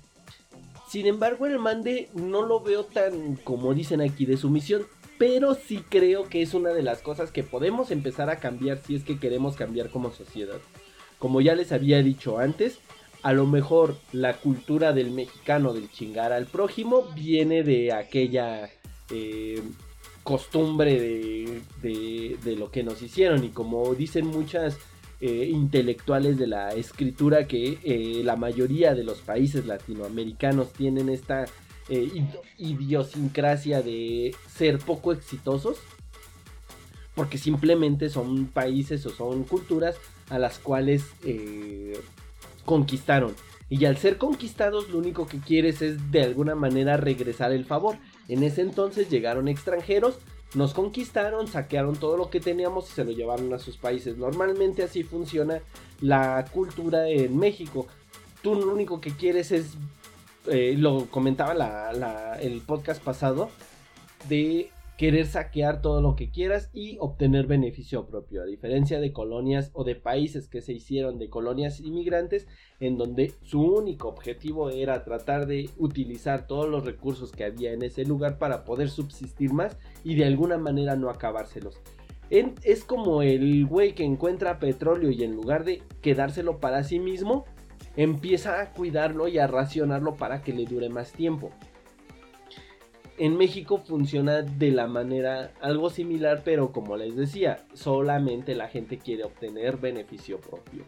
Sin 0.88 1.08
embargo, 1.08 1.46
el 1.46 1.60
mande 1.60 2.10
no 2.14 2.44
lo 2.44 2.62
veo 2.62 2.86
tan 2.86 3.36
como 3.38 3.74
dicen 3.74 4.02
aquí 4.02 4.26
de 4.26 4.38
sumisión, 4.38 4.84
pero 5.18 5.56
sí 5.56 5.84
creo 5.90 6.30
que 6.30 6.42
es 6.42 6.54
una 6.54 6.70
de 6.70 6.84
las 6.84 7.00
cosas 7.02 7.32
que 7.32 7.44
podemos 7.44 7.92
empezar 7.92 8.30
a 8.30 8.40
cambiar 8.40 8.80
si 8.80 8.96
es 8.96 9.04
que 9.04 9.20
queremos 9.20 9.56
cambiar 9.56 9.90
como 9.90 10.12
sociedad. 10.12 10.60
Como 11.20 11.42
ya 11.42 11.56
les 11.56 11.72
había 11.72 12.02
dicho 12.04 12.38
antes, 12.38 12.80
a 13.26 13.34
lo 13.34 13.48
mejor 13.48 13.98
la 14.12 14.38
cultura 14.38 14.94
del 14.94 15.10
mexicano 15.10 15.74
del 15.74 15.90
chingar 15.90 16.32
al 16.32 16.46
prójimo 16.46 17.08
viene 17.16 17.64
de 17.64 17.92
aquella 17.92 18.70
eh, 19.10 19.64
costumbre 20.22 21.60
de, 21.82 22.56
lo 22.56 22.70
que 22.70 22.84
nos 22.84 23.02
hicieron. 23.02 23.44
Y 23.44 23.50
como 23.50 23.96
dicen 23.96 24.28
muchas 24.28 24.78
eh, 25.22 25.50
intelectuales 25.52 26.38
de 26.38 26.46
la 26.46 26.76
escritura 26.76 27.48
que 27.48 27.80
eh, 27.84 28.22
la 28.24 28.36
mayoría 28.36 28.94
de 28.94 29.04
los 29.04 29.22
países 29.22 29.66
latinoamericanos 29.66 30.72
tienen 30.72 31.10
esta 31.10 31.46
id- 31.90 32.40
idiosincrasia 32.60 33.82
de 33.82 34.36
ser 34.48 34.78
poco 34.78 35.12
exitosos 35.14 35.78
porque 37.16 37.40
simplemente 37.40 38.10
son 38.10 38.46
países 38.46 39.04
o 39.08 39.10
son 39.10 39.46
culturas 39.46 39.96
a 40.30 40.38
las 40.38 40.60
cuales 40.60 41.06
conquistaron 42.66 43.36
y 43.70 43.86
al 43.86 43.98
ser 43.98 44.18
conquistados 44.18 44.90
lo 44.90 44.98
único 44.98 45.26
que 45.26 45.40
quieres 45.40 45.82
es 45.82 46.12
de 46.12 46.24
alguna 46.24 46.56
manera 46.56 46.98
regresar 46.98 47.52
el 47.52 47.66
favor 47.66 47.98
en 48.28 48.44
ese 48.44 48.62
entonces 48.62 49.10
llegaron 49.10 49.48
extranjeros 49.48 50.20
nos 50.56 50.74
conquistaron, 50.74 51.48
saquearon 51.48 51.96
todo 51.98 52.18
lo 52.18 52.30
que 52.30 52.40
teníamos 52.40 52.90
y 52.90 52.94
se 52.94 53.04
lo 53.04 53.12
llevaron 53.12 53.54
a 53.54 53.60
sus 53.60 53.78
países. 53.78 54.18
Normalmente 54.18 54.84
así 54.84 55.04
funciona 55.04 55.62
la 56.02 56.46
cultura 56.52 57.10
en 57.10 57.38
México. 57.38 57.88
Tú 58.42 58.56
lo 58.56 58.74
único 58.74 59.02
que 59.02 59.12
quieres 59.12 59.52
es, 59.52 59.74
eh, 60.48 60.76
lo 60.78 61.08
comentaba 61.08 61.92
el 62.40 62.62
podcast 62.62 63.04
pasado, 63.04 63.50
de 64.30 64.72
querer 64.98 65.26
saquear 65.26 65.82
todo 65.82 66.02
lo 66.02 66.16
que 66.16 66.30
quieras 66.30 66.70
y 66.74 66.98
obtener 67.00 67.48
beneficio 67.48 68.06
propio. 68.08 68.42
A 68.42 68.46
diferencia 68.46 69.00
de 69.00 69.12
colonias 69.12 69.72
o 69.74 69.84
de 69.84 69.96
países 69.96 70.48
que 70.48 70.62
se 70.62 70.74
hicieron 70.74 71.20
de 71.20 71.30
colonias 71.30 71.80
inmigrantes, 71.80 72.48
en 72.80 72.98
donde 72.98 73.34
su 73.44 73.62
único 73.62 74.08
objetivo 74.08 74.70
era 74.70 75.04
tratar 75.04 75.48
de 75.48 75.70
utilizar 75.78 76.48
todos 76.48 76.70
los 76.70 76.86
recursos 76.86 77.32
que 77.32 77.44
había 77.44 77.74
en 77.74 77.84
ese 77.84 78.06
lugar 78.06 78.38
para 78.38 78.64
poder 78.64 78.90
subsistir 78.90 79.52
más 79.52 79.78
y 80.04 80.16
de 80.16 80.26
alguna 80.26 80.58
manera 80.58 80.96
no 80.96 81.10
acabárselos. 81.10 81.82
Es 82.30 82.84
como 82.84 83.22
el 83.22 83.66
güey 83.68 83.94
que 83.94 84.04
encuentra 84.04 84.60
petróleo 84.60 85.12
y 85.12 85.24
en 85.24 85.36
lugar 85.36 85.64
de 85.64 85.84
quedárselo 86.02 86.60
para 86.60 86.84
sí 86.84 87.00
mismo, 87.00 87.46
empieza 87.96 88.62
a 88.62 88.72
cuidarlo 88.72 89.28
y 89.28 89.38
a 89.38 89.48
racionarlo 89.48 90.16
para 90.16 90.42
que 90.42 90.54
le 90.54 90.66
dure 90.66 90.90
más 90.90 91.12
tiempo. 91.12 91.52
En 93.18 93.38
México 93.38 93.78
funciona 93.78 94.42
de 94.42 94.72
la 94.72 94.88
manera 94.88 95.54
algo 95.62 95.90
similar, 95.90 96.42
pero 96.44 96.74
como 96.74 96.98
les 96.98 97.16
decía, 97.16 97.66
solamente 97.74 98.56
la 98.56 98.68
gente 98.68 98.98
quiere 98.98 99.24
obtener 99.24 99.78
beneficio 99.78 100.42
propio. 100.42 100.84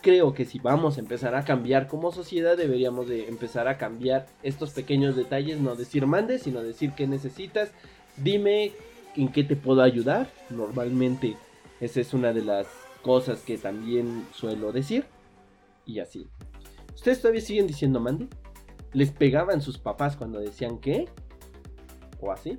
Creo 0.00 0.32
que 0.32 0.46
si 0.46 0.58
vamos 0.58 0.96
a 0.96 1.00
empezar 1.00 1.34
a 1.34 1.44
cambiar 1.44 1.86
como 1.86 2.10
sociedad, 2.10 2.56
deberíamos 2.56 3.08
de 3.08 3.28
empezar 3.28 3.68
a 3.68 3.76
cambiar 3.76 4.26
estos 4.42 4.70
pequeños 4.70 5.16
detalles, 5.16 5.60
no 5.60 5.76
decir 5.76 6.06
mande, 6.06 6.38
sino 6.38 6.62
decir 6.62 6.92
qué 6.96 7.06
necesitas, 7.06 7.72
dime 8.16 8.72
en 9.16 9.30
qué 9.30 9.44
te 9.44 9.56
puedo 9.56 9.82
ayudar. 9.82 10.30
Normalmente 10.48 11.36
esa 11.80 12.00
es 12.00 12.14
una 12.14 12.32
de 12.32 12.42
las 12.42 12.66
cosas 13.02 13.40
que 13.40 13.58
también 13.58 14.26
suelo 14.32 14.72
decir. 14.72 15.04
Y 15.84 16.00
así. 16.00 16.28
¿Ustedes 16.94 17.20
todavía 17.20 17.42
siguen 17.42 17.66
diciendo 17.66 18.00
mande? 18.00 18.28
¿Les 18.92 19.10
pegaban 19.10 19.60
sus 19.60 19.78
papás 19.78 20.16
cuando 20.16 20.40
decían 20.40 20.78
qué? 20.78 21.08
¿O 22.20 22.32
así? 22.32 22.58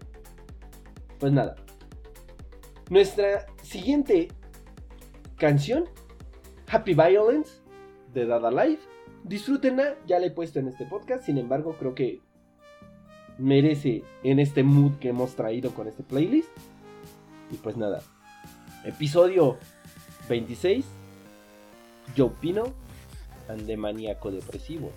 Pues 1.20 1.34
nada. 1.34 1.56
Nuestra 2.90 3.46
siguiente 3.64 4.30
canción, 5.38 5.86
Happy 6.68 6.94
Violence, 6.94 7.62
de 8.14 8.26
Dada 8.26 8.52
Life. 8.52 8.82
Disfrútenla, 9.24 9.96
ya 10.08 10.20
la 10.20 10.28
he 10.28 10.32
puesto 10.32 10.60
en 10.60 10.68
este 10.68 10.86
podcast, 10.86 11.26
sin 11.26 11.38
embargo 11.38 11.76
creo 11.78 11.94
que 11.94 12.22
merece 13.38 14.04
en 14.24 14.40
este 14.40 14.64
mood 14.64 14.98
que 15.00 15.10
hemos 15.10 15.36
traído 15.36 15.74
con 15.74 15.88
este 15.88 16.04
playlist. 16.04 16.50
Y 17.52 17.56
pues 17.58 17.78
nada, 17.78 18.02
episodio 18.84 19.58
26, 20.30 20.86
Yo 22.16 22.28
opino, 22.28 22.64
ande 23.48 23.78
maníaco 23.78 24.32
depresivo. 24.32 24.92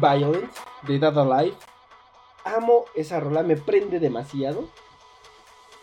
Violence 0.00 0.60
de 0.86 0.98
Dead 0.98 1.18
Alive. 1.18 1.56
Amo 2.44 2.86
esa 2.94 3.20
rola, 3.20 3.42
me 3.42 3.56
prende 3.56 4.00
demasiado. 4.00 4.68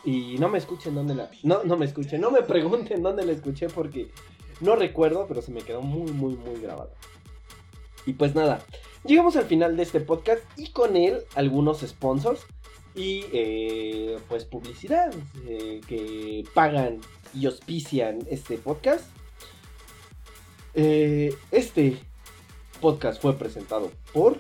Y 0.04 0.38
no 0.40 0.50
me 0.50 0.58
escuchen 0.58 0.96
dónde 0.96 1.16
la. 1.16 1.30
No, 1.44 1.64
no 1.64 1.78
me 1.78 1.86
escuchen, 1.86 2.22
no 2.22 2.32
me 2.32 2.42
pregunten 2.42 3.04
dónde 3.04 3.26
la 3.26 3.34
escuché 3.34 3.68
porque 3.68 4.10
no 4.62 4.76
recuerdo, 4.76 5.26
pero 5.28 5.42
se 5.42 5.52
me 5.52 5.62
quedó 5.62 5.82
muy, 5.82 6.12
muy, 6.12 6.36
muy 6.36 6.60
grabado. 6.62 6.92
Y 8.06 8.14
pues 8.14 8.34
nada, 8.34 8.62
llegamos 9.04 9.36
al 9.36 9.46
final 9.46 9.76
de 9.76 9.84
este 9.84 10.00
podcast 10.00 10.42
y 10.56 10.72
con 10.72 10.96
él 10.96 11.20
algunos 11.36 11.82
sponsors 11.82 12.46
y 12.96 13.26
eh, 13.32 14.18
pues 14.28 14.46
publicidad 14.46 15.14
eh, 15.46 15.82
que 15.88 16.44
pagan 16.54 17.00
y 17.34 17.46
auspician 17.46 18.20
este 18.30 18.58
podcast. 18.58 19.06
Eh, 20.74 21.36
este 21.52 21.98
podcast 22.78 23.22
fue 23.22 23.34
presentado 23.34 23.92
por 24.14 24.38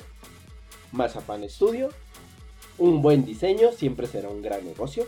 Mazapan 0.91 1.47
Studio. 1.49 1.89
Un 2.77 3.01
buen 3.01 3.25
diseño 3.25 3.71
siempre 3.71 4.07
será 4.07 4.29
un 4.29 4.41
gran 4.41 4.65
negocio. 4.65 5.05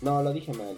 No, 0.00 0.22
lo 0.22 0.32
dije 0.32 0.52
mal. 0.52 0.76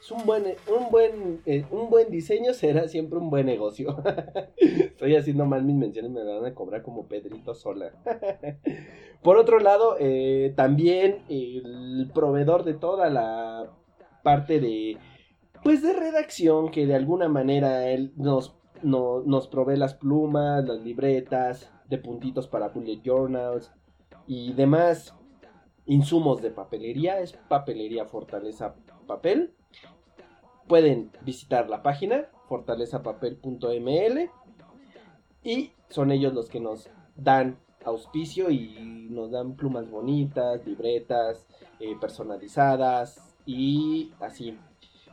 Es 0.00 0.10
un 0.10 0.24
buen, 0.24 0.44
un 0.66 0.90
buen, 0.90 1.42
eh, 1.46 1.64
un 1.70 1.90
buen 1.90 2.10
diseño 2.10 2.54
será 2.54 2.88
siempre 2.88 3.18
un 3.18 3.30
buen 3.30 3.46
negocio. 3.46 4.02
Estoy 4.56 5.16
haciendo 5.16 5.46
mal 5.46 5.64
mis 5.64 5.76
menciones, 5.76 6.10
me 6.10 6.24
van 6.24 6.44
a 6.44 6.54
cobrar 6.54 6.82
como 6.82 7.06
Pedrito 7.06 7.54
Sola. 7.54 7.92
Por 9.22 9.36
otro 9.36 9.60
lado, 9.60 9.96
eh, 10.00 10.52
también 10.56 11.22
el 11.28 12.10
proveedor 12.12 12.64
de 12.64 12.74
toda 12.74 13.10
la 13.10 13.70
parte 14.22 14.58
de, 14.58 14.98
pues 15.62 15.82
de 15.82 15.92
redacción 15.92 16.70
que 16.70 16.86
de 16.86 16.96
alguna 16.96 17.28
manera 17.28 17.88
él 17.88 18.12
nos, 18.16 18.56
no- 18.82 19.20
nos 19.20 19.48
provee 19.48 19.76
las 19.76 19.94
plumas, 19.94 20.64
las 20.64 20.80
libretas, 20.80 21.70
de 21.88 21.98
puntitos 21.98 22.48
para 22.48 22.68
bullet 22.68 23.00
journals 23.02 23.70
y 24.26 24.52
demás 24.54 25.14
insumos 25.86 26.40
de 26.40 26.50
papelería. 26.50 27.20
Es 27.20 27.32
Papelería 27.32 28.06
Fortaleza 28.06 28.74
Papel. 29.06 29.52
Pueden 30.68 31.10
visitar 31.22 31.68
la 31.68 31.82
página 31.82 32.28
fortalezapapel.ml 32.48 34.30
y 35.42 35.72
son 35.88 36.12
ellos 36.12 36.32
los 36.34 36.48
que 36.48 36.60
nos 36.60 36.88
dan 37.16 37.58
auspicio 37.84 38.50
y 38.50 39.08
nos 39.10 39.32
dan 39.32 39.54
plumas 39.56 39.90
bonitas, 39.90 40.64
libretas 40.64 41.46
eh, 41.80 41.96
personalizadas 42.00 43.34
y 43.44 44.12
así. 44.20 44.56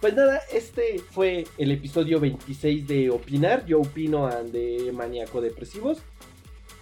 Pues 0.00 0.14
nada, 0.14 0.40
este 0.52 0.98
fue 0.98 1.46
el 1.56 1.72
episodio 1.72 2.20
26 2.20 2.86
de 2.86 3.10
Opinar. 3.10 3.64
Yo 3.66 3.80
opino 3.80 4.28
de 4.44 4.90
Maníaco 4.92 5.40
Depresivos. 5.40 5.98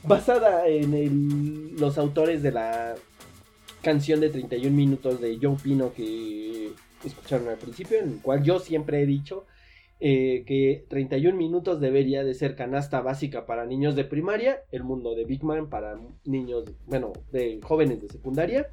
Basada 0.04 0.66
en 0.66 1.76
los 1.78 1.98
autores 1.98 2.42
de 2.42 2.50
la 2.50 2.96
canción 3.82 4.20
de 4.20 4.30
31 4.30 4.74
minutos 4.74 5.20
de 5.20 5.38
Yo 5.38 5.52
opino 5.52 5.92
que 5.92 6.72
escucharon 7.04 7.48
al 7.48 7.58
principio, 7.58 7.98
en 7.98 8.12
el 8.14 8.20
cual 8.20 8.42
yo 8.42 8.58
siempre 8.58 9.02
he 9.02 9.06
dicho 9.06 9.44
eh, 10.04 10.42
que 10.48 10.84
31 10.88 11.36
minutos 11.36 11.78
debería 11.78 12.24
de 12.24 12.34
ser 12.34 12.56
canasta 12.56 13.00
básica 13.02 13.46
para 13.46 13.66
niños 13.66 13.94
de 13.94 14.02
primaria, 14.02 14.64
el 14.72 14.82
mundo 14.82 15.14
de 15.14 15.24
Big 15.24 15.44
Man 15.44 15.68
para 15.68 15.96
niños, 16.24 16.64
bueno, 16.88 17.12
de 17.30 17.60
jóvenes 17.62 18.00
de 18.02 18.08
secundaria. 18.08 18.66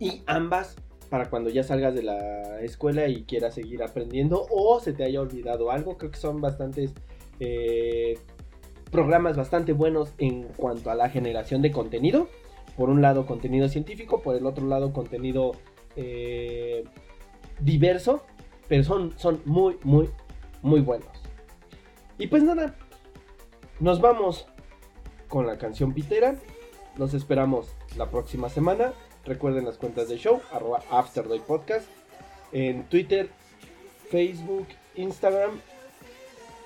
Y 0.00 0.22
ambas 0.24 0.76
para 1.10 1.28
cuando 1.28 1.50
ya 1.50 1.62
salgas 1.64 1.94
de 1.94 2.02
la 2.02 2.62
escuela 2.62 3.08
y 3.08 3.24
quieras 3.24 3.52
seguir 3.52 3.82
aprendiendo 3.82 4.46
o 4.48 4.80
se 4.80 4.94
te 4.94 5.04
haya 5.04 5.20
olvidado 5.20 5.70
algo. 5.70 5.98
Creo 5.98 6.10
que 6.10 6.18
son 6.18 6.40
bastantes 6.40 6.94
eh, 7.38 8.18
programas 8.90 9.36
bastante 9.36 9.74
buenos 9.74 10.14
en 10.16 10.44
cuanto 10.56 10.90
a 10.90 10.94
la 10.94 11.10
generación 11.10 11.60
de 11.60 11.72
contenido. 11.72 12.30
Por 12.74 12.88
un 12.88 13.02
lado 13.02 13.26
contenido 13.26 13.68
científico, 13.68 14.22
por 14.22 14.34
el 14.34 14.46
otro 14.46 14.66
lado 14.66 14.94
contenido 14.94 15.52
eh, 15.94 16.84
diverso, 17.60 18.22
pero 18.68 18.84
son, 18.84 19.18
son 19.18 19.40
muy, 19.44 19.76
muy, 19.82 20.08
muy 20.62 20.80
buenos. 20.80 21.08
Y 22.18 22.28
pues 22.28 22.42
nada, 22.42 22.74
nos 23.80 24.00
vamos 24.00 24.46
con 25.28 25.46
la 25.46 25.58
canción 25.58 25.92
pitera. 25.92 26.36
Los 26.96 27.14
esperamos 27.14 27.74
la 27.96 28.10
próxima 28.10 28.48
semana. 28.48 28.92
Recuerden 29.24 29.64
las 29.64 29.76
cuentas 29.76 30.08
de 30.08 30.18
show, 30.18 30.40
arroba 30.52 30.82
Afterday 30.90 31.40
Podcast, 31.40 31.88
en 32.52 32.84
Twitter, 32.84 33.28
Facebook, 34.08 34.68
Instagram. 34.94 35.60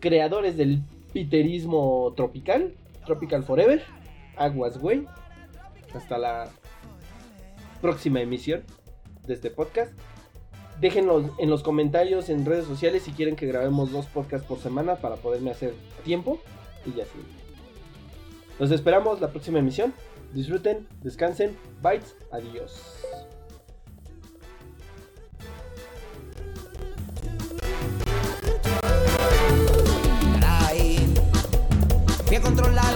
creadores 0.00 0.56
del 0.56 0.82
piterismo 1.12 2.12
tropical, 2.16 2.74
Tropical 3.06 3.42
Forever, 3.42 3.82
Aguas 4.36 4.78
Güey. 4.78 5.06
Hasta 5.94 6.18
la 6.18 6.50
próxima 7.80 8.20
emisión 8.20 8.62
de 9.26 9.34
este 9.34 9.50
podcast. 9.50 9.92
Déjenlos 10.80 11.30
en 11.38 11.48
los 11.48 11.62
comentarios 11.62 12.28
en 12.28 12.44
redes 12.44 12.66
sociales 12.66 13.02
si 13.02 13.12
quieren 13.12 13.34
que 13.34 13.46
grabemos 13.46 13.92
dos 13.92 14.06
podcasts 14.06 14.46
por 14.46 14.58
semana 14.58 14.96
para 14.96 15.16
poderme 15.16 15.50
hacer 15.50 15.74
tiempo. 16.04 16.38
Y 16.84 16.90
ya 16.96 17.04
sí. 17.04 17.18
Los 18.58 18.70
esperamos 18.70 19.20
la 19.20 19.30
próxima 19.30 19.58
emisión. 19.58 19.94
Disfruten, 20.32 20.86
descansen. 21.02 21.56
Bites, 21.82 22.14
adiós. 22.30 22.96
Controlar 32.46 32.95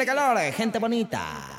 Dale 0.00 0.06
calor, 0.06 0.38
gente 0.56 0.78
bonita. 0.78 1.49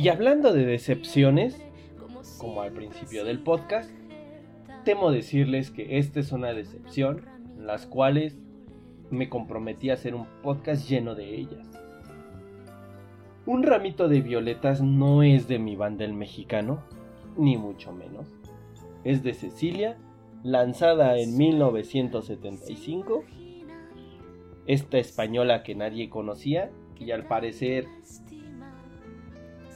Y 0.00 0.08
hablando 0.08 0.54
de 0.54 0.64
decepciones, 0.64 1.60
como 2.38 2.62
al 2.62 2.72
principio 2.72 3.22
del 3.22 3.40
podcast, 3.40 3.90
temo 4.82 5.10
decirles 5.10 5.70
que 5.70 5.98
esta 5.98 6.20
es 6.20 6.32
una 6.32 6.54
decepción, 6.54 7.26
las 7.58 7.84
cuales 7.84 8.38
me 9.10 9.28
comprometí 9.28 9.90
a 9.90 9.94
hacer 9.94 10.14
un 10.14 10.24
podcast 10.42 10.88
lleno 10.88 11.14
de 11.14 11.34
ellas. 11.34 11.68
Un 13.44 13.62
ramito 13.62 14.08
de 14.08 14.22
violetas 14.22 14.80
no 14.80 15.22
es 15.22 15.48
de 15.48 15.58
mi 15.58 15.76
banda 15.76 16.06
el 16.06 16.14
mexicano, 16.14 16.82
ni 17.36 17.58
mucho 17.58 17.92
menos. 17.92 18.26
Es 19.04 19.22
de 19.22 19.34
Cecilia, 19.34 19.98
lanzada 20.42 21.18
en 21.18 21.36
1975. 21.36 23.22
Esta 24.64 24.96
española 24.96 25.62
que 25.62 25.74
nadie 25.74 26.08
conocía 26.08 26.70
y 26.98 27.10
al 27.10 27.26
parecer 27.26 27.84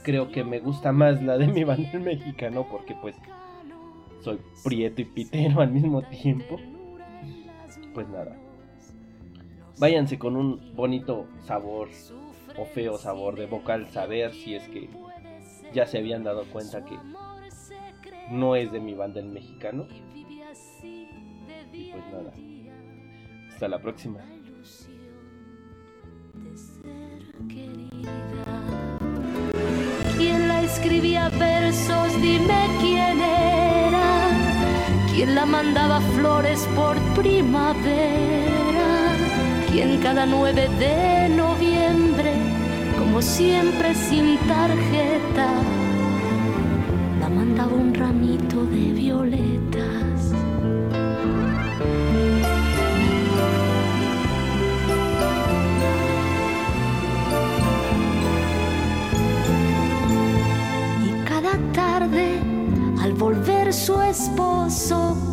creo 0.05 0.31
que 0.31 0.43
me 0.43 0.59
gusta 0.59 0.91
más 0.91 1.21
la 1.23 1.37
de 1.37 1.47
mi 1.47 1.63
banda 1.63 1.89
el 1.91 2.01
mexicano 2.01 2.67
porque 2.69 2.95
pues 3.01 3.15
soy 4.21 4.39
prieto 4.63 5.01
y 5.01 5.05
pitero 5.05 5.61
al 5.61 5.71
mismo 5.71 6.03
tiempo. 6.03 6.59
Pues 7.93 8.07
nada. 8.09 8.37
Váyanse 9.79 10.19
con 10.19 10.37
un 10.37 10.75
bonito 10.75 11.25
sabor 11.41 11.89
o 12.57 12.65
feo 12.65 12.97
sabor 12.97 13.35
de 13.35 13.47
boca 13.47 13.73
al 13.73 13.87
saber 13.89 14.31
si 14.31 14.55
es 14.55 14.67
que 14.69 14.89
ya 15.73 15.87
se 15.87 15.97
habían 15.97 16.23
dado 16.23 16.45
cuenta 16.45 16.85
que 16.85 16.97
no 18.29 18.55
es 18.55 18.71
de 18.71 18.79
mi 18.79 18.93
banda 18.93 19.19
el 19.19 19.27
mexicano. 19.27 19.87
Y 21.73 21.91
pues 21.91 22.03
nada. 22.11 22.31
Hasta 23.49 23.67
la 23.67 23.79
próxima. 23.79 24.19
¿Quién 30.81 30.91
la 30.91 30.97
escribía 30.97 31.29
versos? 31.29 32.21
Dime 32.21 32.67
quién 32.81 33.21
era. 33.21 34.29
¿Quién 35.13 35.35
la 35.35 35.45
mandaba 35.45 36.01
flores 36.15 36.67
por 36.75 36.97
primavera? 37.15 38.89
¿Quién 39.71 39.99
cada 40.01 40.25
9 40.25 40.69
de 40.79 41.29
noviembre, 41.29 42.33
como 42.97 43.21
siempre 43.21 43.93
sin 43.95 44.37
tarjeta, 44.47 45.47
la 47.19 47.29
mandaba 47.29 47.73
un 47.73 47.93
ramito 47.93 48.65
de 48.65 48.91
violetas? 48.93 50.33